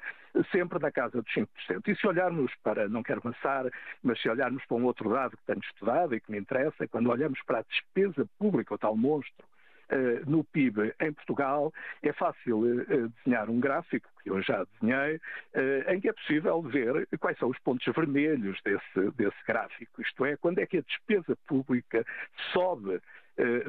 sempre 0.52 0.80
na 0.80 0.92
casa 0.92 1.22
dos 1.22 1.34
5%. 1.34 1.48
E 1.88 1.96
se 1.96 2.08
olharmos 2.08 2.54
para, 2.64 2.88
não 2.88 3.04
quero 3.04 3.20
avançar, 3.20 3.66
mas 4.02 4.22
se 4.22 4.30
olharmos 4.30 4.64
para 4.66 4.78
um 4.78 4.86
outro 4.86 5.10
dado 5.10 5.36
que 5.36 5.46
tenho 5.46 5.60
estudado 5.60 6.16
e 6.16 6.22
que 6.22 6.32
me 6.32 6.40
interessa, 6.40 6.88
quando 6.88 7.10
olhamos 7.10 7.42
para 7.44 7.60
a 7.60 7.64
despesa 7.64 8.26
pública, 8.38 8.74
o 8.74 8.78
tal 8.78 8.96
monstro, 8.96 9.46
eh, 9.90 10.22
no 10.28 10.44
PIB 10.44 10.94
em 11.02 11.12
Portugal, 11.12 11.74
é 12.04 12.14
fácil 12.14 12.64
eh, 12.82 13.08
desenhar 13.18 13.50
um 13.50 13.60
gráfico, 13.60 14.08
que 14.22 14.30
eu 14.30 14.40
já 14.42 14.64
desenhei, 14.64 15.20
eh, 15.54 15.94
em 15.94 16.00
que 16.00 16.10
é 16.10 16.14
possível 16.14 16.62
ver 16.62 17.08
quais 17.20 17.38
são 17.40 17.50
os 17.50 17.58
pontos 17.60 17.86
vermelhos 17.96 18.60
desse, 18.64 19.12
desse 19.18 19.46
gráfico. 19.48 20.00
Isto 20.02 20.26
é, 20.26 20.38
quando 20.38 20.60
é 20.60 20.66
que 20.68 20.78
a 20.78 20.82
despesa 20.82 21.36
pública 21.48 22.06
sobe 22.54 23.02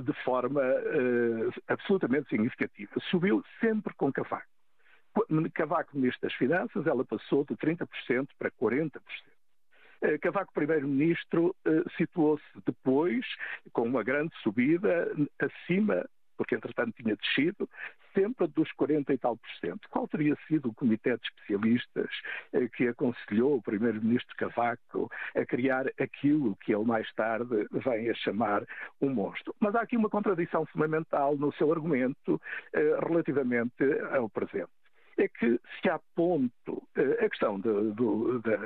de 0.03 0.13
forma 0.25 0.61
absolutamente 1.69 2.29
significativa. 2.29 2.91
Subiu 3.09 3.45
sempre 3.61 3.95
com 3.95 4.13
Cavaco. 4.13 4.49
Cavaco, 5.55 5.97
Ministro 5.97 6.29
das 6.29 6.37
Finanças, 6.37 6.89
ela 6.89 7.05
passou 7.05 7.45
de 7.45 7.55
30% 7.55 7.87
para 8.37 8.51
40%. 8.51 9.01
Eh, 10.03 10.19
Cavaco 10.19 10.53
Primeiro-Ministro 10.53 11.55
eh, 11.65 11.83
situou-se 11.97 12.45
depois, 12.65 13.25
com 13.73 13.83
uma 13.83 14.03
grande 14.03 14.35
subida, 14.43 15.11
acima, 15.39 16.09
porque 16.37 16.55
entretanto 16.55 16.95
tinha 16.97 17.15
descido, 17.17 17.69
sempre 18.15 18.47
dos 18.49 18.73
40 18.73 19.13
e 19.13 19.19
tal 19.19 19.37
por 19.37 19.51
cento. 19.61 19.87
Qual 19.91 20.09
teria 20.09 20.35
sido 20.49 20.71
o 20.71 20.75
comitê 20.75 21.15
de 21.17 21.23
especialistas 21.23 22.09
eh, 22.55 22.67
que 22.69 22.89
aconselhou 22.89 23.57
o 23.57 23.63
primeiro-ministro 23.63 24.35
Cavaco 24.37 25.11
a 25.37 25.45
criar 25.45 25.87
aquilo 26.01 26.57
que 26.57 26.75
ele 26.75 26.85
mais 26.85 27.13
tarde 27.13 27.69
vem 27.71 28.09
a 28.09 28.15
chamar 28.15 28.65
um 29.03 29.11
monstro? 29.11 29.55
Mas 29.61 29.75
há 29.75 29.83
aqui 29.83 29.99
uma 29.99 30.09
contradição 30.09 30.65
fundamental 30.67 31.37
no 31.37 31.53
seu 31.53 31.71
argumento 31.71 32.41
relativamente 33.03 33.85
ao 34.13 34.29
presente 34.31 34.80
é 35.19 35.29
que 35.29 35.61
se 35.81 35.89
há 35.89 35.99
ponto 36.15 36.83
eh, 36.97 37.25
a 37.25 37.29
questão 37.29 37.59
do, 37.59 37.93
do, 37.93 38.41
da, 38.41 38.57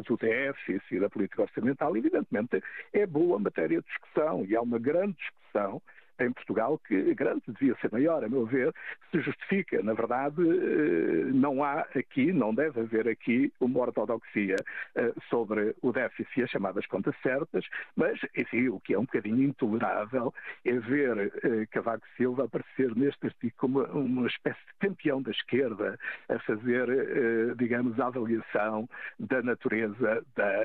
do 0.00 0.16
déficit 0.16 0.94
e 0.94 1.00
da 1.00 1.10
política 1.10 1.42
orçamental, 1.42 1.96
evidentemente, 1.96 2.62
é 2.92 3.06
boa 3.06 3.38
matéria 3.38 3.80
de 3.80 3.86
discussão 3.86 4.44
e 4.44 4.56
há 4.56 4.62
uma 4.62 4.78
grande 4.78 5.16
discussão 5.16 5.82
em 6.20 6.32
Portugal, 6.32 6.78
que 6.78 7.14
grande 7.14 7.42
devia 7.48 7.74
ser 7.80 7.90
maior, 7.90 8.24
a 8.24 8.28
meu 8.28 8.46
ver, 8.46 8.72
se 9.10 9.20
justifica. 9.20 9.82
Na 9.82 9.94
verdade, 9.94 10.42
eh, 10.42 11.30
não 11.32 11.62
há 11.62 11.80
aqui, 11.94 12.32
não 12.32 12.54
deve 12.54 12.80
haver 12.80 13.08
aqui 13.08 13.52
uma 13.60 13.80
ortodoxia 13.80 14.56
eh, 14.94 15.12
sobre 15.28 15.74
o 15.82 15.92
déficit 15.92 16.40
e 16.40 16.42
as 16.44 16.50
chamadas 16.50 16.86
contas 16.86 17.14
certas, 17.22 17.64
mas, 17.96 18.18
enfim, 18.36 18.68
o 18.68 18.80
que 18.80 18.94
é 18.94 18.98
um 18.98 19.04
bocadinho 19.04 19.42
intolerável 19.42 20.32
é 20.64 20.72
ver 20.72 21.32
eh, 21.42 21.66
Cavaco 21.70 22.06
Silva 22.16 22.44
aparecer 22.44 22.94
neste 22.94 23.26
artigo 23.26 23.54
como 23.56 23.82
uma 23.84 24.26
espécie 24.26 24.60
de 24.66 24.88
campeão 24.88 25.22
da 25.22 25.30
esquerda 25.30 25.98
a 26.28 26.38
fazer, 26.40 27.54
digamos, 27.56 27.98
a 27.98 28.06
avaliação 28.06 28.88
da 29.18 29.42
natureza 29.42 30.24
da, 30.34 30.64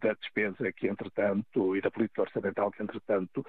da 0.00 0.12
despesa 0.14 0.72
que, 0.72 0.88
entretanto, 0.88 1.76
e 1.76 1.80
da 1.80 1.90
política 1.90 2.22
orçamental 2.22 2.70
que, 2.70 2.82
entretanto, 2.82 3.44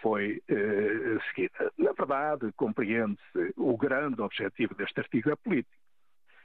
foi 0.00 0.42
eh, 0.48 1.18
seguida. 1.28 1.72
Na 1.76 1.92
verdade, 1.92 2.52
compreende-se 2.56 3.52
o 3.56 3.76
grande 3.76 4.20
objetivo 4.20 4.74
deste 4.74 5.00
artigo 5.00 5.30
é 5.30 5.36
político. 5.36 5.76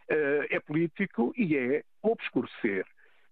Eh, 0.09 0.47
é 0.51 0.59
político 0.59 1.33
e 1.37 1.55
é 1.55 1.83
obscurecer 2.01 2.85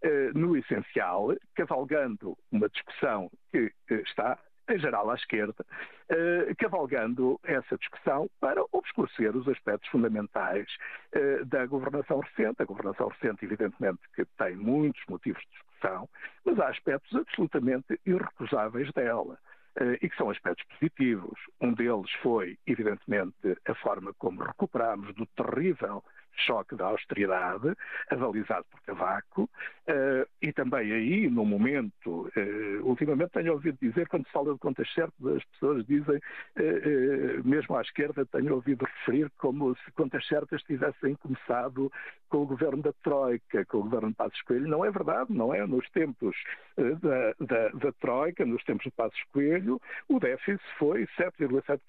eh, 0.03 0.31
no 0.33 0.57
essencial, 0.57 1.35
cavalgando 1.55 2.37
uma 2.51 2.69
discussão 2.69 3.29
que 3.51 3.71
está 3.89 4.37
em 4.69 4.79
geral 4.79 5.09
à 5.09 5.15
esquerda, 5.15 5.65
eh, 6.09 6.53
cavalgando 6.57 7.39
essa 7.43 7.77
discussão 7.77 8.29
para 8.39 8.63
obscurecer 8.71 9.35
os 9.35 9.47
aspectos 9.47 9.89
fundamentais 9.89 10.67
eh, 11.11 11.43
da 11.45 11.65
governação 11.65 12.19
recente. 12.19 12.61
A 12.61 12.65
governação 12.65 13.09
recente, 13.09 13.45
evidentemente, 13.45 13.99
que 14.15 14.25
tem 14.37 14.55
muitos 14.55 15.01
motivos 15.07 15.41
de 15.43 15.49
discussão, 15.49 16.09
mas 16.45 16.59
há 16.59 16.69
aspectos 16.69 17.15
absolutamente 17.15 17.99
irrecusáveis 18.05 18.91
dela. 18.93 19.37
Eh, 19.79 19.99
e 20.01 20.09
que 20.09 20.17
são 20.17 20.29
aspectos 20.29 20.65
positivos. 20.67 21.39
Um 21.61 21.73
deles 21.73 22.11
foi, 22.21 22.57
evidentemente, 22.67 23.57
a 23.65 23.75
forma 23.75 24.13
como 24.15 24.43
recuperámos 24.43 25.15
do 25.15 25.25
terrível 25.27 26.03
choque 26.35 26.75
da 26.75 26.85
austeridade, 26.85 27.75
avalizado 28.09 28.65
por 28.71 28.81
Cavaco, 28.81 29.49
Uh, 29.91 30.29
e 30.41 30.53
também 30.53 30.91
aí, 30.91 31.29
no 31.29 31.43
momento, 31.43 32.31
uh, 32.37 32.85
ultimamente 32.87 33.31
tenho 33.31 33.53
ouvido 33.53 33.77
dizer, 33.81 34.07
quando 34.07 34.25
se 34.25 34.31
fala 34.31 34.53
de 34.53 34.59
contas 34.59 34.87
certas, 34.93 35.37
as 35.37 35.43
pessoas 35.45 35.85
dizem, 35.87 36.17
uh, 36.17 37.43
mesmo 37.43 37.75
à 37.75 37.81
esquerda, 37.81 38.23
tenho 38.27 38.53
ouvido 38.53 38.85
referir 38.85 39.29
como 39.39 39.75
se 39.75 39.91
contas 39.93 40.25
certas 40.27 40.61
tivessem 40.63 41.15
começado 41.15 41.91
com 42.29 42.43
o 42.43 42.45
governo 42.45 42.83
da 42.83 42.93
Troika, 43.03 43.65
com 43.65 43.79
o 43.79 43.83
governo 43.83 44.09
de 44.09 44.15
Passos 44.15 44.41
Coelho. 44.43 44.67
Não 44.67 44.85
é 44.85 44.91
verdade, 44.91 45.33
não 45.33 45.53
é? 45.53 45.65
Nos 45.65 45.89
tempos 45.89 46.37
da, 46.77 47.33
da, 47.45 47.69
da, 47.69 47.91
Troika, 47.99 48.45
nos 48.45 48.63
tempos 48.63 48.85
de 48.85 48.91
Passos 48.91 49.21
Coelho, 49.33 49.81
o 50.07 50.19
déficit 50.19 50.61
foi 50.77 51.05
7,7%, 51.19 51.81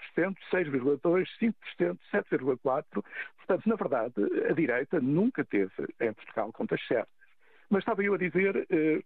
6,2%, 0.51 1.27
5%, 1.79 1.99
7,4%. 2.13 3.05
Portanto, 3.47 3.69
na 3.69 3.75
verdade, 3.77 4.15
a 4.49 4.53
direita 4.53 5.01
nunca 5.01 5.45
teve 5.45 5.73
em 6.01 6.13
Portugal 6.13 6.53
contas 6.53 6.81
certas. 6.87 7.15
Mas 7.69 7.81
estava 7.81 8.03
eu 8.03 8.15
a 8.15 8.19
dizer. 8.19 8.57
Uh, 8.71 9.03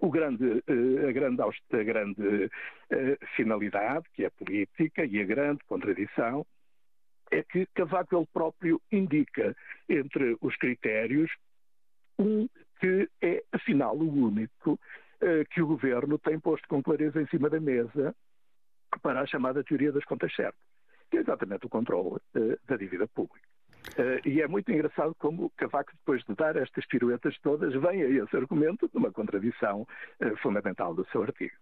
o 0.00 0.10
grande, 0.10 0.44
uh, 0.44 1.08
a 1.08 1.12
grande, 1.12 1.40
a 1.42 1.82
grande 1.84 2.46
uh, 2.46 3.26
finalidade, 3.36 4.04
que 4.14 4.24
é 4.24 4.30
política, 4.30 5.04
e 5.04 5.20
a 5.20 5.24
grande 5.24 5.60
contradição, 5.68 6.44
é 7.30 7.42
que 7.44 7.66
Cavaco 7.66 8.16
ele 8.16 8.26
próprio 8.32 8.82
indica 8.90 9.56
entre 9.88 10.36
os 10.40 10.56
critérios 10.56 11.30
um 12.18 12.48
que 12.80 13.08
é, 13.22 13.44
afinal, 13.52 13.96
o 13.96 14.24
único 14.24 14.78
que 15.50 15.62
o 15.62 15.68
governo 15.68 16.18
tem 16.18 16.40
posto 16.40 16.66
com 16.66 16.82
clareza 16.82 17.22
em 17.22 17.26
cima 17.28 17.48
da 17.48 17.60
mesa 17.60 18.12
para 19.00 19.20
a 19.20 19.26
chamada 19.26 19.62
teoria 19.62 19.92
das 19.92 20.04
contas 20.04 20.34
certas, 20.34 20.60
que 21.08 21.16
é 21.16 21.20
exatamente 21.20 21.64
o 21.64 21.68
controle 21.68 22.20
da 22.66 22.76
dívida 22.76 23.06
pública. 23.06 23.51
Uh, 23.98 24.26
e 24.26 24.40
é 24.40 24.48
muito 24.48 24.70
engraçado 24.72 25.14
como 25.18 25.50
Cavaco, 25.56 25.92
depois 25.92 26.22
de 26.24 26.34
dar 26.34 26.56
estas 26.56 26.86
piruetas 26.86 27.36
todas, 27.42 27.72
vem 27.74 28.02
a 28.02 28.24
esse 28.24 28.36
argumento 28.36 28.88
de 28.88 28.96
uma 28.96 29.12
contradição 29.12 29.82
uh, 29.82 30.36
fundamental 30.42 30.94
do 30.94 31.06
seu 31.10 31.22
artigo. 31.22 31.54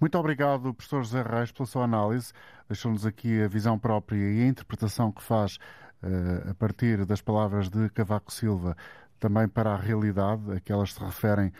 Muito 0.00 0.18
obrigado, 0.18 0.74
professor 0.74 1.02
José 1.02 1.22
Reis, 1.22 1.50
pela 1.50 1.66
sua 1.66 1.84
análise. 1.84 2.32
Deixou-nos 2.68 3.06
aqui 3.06 3.42
a 3.42 3.48
visão 3.48 3.78
própria 3.78 4.16
e 4.16 4.42
a 4.42 4.46
interpretação 4.46 5.10
que 5.10 5.22
faz 5.22 5.56
uh, 6.02 6.50
a 6.50 6.54
partir 6.54 7.04
das 7.04 7.20
palavras 7.20 7.68
de 7.68 7.88
Cavaco 7.90 8.32
Silva 8.32 8.76
também 9.18 9.48
para 9.48 9.70
a 9.70 9.76
realidade, 9.76 10.52
a 10.52 10.60
que 10.60 10.70
elas 10.70 10.92
se 10.92 11.02
referem, 11.02 11.50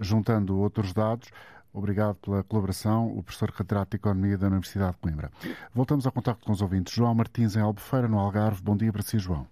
juntando 0.00 0.58
outros 0.58 0.92
dados. 0.92 1.30
Obrigado 1.74 2.16
pela 2.16 2.44
colaboração, 2.44 3.06
o 3.16 3.22
professor 3.22 3.50
catedrático 3.50 3.90
de 3.90 3.96
Economia 3.96 4.36
da 4.36 4.46
Universidade 4.48 4.92
de 4.92 4.98
Coimbra. 4.98 5.30
Voltamos 5.74 6.04
ao 6.04 6.12
contacto 6.12 6.44
com 6.44 6.52
os 6.52 6.60
ouvintes. 6.60 6.92
João 6.92 7.14
Martins, 7.14 7.56
em 7.56 7.60
Albufeira, 7.60 8.06
no 8.06 8.18
Algarve. 8.18 8.62
Bom 8.62 8.76
dia 8.76 8.92
para 8.92 9.00
si, 9.00 9.18
João. 9.18 9.46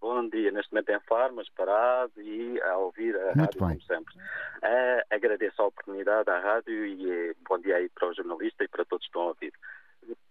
Bom 0.00 0.28
dia. 0.28 0.50
Neste 0.50 0.72
momento 0.72 0.90
em 0.90 1.00
Farmas, 1.08 1.48
parado 1.50 2.20
e 2.20 2.60
a 2.62 2.76
ouvir 2.78 3.14
a 3.14 3.26
Muito 3.36 3.38
rádio, 3.38 3.60
bem. 3.60 3.78
como 3.78 3.82
sempre. 3.82 4.14
Uh, 4.16 5.02
agradeço 5.10 5.62
a 5.62 5.66
oportunidade 5.66 6.30
à 6.30 6.40
rádio 6.40 6.84
e 6.84 7.30
uh, 7.30 7.36
bom 7.48 7.58
dia 7.58 7.76
aí 7.76 7.88
para 7.90 8.08
o 8.08 8.14
jornalista 8.14 8.64
e 8.64 8.68
para 8.68 8.84
todos 8.84 9.04
que 9.04 9.10
estão 9.10 9.22
a 9.22 9.26
ouvir. 9.26 9.52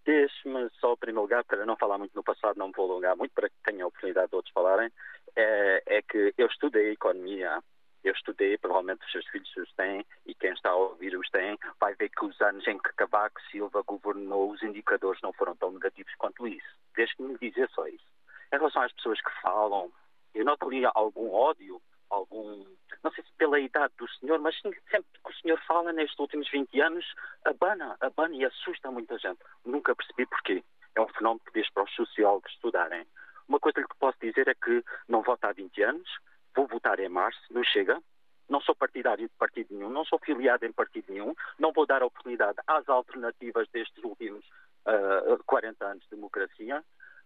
Deixe-me 0.04 0.68
só, 0.80 0.92
em 0.92 0.96
primeiro 0.96 1.22
lugar, 1.22 1.44
para 1.44 1.64
não 1.64 1.76
falar 1.76 1.96
muito 1.96 2.14
no 2.14 2.22
passado, 2.22 2.58
não 2.58 2.68
me 2.68 2.74
vou 2.76 2.90
alongar 2.90 3.16
muito, 3.16 3.32
para 3.32 3.48
que 3.48 3.54
tenha 3.64 3.84
a 3.84 3.86
oportunidade 3.86 4.28
de 4.28 4.36
outros 4.36 4.52
falarem, 4.52 4.90
é, 5.34 5.82
é 5.86 6.02
que 6.02 6.34
eu 6.36 6.46
estudei 6.46 6.92
Economia 6.92 7.62
eu 8.04 8.12
estudei, 8.12 8.58
provavelmente 8.58 9.04
os 9.04 9.12
seus 9.12 9.26
filhos 9.28 9.56
os 9.56 9.72
têm, 9.74 10.04
e 10.26 10.34
quem 10.34 10.52
está 10.52 10.70
a 10.70 10.76
ouvir 10.76 11.16
os 11.16 11.28
tem, 11.30 11.58
vai 11.80 11.94
ver 11.94 12.08
que 12.08 12.24
os 12.24 12.40
anos 12.40 12.66
em 12.66 12.78
que 12.78 12.92
Cavaco 12.94 13.40
Silva 13.50 13.82
governou, 13.82 14.50
os 14.50 14.62
indicadores 14.62 15.20
não 15.22 15.32
foram 15.32 15.54
tão 15.56 15.70
negativos 15.70 16.14
quanto 16.16 16.46
isso. 16.46 16.66
Deixe-me 16.96 17.38
dizer 17.38 17.68
só 17.70 17.86
isso. 17.86 18.04
Em 18.52 18.56
relação 18.56 18.82
às 18.82 18.92
pessoas 18.92 19.20
que 19.20 19.30
falam, 19.40 19.90
eu 20.34 20.44
noto 20.44 20.66
ali 20.66 20.82
algum 20.94 21.32
ódio, 21.32 21.80
algum. 22.10 22.64
Não 23.02 23.10
sei 23.12 23.24
se 23.24 23.32
pela 23.38 23.58
idade 23.58 23.92
do 23.98 24.08
senhor, 24.14 24.38
mas 24.38 24.58
sempre 24.60 24.80
que 24.90 25.30
o 25.30 25.34
senhor 25.40 25.60
fala 25.66 25.92
nestes 25.92 26.18
últimos 26.18 26.48
20 26.50 26.80
anos, 26.80 27.04
abana, 27.44 27.96
abana 28.00 28.34
e 28.34 28.44
assusta 28.44 28.90
muita 28.90 29.18
gente. 29.18 29.40
Nunca 29.64 29.94
percebi 29.94 30.26
porquê. 30.26 30.62
É 30.94 31.00
um 31.00 31.08
fenómeno 31.08 31.40
que 31.46 31.52
deixo 31.52 31.72
para 31.72 31.84
os 31.84 31.94
sociólogos 31.94 32.52
estudarem. 32.52 33.06
Uma 33.48 33.58
coisa 33.58 33.82
que 33.82 33.96
posso 33.98 34.18
dizer 34.20 34.48
é 34.48 34.54
que 34.54 34.84
não 35.08 35.22
voto 35.22 35.44
há 35.44 35.52
20 35.52 35.82
anos, 35.82 36.08
vou 36.54 36.66
votar 36.66 37.00
em 37.00 37.08
março, 37.22 37.40
não 37.50 37.62
chega. 37.64 38.00
Não 38.48 38.60
sou 38.60 38.74
partidário 38.74 39.26
de 39.26 39.34
partido 39.38 39.68
nenhum, 39.70 39.88
não 39.88 40.04
sou 40.04 40.18
filiado 40.18 40.66
em 40.66 40.72
partido 40.72 41.06
nenhum, 41.08 41.32
não 41.58 41.72
vou 41.72 41.86
dar 41.86 42.02
oportunidade 42.02 42.58
às 42.66 42.86
alternativas 42.88 43.66
destes 43.72 44.02
últimos 44.04 44.44
uh, 44.84 45.34
ah, 45.34 45.38
40 45.46 45.84
anos 45.84 46.02
de 46.04 46.10
democracia, 46.10 46.82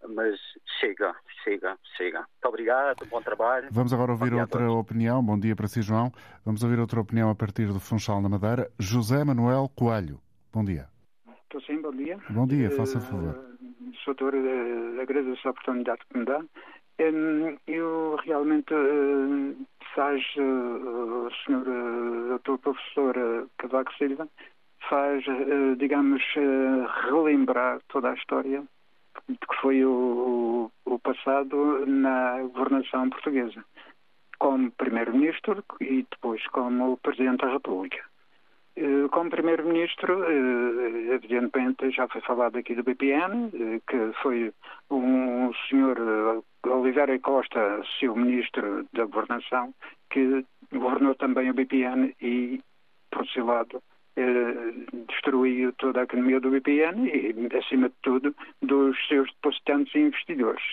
mas 0.08 0.38
chega, 0.78 1.16
chega, 1.42 1.76
chega. 1.96 2.18
Muito 2.18 2.46
obrigado, 2.46 3.06
bom 3.06 3.20
trabalho. 3.20 3.68
Vamos 3.72 3.92
agora 3.92 4.12
ouvir 4.12 4.34
outra 4.34 4.70
opinião. 4.70 5.24
Bom 5.24 5.40
dia 5.40 5.56
para 5.56 5.66
si, 5.66 5.82
João. 5.82 6.12
Vamos 6.44 6.62
ouvir 6.62 6.78
outra 6.78 7.00
opinião 7.00 7.30
a 7.30 7.34
partir 7.34 7.66
do 7.66 7.80
Funchal 7.80 8.20
na 8.20 8.28
Madeira. 8.28 8.70
José 8.78 9.24
Manuel 9.24 9.68
Coelho. 9.74 10.20
Bom 10.52 10.64
dia. 10.64 10.86
Estou 11.44 11.60
sim, 11.62 11.80
bom 11.80 11.92
dia. 11.92 12.20
Bom 12.30 12.46
dia, 12.46 12.70
faça 12.70 13.00
favor. 13.00 13.34
Uh, 13.34 13.94
sou 14.04 14.14
doutor, 14.14 14.34
uh, 14.34 15.00
agradeço 15.00 15.48
a 15.48 15.50
oportunidade 15.50 16.02
que 16.08 16.18
me 16.18 16.24
dá. 16.24 16.44
Eu 16.98 18.16
realmente 18.24 18.72
eh, 18.72 19.54
faz 19.94 20.22
eh, 20.36 20.40
o 20.40 21.30
senhor 21.44 21.66
eh, 21.68 22.28
doutor 22.28 22.58
professor 22.58 23.48
Cavaco 23.58 23.92
Silva 23.94 24.26
faz, 24.88 25.24
digamos, 25.78 26.22
relembrar 27.08 27.80
toda 27.88 28.10
a 28.12 28.14
história 28.14 28.62
de 29.28 29.36
que 29.36 29.56
foi 29.60 29.84
o, 29.84 30.70
o 30.84 30.98
passado 31.00 31.84
na 31.86 32.40
governação 32.42 33.10
portuguesa, 33.10 33.64
como 34.38 34.70
primeiro-ministro 34.70 35.64
e 35.80 36.06
depois 36.08 36.46
como 36.48 36.96
presidente 36.98 37.40
da 37.40 37.52
República. 37.52 38.04
Como 39.10 39.30
Primeiro-Ministro, 39.30 40.22
evidentemente 41.10 41.90
já 41.90 42.06
foi 42.06 42.20
falado 42.20 42.58
aqui 42.58 42.74
do 42.74 42.84
BPN, 42.84 43.50
que 43.88 44.12
foi 44.22 44.52
um 44.90 45.50
senhor 45.68 46.44
Oliveira 46.68 47.18
Costa, 47.18 47.82
seu 47.98 48.14
ministro 48.14 48.86
da 48.92 49.04
Governação, 49.04 49.74
que 50.10 50.44
governou 50.72 51.14
também 51.14 51.50
o 51.50 51.54
BPN 51.54 52.14
e, 52.20 52.60
por 53.10 53.26
seu 53.28 53.46
lado, 53.46 53.82
eh, 54.16 54.72
destruiu 55.08 55.72
toda 55.74 56.00
a 56.00 56.04
economia 56.04 56.40
do 56.40 56.50
BPN 56.50 57.06
e, 57.08 57.56
acima 57.56 57.88
de 57.88 57.94
tudo, 58.02 58.34
dos 58.62 58.96
seus 59.08 59.28
depositantes 59.34 59.94
e 59.94 59.98
investidores. 59.98 60.64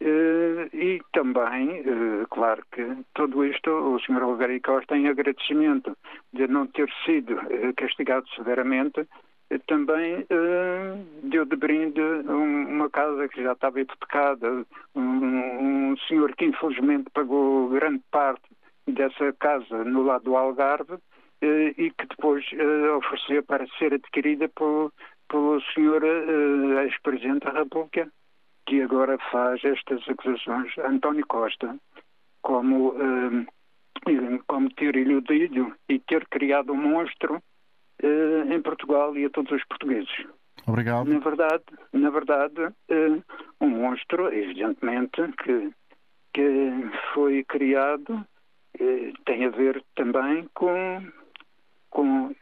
Eh, 0.00 0.68
e 0.72 1.00
também, 1.12 1.80
eh, 1.80 2.26
claro 2.30 2.62
que 2.72 2.82
tudo 3.14 3.44
isto, 3.44 3.70
o 3.70 4.00
Sr. 4.00 4.22
Oliveira 4.22 4.58
Costa, 4.60 4.96
em 4.96 5.08
agradecimento 5.08 5.94
de 6.32 6.46
não 6.48 6.66
ter 6.68 6.90
sido 7.04 7.36
castigado 7.76 8.26
severamente, 8.30 9.06
também 9.66 10.20
uh, 10.20 11.04
deu 11.24 11.44
de 11.44 11.56
brinde 11.56 12.00
um, 12.00 12.68
uma 12.68 12.88
casa 12.88 13.28
que 13.28 13.42
já 13.42 13.52
estava 13.52 13.80
hipotecada, 13.80 14.64
um, 14.94 15.00
um, 15.00 15.96
senhor 16.06 16.34
que 16.36 16.44
infelizmente 16.44 17.10
pagou 17.12 17.68
grande 17.68 18.02
parte 18.12 18.48
dessa 18.86 19.32
casa 19.34 19.84
no 19.84 20.02
lado 20.02 20.24
do 20.24 20.36
Algarve 20.36 20.94
uh, 20.94 21.00
e 21.42 21.90
que 21.90 22.06
depois 22.06 22.44
uh, 22.52 22.96
ofereceu 22.98 23.42
para 23.42 23.66
ser 23.78 23.94
adquirida 23.94 24.48
por, 24.50 24.92
pelo 25.28 25.60
senhor 25.74 26.02
ex-presidente 26.84 27.44
da 27.44 27.52
República, 27.52 28.08
que 28.66 28.82
agora 28.82 29.18
faz 29.32 29.64
estas 29.64 30.08
acusações, 30.08 30.72
António 30.78 31.26
Costa, 31.26 31.76
como, 32.40 32.94
como 34.46 34.70
ter 34.74 34.94
iludido 34.94 35.74
e 35.88 35.98
ter 35.98 36.26
criado 36.28 36.72
um 36.72 36.76
monstro 36.76 37.42
uh, 38.02 38.52
em 38.52 38.60
Portugal 38.62 39.16
e 39.16 39.24
a 39.24 39.30
todos 39.30 39.52
os 39.52 39.64
portugueses. 39.64 40.10
Obrigado. 40.66 41.08
Na 41.08 41.18
verdade, 41.18 41.64
na 41.92 42.10
verdade 42.10 42.62
uh, 42.62 43.24
um 43.60 43.68
monstro, 43.68 44.32
evidentemente, 44.32 45.20
que, 45.42 45.70
que 46.34 46.90
foi 47.14 47.44
criado 47.44 48.14
uh, 48.14 49.12
tem 49.24 49.44
a 49.44 49.50
ver 49.50 49.82
também 49.94 50.48
com, 50.54 51.02
com 51.90 52.34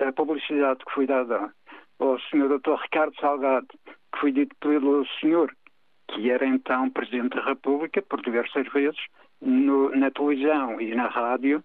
a 0.00 0.12
publicidade 0.12 0.84
que 0.84 0.92
foi 0.92 1.06
dada 1.06 1.52
ao 1.98 2.18
Sr. 2.18 2.58
Dr. 2.58 2.74
Ricardo 2.82 3.14
Salgado, 3.20 3.68
que 3.84 4.20
foi 4.20 4.32
dito 4.32 4.54
pelo 4.60 5.06
senhor, 5.20 5.54
que 6.08 6.30
era 6.30 6.46
então 6.46 6.90
Presidente 6.90 7.36
da 7.36 7.44
República, 7.44 8.02
por 8.02 8.20
diversas 8.22 8.66
vezes, 8.72 9.00
no, 9.40 9.94
na 9.96 10.10
televisão 10.10 10.80
e 10.80 10.94
na 10.94 11.08
rádio, 11.08 11.62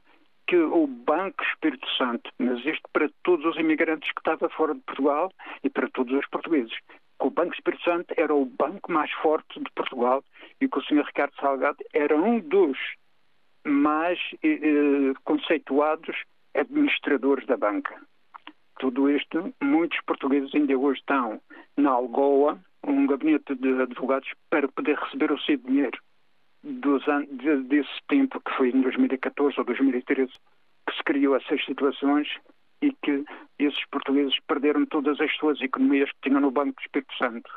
que 0.48 0.56
o 0.56 0.88
Banco 0.88 1.44
Espírito 1.44 1.88
Santo, 1.98 2.32
mas 2.40 2.66
isto 2.66 2.90
para 2.94 3.10
todos 3.24 3.46
os 3.46 3.58
imigrantes 3.58 4.12
que 4.12 4.20
estavam 4.20 4.50
fora 4.50 4.74
de 4.74 4.82
Portugal 4.82 5.32
e 5.64 5.70
para 5.70 5.90
todos 5.90 6.14
os 6.14 6.28
portugueses, 6.30 6.74
que 7.20 7.28
o 7.28 7.30
Banco 7.30 7.54
Espírito 7.54 7.84
Santo 7.84 8.14
era 8.16 8.34
o 8.34 8.46
banco 8.46 8.92
mais 8.92 9.12
forte 9.12 9.60
de 9.60 9.70
Portugal 9.76 10.24
e 10.62 10.68
que 10.68 10.78
o 10.78 10.82
Sr. 10.84 11.06
Ricardo 11.06 11.36
Salgado 11.36 11.78
era 11.94 12.16
um 12.16 12.40
dos 12.40 12.78
mais 13.66 14.20
eh, 14.42 14.60
eh, 14.64 15.14
conceituados 15.26 16.16
administradores 16.56 17.46
da 17.46 17.58
banca. 17.58 18.00
Tudo 18.80 19.10
isto, 19.10 19.54
muitos 19.62 20.00
portugueses 20.06 20.54
ainda 20.56 20.78
hoje 20.78 21.00
estão 21.00 21.42
na 21.76 21.90
Algoa, 21.90 22.60
um 22.86 23.06
gabinete 23.06 23.56
de 23.56 23.82
advogados, 23.82 24.30
para 24.50 24.68
poder 24.70 24.98
receber 24.98 25.32
o 25.32 25.40
seu 25.40 25.58
dinheiro. 25.58 26.00
Dos 26.64 27.04
desse 27.68 28.00
tempo, 28.08 28.42
que 28.42 28.52
foi 28.58 28.70
em 28.70 28.82
2014 28.82 29.56
ou 29.58 29.66
2013, 29.66 30.32
que 30.88 30.96
se 30.96 31.04
criou 31.04 31.36
essas 31.36 31.64
situações 31.66 32.28
e 32.82 32.92
que 33.04 33.26
esses 33.58 33.86
portugueses 33.90 34.36
perderam 34.48 34.86
todas 34.86 35.20
as 35.20 35.34
suas 35.38 35.60
economias 35.62 36.10
que 36.12 36.30
tinham 36.30 36.42
no 36.42 36.52
Banco 36.52 36.74
do 36.74 36.82
Espírito 36.82 37.14
Santo. 37.18 37.50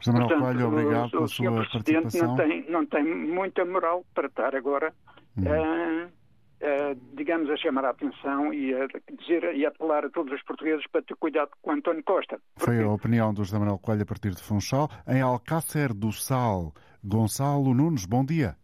José 0.00 0.12
Manuel 0.12 0.28
Portanto, 0.28 0.42
Coelho, 0.44 0.68
obrigado 0.68 1.06
o, 1.06 1.10
pela 1.10 1.24
o 1.24 1.28
sua 1.28 1.66
Presidente 1.66 2.18
não 2.18 2.36
tem, 2.36 2.70
não 2.70 2.86
tem 2.86 3.04
muita 3.04 3.64
moral 3.64 4.04
para 4.14 4.28
estar 4.28 4.54
agora, 4.54 4.94
hum. 5.36 5.42
uh, 5.42 6.06
uh, 6.06 7.00
digamos, 7.14 7.50
a 7.50 7.56
chamar 7.56 7.84
a 7.84 7.90
atenção 7.90 8.54
e 8.54 8.72
a 8.72 8.86
dizer 9.20 9.54
e 9.54 9.66
a 9.66 9.68
apelar 9.68 10.06
a 10.06 10.10
todos 10.10 10.32
os 10.32 10.42
portugueses 10.44 10.86
para 10.90 11.02
ter 11.02 11.16
cuidado 11.16 11.50
com 11.60 11.72
António 11.72 12.02
Costa. 12.04 12.40
Porque... 12.54 12.76
Foi 12.76 12.82
a 12.82 12.88
opinião 12.88 13.34
do 13.34 13.44
José 13.44 13.58
Manuel 13.58 13.78
Coelho 13.78 14.02
a 14.02 14.06
partir 14.06 14.30
de 14.30 14.42
Funchal. 14.42 14.88
Em 15.06 15.20
Alcácer 15.20 15.92
do 15.92 16.12
Sal, 16.12 16.72
Gonçalo 17.04 17.74
Nunes, 17.74 18.04
bom 18.04 18.24
dia. 18.24 18.56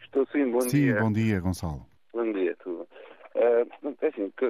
Estou 0.00 0.26
sim, 0.26 0.50
bom 0.50 0.60
sim, 0.62 0.68
dia. 0.68 0.94
Sim, 0.94 1.00
bom 1.00 1.12
dia, 1.12 1.40
Gonçalo. 1.40 1.86
Bom 2.12 2.32
dia, 2.32 2.56
tudo. 2.56 2.88
Uh, 3.34 3.96
é 4.00 4.06
assim, 4.08 4.32
que 4.36 4.44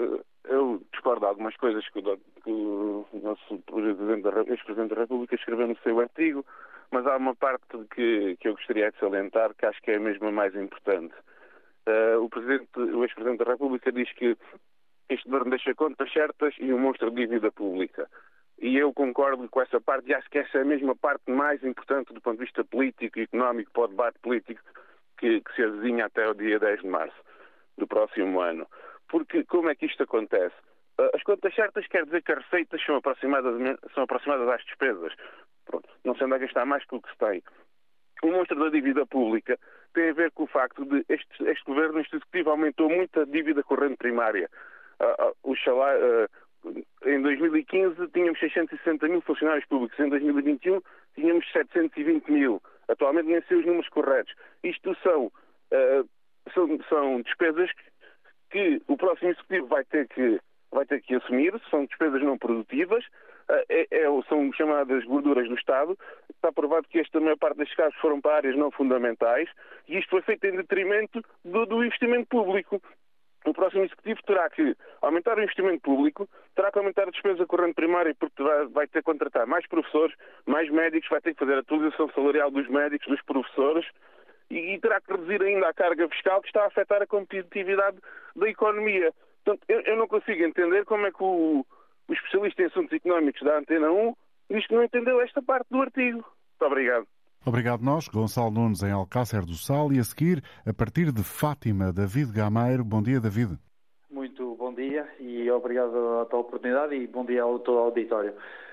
eu 0.45 0.83
discordo 0.93 1.21
de 1.21 1.27
algumas 1.27 1.57
coisas 1.57 1.87
que 1.91 1.99
o, 1.99 2.17
que 2.43 2.51
o 2.51 3.07
nosso 3.23 3.55
ex-presidente 3.55 4.95
da 4.95 5.01
República 5.01 5.35
escreveu 5.35 5.69
no 5.69 5.77
seu 5.79 6.01
artigo, 6.01 6.45
mas 6.91 7.07
há 7.07 7.17
uma 7.17 7.35
parte 7.35 7.67
que, 7.95 8.37
que 8.41 8.49
eu 8.49 8.55
gostaria 8.55 8.91
de 8.91 8.99
salientar 8.99 9.55
que 9.55 9.67
acho 9.67 9.81
que 9.83 9.91
é 9.91 9.97
a 9.97 10.01
mesma 10.01 10.33
mais 10.33 10.55
importante. 10.55 11.15
Uh, 11.87 12.23
o, 12.23 12.29
presidente, 12.31 12.69
o 12.79 13.05
ex-presidente 13.05 13.45
da 13.45 13.53
República 13.53 13.93
diz 13.93 14.11
que 14.13 14.37
este 15.11 15.25
governo 15.27 15.51
deixa 15.51 15.75
contas 15.75 16.11
certas 16.13 16.55
e 16.59 16.73
um 16.73 16.79
monstro 16.79 17.11
de 17.11 17.27
dívida 17.27 17.51
pública. 17.53 18.09
E 18.61 18.77
eu 18.77 18.93
concordo 18.93 19.49
com 19.49 19.63
essa 19.63 19.81
parte 19.81 20.11
e 20.11 20.15
acho 20.15 20.29
que 20.29 20.39
essa 20.39 20.59
é 20.59 20.63
a 20.63 20.65
mesma 20.65 20.97
parte 20.97 21.31
mais 21.31 21.63
importante 21.63 22.13
do 22.13 22.21
ponto 22.21 22.39
de 22.39 22.45
vista 22.45 22.65
político 22.65 23.19
e 23.19 23.23
económico 23.23 23.71
para 23.71 23.85
o 23.85 23.89
debate 23.89 24.19
político 24.19 24.61
que, 25.17 25.41
que 25.41 25.55
se 25.55 25.63
avizinha 25.63 26.07
até 26.07 26.29
o 26.29 26.35
dia 26.35 26.59
10 26.59 26.81
de 26.81 26.89
março 26.89 27.17
do 27.77 27.87
próximo 27.87 28.41
ano. 28.41 28.67
Porque 29.09 29.45
como 29.45 29.71
é 29.71 29.75
que 29.77 29.87
isto 29.87 30.03
acontece? 30.03 30.55
Ah, 30.99 31.11
as 31.15 31.23
contas 31.23 31.55
certas 31.55 31.87
quer 31.87 32.05
dizer 32.05 32.23
que 32.23 32.33
as 32.33 32.43
receitas 32.45 32.85
são 32.85 32.97
aproximadas, 32.97 33.55
são 33.95 34.03
aproximadas 34.03 34.49
às 34.49 34.65
despesas. 34.65 35.13
Pronto, 35.65 35.89
não 36.05 36.17
se 36.17 36.25
anda 36.25 36.35
a 36.37 36.39
gastar 36.39 36.67
mais 36.67 36.85
que 36.85 36.97
o 36.97 37.01
que 37.01 37.11
se 37.11 37.19
tem. 37.19 37.43
O 38.25 38.33
monstro 38.33 38.59
da 38.59 38.71
dívida 38.71 39.07
pública 39.07 39.57
tem 39.95 40.11
a 40.11 40.15
ver 40.15 40.33
com 40.33 40.43
o 40.43 40.49
facto 40.49 40.85
de 40.85 41.05
este, 41.09 41.45
este 41.45 41.65
governo, 41.65 42.01
este 42.01 42.17
executivo, 42.17 42.51
aumentou 42.51 42.89
muito 42.89 43.21
a 43.21 43.25
dívida 43.25 43.63
corrente 43.63 43.97
primária. 43.97 44.51
Uh, 45.01 45.29
uh, 45.29 46.29
em 47.07 47.23
2015 47.23 48.09
tínhamos 48.09 48.39
660 48.39 49.09
mil 49.09 49.21
funcionários 49.23 49.67
públicos, 49.67 49.99
em 49.99 50.09
2021 50.09 50.81
tínhamos 51.15 51.51
720 51.53 52.31
mil. 52.31 52.63
Atualmente 52.89 53.27
nem 53.27 53.43
sei 53.43 53.59
os 53.59 53.67
números 53.67 53.89
corretos. 53.89 54.35
Isto 54.63 54.97
são 55.03 55.31
são, 56.55 56.79
são 56.89 57.21
despesas 57.23 57.71
que, 57.73 57.85
que, 58.51 58.83
o 58.89 58.97
próximo 58.97 59.31
executivo 59.31 59.67
vai 59.67 59.85
ter 59.85 60.09
que, 60.09 60.41
vai 60.71 60.85
ter 60.87 61.01
que 61.03 61.15
assumir, 61.15 61.55
são 61.71 61.85
despesas 61.85 62.23
não 62.23 62.39
produtivas, 62.39 63.05
eh, 63.49 63.65
é, 63.69 64.03
é, 64.03 64.23
são 64.29 64.53
chamadas 64.53 65.05
gorduras 65.05 65.49
do 65.49 65.55
Estado. 65.55 65.99
Está 66.31 66.53
provado 66.53 66.89
que 66.89 66.99
esta 66.99 67.21
maior 67.21 67.37
parte 67.37 67.59
destes 67.59 67.77
casos 67.77 67.99
foram 68.01 68.21
para 68.21 68.37
áreas 68.37 68.57
não 68.57 68.71
fundamentais 68.71 69.49
e 69.89 69.99
isto 69.99 70.11
foi 70.11 70.23
feito 70.23 70.47
em 70.47 70.57
detrimento 70.57 71.23
do, 71.45 71.67
do 71.67 71.85
investimento 71.85 72.27
público. 72.29 72.81
O 73.45 73.55
próximo 73.55 73.85
executivo 73.85 74.23
terá 74.25 74.51
que 74.51 74.77
aumentar 75.09 75.37
o 75.37 75.43
investimento 75.43 75.81
público, 75.81 76.29
terá 76.55 76.71
que 76.71 76.79
aumentar 76.79 77.09
a 77.09 77.11
despesa 77.11 77.47
corrente 77.47 77.75
primária 77.75 78.15
porque 78.19 78.43
vai, 78.43 78.67
vai 78.67 78.87
ter 78.87 79.01
que 79.01 79.05
contratar 79.05 79.47
mais 79.47 79.67
professores, 79.67 80.15
mais 80.47 80.71
médicos, 80.71 81.09
vai 81.09 81.21
ter 81.21 81.35
que 81.35 81.41
fazer 81.41 81.55
a 81.55 81.61
atualização 81.61 82.11
salarial 82.13 82.51
dos 82.51 82.69
médicos, 82.69 83.09
dos 83.09 83.23
professores, 83.23 83.87
e, 84.51 84.75
e 84.75 84.81
terá 84.81 85.01
que 85.01 85.13
reduzir 85.13 85.43
ainda 85.43 85.69
a 85.69 85.75
carga 85.75 86.09
fiscal 86.09 86.41
que 86.41 86.49
está 86.49 86.65
a 86.65 86.67
afetar 86.67 87.03
a 87.03 87.07
competitividade 87.07 87.99
da 88.35 88.49
economia. 88.49 89.13
Portanto, 89.45 89.65
eu, 89.69 89.81
eu 89.81 89.97
não 89.97 90.07
consigo 90.07 90.43
entender 90.43 90.85
como 90.85 91.07
é 91.07 91.11
que 91.11 91.23
o, 91.23 91.65
o 92.09 92.13
especialista 92.13 92.63
em 92.63 92.67
assuntos 92.67 92.93
económicos 92.93 93.43
da 93.43 93.59
Antena 93.59 93.91
1 93.91 94.15
diz 94.51 94.67
que 94.67 94.75
não 94.75 94.85
entendeu 94.85 95.21
esta 95.21 95.43
parte 95.43 95.67
do 95.71 95.81
artigo. 95.81 96.19
Muito 96.19 96.73
obrigado. 96.73 97.07
Obrigado 97.47 97.83
nós, 97.83 98.09
Gonçalo 98.09 98.51
Nunes 98.51 98.83
em 98.83 98.91
Alcácer 98.91 99.45
do 99.45 99.55
Sal 99.55 99.93
e 99.93 99.99
a 99.99 100.05
seguir, 100.05 100.43
a 100.67 100.75
partir 100.75 101.13
de 101.13 101.23
Fátima, 101.23 101.93
David 101.93 102.33
Gameiro. 102.33 102.85
Bom 102.85 103.03
dia, 103.03 103.21
David. 103.21 103.57
Muito 104.11 104.48
bom 104.69 104.75
dia 104.75 105.09
e 105.19 105.51
obrigado 105.51 106.27
pela 106.29 106.43
oportunidade 106.43 106.95
e 106.95 107.07
bom 107.07 107.25
dia 107.25 107.43
ao 107.43 107.59
todo 107.59 107.77
o 107.77 107.85
auditório. 107.85 108.33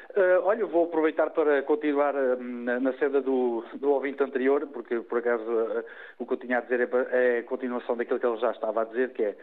Uh, 0.09 0.43
olha, 0.43 0.65
vou 0.65 0.85
aproveitar 0.85 1.29
para 1.29 1.61
continuar 1.63 2.13
uh, 2.13 2.41
na, 2.41 2.81
na 2.81 2.93
senda 2.93 3.21
do, 3.21 3.63
do 3.75 3.91
ouvinte 3.91 4.21
anterior, 4.21 4.67
porque 4.73 4.99
por 4.99 5.19
acaso 5.19 5.43
uh, 5.43 5.83
o 6.19 6.25
que 6.25 6.33
eu 6.33 6.37
tinha 6.37 6.57
a 6.57 6.61
dizer 6.61 6.81
é, 6.81 6.89
é, 7.11 7.39
a 7.39 7.43
continuação 7.43 7.95
daquilo 7.95 8.19
que 8.19 8.25
ele 8.25 8.37
já 8.37 8.51
estava 8.51 8.81
a 8.81 8.85
dizer, 8.85 9.13
que 9.13 9.23
é 9.23 9.37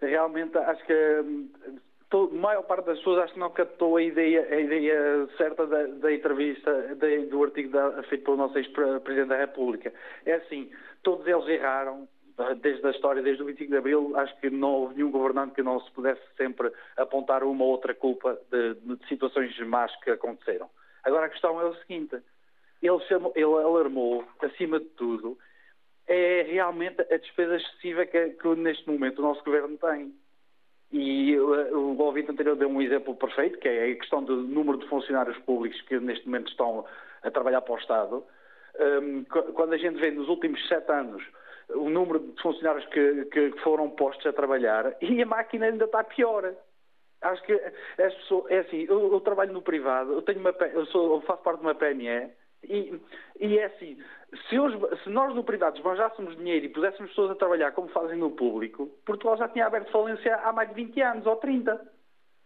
realmente 0.00 0.56
acho 0.56 0.84
que 0.86 0.94
a 2.12 2.34
maior 2.34 2.62
parte 2.62 2.86
das 2.86 2.98
pessoas 2.98 3.24
acho 3.24 3.34
que 3.34 3.40
não 3.40 3.50
captou 3.50 3.98
a 3.98 4.02
ideia, 4.02 4.46
a 4.50 4.60
ideia 4.60 5.28
certa 5.36 5.66
da, 5.66 5.86
da 5.86 6.12
entrevista, 6.12 6.96
do 7.30 7.42
artigo 7.42 7.70
da, 7.70 8.02
feito 8.04 8.24
pelo 8.24 8.38
nosso 8.38 8.56
ex-presidente 8.56 9.28
da 9.28 9.36
República. 9.36 9.92
É 10.24 10.34
assim, 10.34 10.70
todos 11.02 11.26
eles 11.26 11.46
erraram, 11.48 12.08
desde 12.60 12.86
a 12.86 12.90
história, 12.90 13.22
desde 13.22 13.42
o 13.42 13.46
25 13.46 13.70
de 13.70 13.76
Abril, 13.76 14.12
acho 14.16 14.36
que 14.40 14.50
não 14.50 14.72
houve 14.74 14.94
nenhum 14.96 15.10
governante 15.10 15.54
que 15.54 15.62
não 15.62 15.80
se 15.80 15.90
pudesse 15.92 16.22
sempre 16.36 16.72
apontar 16.96 17.44
uma 17.44 17.64
ou 17.64 17.70
outra 17.70 17.94
culpa 17.94 18.38
de, 18.50 18.74
de 18.74 19.08
situações 19.08 19.56
más 19.60 19.94
que 20.02 20.10
aconteceram. 20.10 20.68
Agora 21.04 21.26
a 21.26 21.28
questão 21.28 21.60
é 21.60 21.64
o 21.64 21.74
seguinte: 21.76 22.16
ele, 22.82 23.00
chamou, 23.00 23.32
ele 23.36 23.44
alarmou, 23.44 24.24
acima 24.42 24.80
de 24.80 24.86
tudo, 24.86 25.38
é 26.06 26.42
realmente 26.42 27.00
a 27.02 27.16
despesa 27.16 27.56
excessiva 27.56 28.04
que, 28.06 28.30
que 28.30 28.48
neste 28.56 28.88
momento 28.90 29.20
o 29.20 29.22
nosso 29.22 29.44
governo 29.44 29.78
tem. 29.78 30.12
E 30.92 31.36
o, 31.38 31.76
o 31.76 31.98
ouvinte 32.02 32.30
anterior 32.30 32.56
deu 32.56 32.68
um 32.68 32.82
exemplo 32.82 33.14
perfeito, 33.14 33.58
que 33.58 33.68
é 33.68 33.90
a 33.90 33.96
questão 33.96 34.22
do 34.22 34.36
número 34.36 34.78
de 34.78 34.88
funcionários 34.88 35.38
públicos 35.38 35.80
que 35.82 35.98
neste 35.98 36.26
momento 36.26 36.50
estão 36.50 36.84
a 37.22 37.30
trabalhar 37.30 37.62
para 37.62 37.74
o 37.74 37.78
Estado. 37.78 38.24
Um, 38.78 39.24
quando 39.24 39.72
a 39.72 39.76
gente 39.76 40.00
vê 40.00 40.10
nos 40.10 40.28
últimos 40.28 40.66
sete 40.66 40.90
anos 40.90 41.22
o 41.70 41.88
número 41.88 42.18
de 42.18 42.42
funcionários 42.42 42.84
que, 42.86 43.24
que, 43.26 43.52
foram 43.62 43.90
postos 43.90 44.26
a 44.26 44.32
trabalhar 44.32 44.96
e 45.00 45.22
a 45.22 45.26
máquina 45.26 45.66
ainda 45.66 45.84
está 45.84 46.04
pior. 46.04 46.54
Acho 47.20 47.42
que 47.42 47.52
as 47.52 48.14
pessoas, 48.14 48.50
é 48.50 48.58
assim, 48.58 48.86
eu, 48.88 49.12
eu 49.12 49.20
trabalho 49.20 49.52
no 49.52 49.62
privado, 49.62 50.12
eu 50.12 50.22
tenho 50.22 50.40
uma, 50.40 50.50
eu, 50.50 50.86
sou, 50.86 51.14
eu 51.14 51.20
faço 51.22 51.42
parte 51.42 51.60
de 51.60 51.66
uma 51.66 51.74
PME 51.74 52.30
e, 52.62 53.00
e 53.40 53.58
é 53.58 53.64
assim, 53.64 53.98
se, 54.48 54.56
se, 55.02 55.10
nós 55.10 55.34
no 55.34 55.44
privado 55.44 55.76
esbanjássemos 55.76 56.36
dinheiro 56.36 56.66
e 56.66 56.68
puséssemos 56.68 57.10
pessoas 57.10 57.30
a 57.30 57.34
trabalhar 57.34 57.72
como 57.72 57.88
fazem 57.88 58.18
no 58.18 58.30
público, 58.30 58.86
Portugal 59.06 59.36
já 59.36 59.48
tinha 59.48 59.66
aberto 59.66 59.90
falência 59.90 60.36
há 60.36 60.52
mais 60.52 60.68
de 60.68 60.74
20 60.74 61.00
anos 61.00 61.26
ou 61.26 61.36
30. 61.36 61.94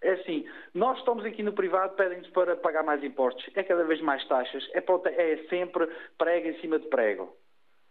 É 0.00 0.12
assim, 0.12 0.46
nós 0.74 0.96
estamos 0.98 1.24
aqui 1.24 1.42
no 1.42 1.52
privado, 1.52 1.96
pedem-nos 1.96 2.28
para 2.30 2.54
pagar 2.56 2.84
mais 2.84 3.02
impostos, 3.02 3.44
é 3.56 3.64
cada 3.64 3.82
vez 3.82 4.00
mais 4.00 4.24
taxas, 4.28 4.64
é, 4.72 4.78
é 4.78 5.36
sempre 5.48 5.88
prego 6.16 6.48
em 6.48 6.60
cima 6.60 6.78
de 6.78 6.86
prego. 6.86 7.36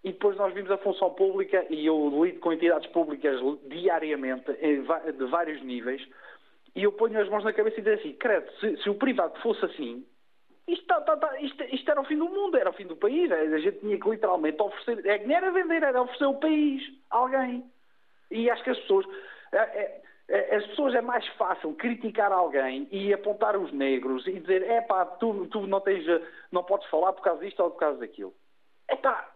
E 0.07 0.13
depois 0.13 0.37
nós 0.37 0.53
vimos 0.53 0.71
a 0.71 0.77
função 0.77 1.09
pública, 1.09 1.65
e 1.69 1.85
eu 1.85 2.23
lido 2.23 2.39
com 2.39 2.53
entidades 2.53 2.89
públicas 2.91 3.41
diariamente, 3.65 4.53
de 4.53 5.25
vários 5.25 5.61
níveis, 5.61 6.01
e 6.73 6.83
eu 6.83 6.93
ponho 6.93 7.19
as 7.19 7.27
mãos 7.27 7.43
na 7.43 7.51
cabeça 7.51 7.81
e 7.81 7.83
digo 7.83 7.95
assim: 7.99 8.13
credo, 8.13 8.49
se, 8.61 8.77
se 8.77 8.89
o 8.89 8.95
privado 8.95 9.37
fosse 9.41 9.65
assim, 9.65 10.05
isto, 10.65 10.85
tá, 10.85 11.01
tá, 11.01 11.17
tá, 11.17 11.41
isto, 11.41 11.61
isto, 11.61 11.91
era 11.91 11.99
o 11.99 12.05
fim 12.05 12.17
do 12.17 12.29
mundo, 12.29 12.55
era 12.55 12.69
o 12.69 12.73
fim 12.73 12.87
do 12.87 12.95
país. 12.95 13.29
A 13.29 13.57
gente 13.57 13.79
tinha 13.79 13.99
que 13.99 14.09
literalmente 14.09 14.61
oferecer. 14.61 15.05
É, 15.05 15.25
nem 15.25 15.35
era 15.35 15.51
vender, 15.51 15.83
era 15.83 16.01
oferecer 16.01 16.25
o 16.25 16.35
país 16.35 16.81
a 17.09 17.17
alguém. 17.17 17.69
E 18.31 18.49
acho 18.49 18.63
que 18.63 18.69
as 18.69 18.79
pessoas. 18.79 19.05
É, 19.51 19.57
é, 19.57 20.01
é, 20.29 20.55
as 20.55 20.65
pessoas 20.67 20.95
é 20.95 21.01
mais 21.01 21.27
fácil 21.35 21.73
criticar 21.73 22.31
alguém 22.31 22.87
e 22.91 23.13
apontar 23.13 23.57
os 23.57 23.73
negros 23.73 24.25
e 24.25 24.39
dizer: 24.39 24.63
é 24.63 24.79
pá, 24.79 25.05
tu, 25.05 25.47
tu 25.47 25.67
não, 25.67 25.81
tens, 25.81 26.05
não 26.49 26.63
podes 26.63 26.87
falar 26.89 27.11
por 27.11 27.23
causa 27.23 27.43
disto 27.43 27.61
ou 27.61 27.71
por 27.71 27.79
causa 27.79 27.99
daquilo. 27.99 28.33
É 28.87 28.95
pá, 28.95 29.33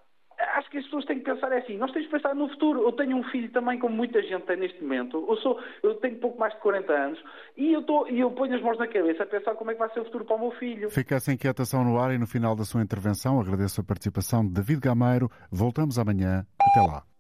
acho 0.55 0.69
que 0.69 0.77
as 0.77 0.83
pessoas 0.85 1.05
têm 1.05 1.19
que 1.19 1.25
pensar 1.25 1.51
assim, 1.53 1.77
nós 1.77 1.91
temos 1.91 2.07
que 2.07 2.13
pensar 2.13 2.35
no 2.35 2.49
futuro. 2.49 2.83
Eu 2.83 2.91
tenho 2.91 3.17
um 3.17 3.23
filho 3.23 3.49
também, 3.51 3.79
como 3.79 3.95
muita 3.95 4.21
gente 4.21 4.45
tem 4.45 4.57
neste 4.57 4.81
momento. 4.81 5.25
Eu, 5.27 5.35
sou, 5.37 5.59
eu 5.83 5.95
tenho 5.95 6.17
pouco 6.17 6.39
mais 6.39 6.53
de 6.53 6.59
40 6.59 6.93
anos 6.93 7.23
e 7.57 7.73
eu, 7.73 7.83
tô, 7.83 8.07
e 8.07 8.19
eu 8.19 8.31
ponho 8.31 8.55
as 8.55 8.61
mãos 8.61 8.77
na 8.77 8.87
cabeça 8.87 9.23
a 9.23 9.25
pensar 9.25 9.55
como 9.55 9.71
é 9.71 9.73
que 9.73 9.79
vai 9.79 9.89
ser 9.93 9.99
o 10.01 10.05
futuro 10.05 10.25
para 10.25 10.35
o 10.35 10.39
meu 10.39 10.51
filho. 10.51 10.89
Fica 10.89 11.15
essa 11.15 11.31
inquietação 11.31 11.83
no 11.83 11.99
ar 11.99 12.13
e 12.13 12.17
no 12.17 12.27
final 12.27 12.55
da 12.55 12.63
sua 12.63 12.81
intervenção 12.81 13.39
agradeço 13.39 13.81
a 13.81 13.83
participação 13.83 14.45
de 14.45 14.53
David 14.53 14.79
Gameiro. 14.79 15.29
Voltamos 15.51 15.97
amanhã. 15.97 16.45
Até 16.59 16.81
lá. 16.81 17.10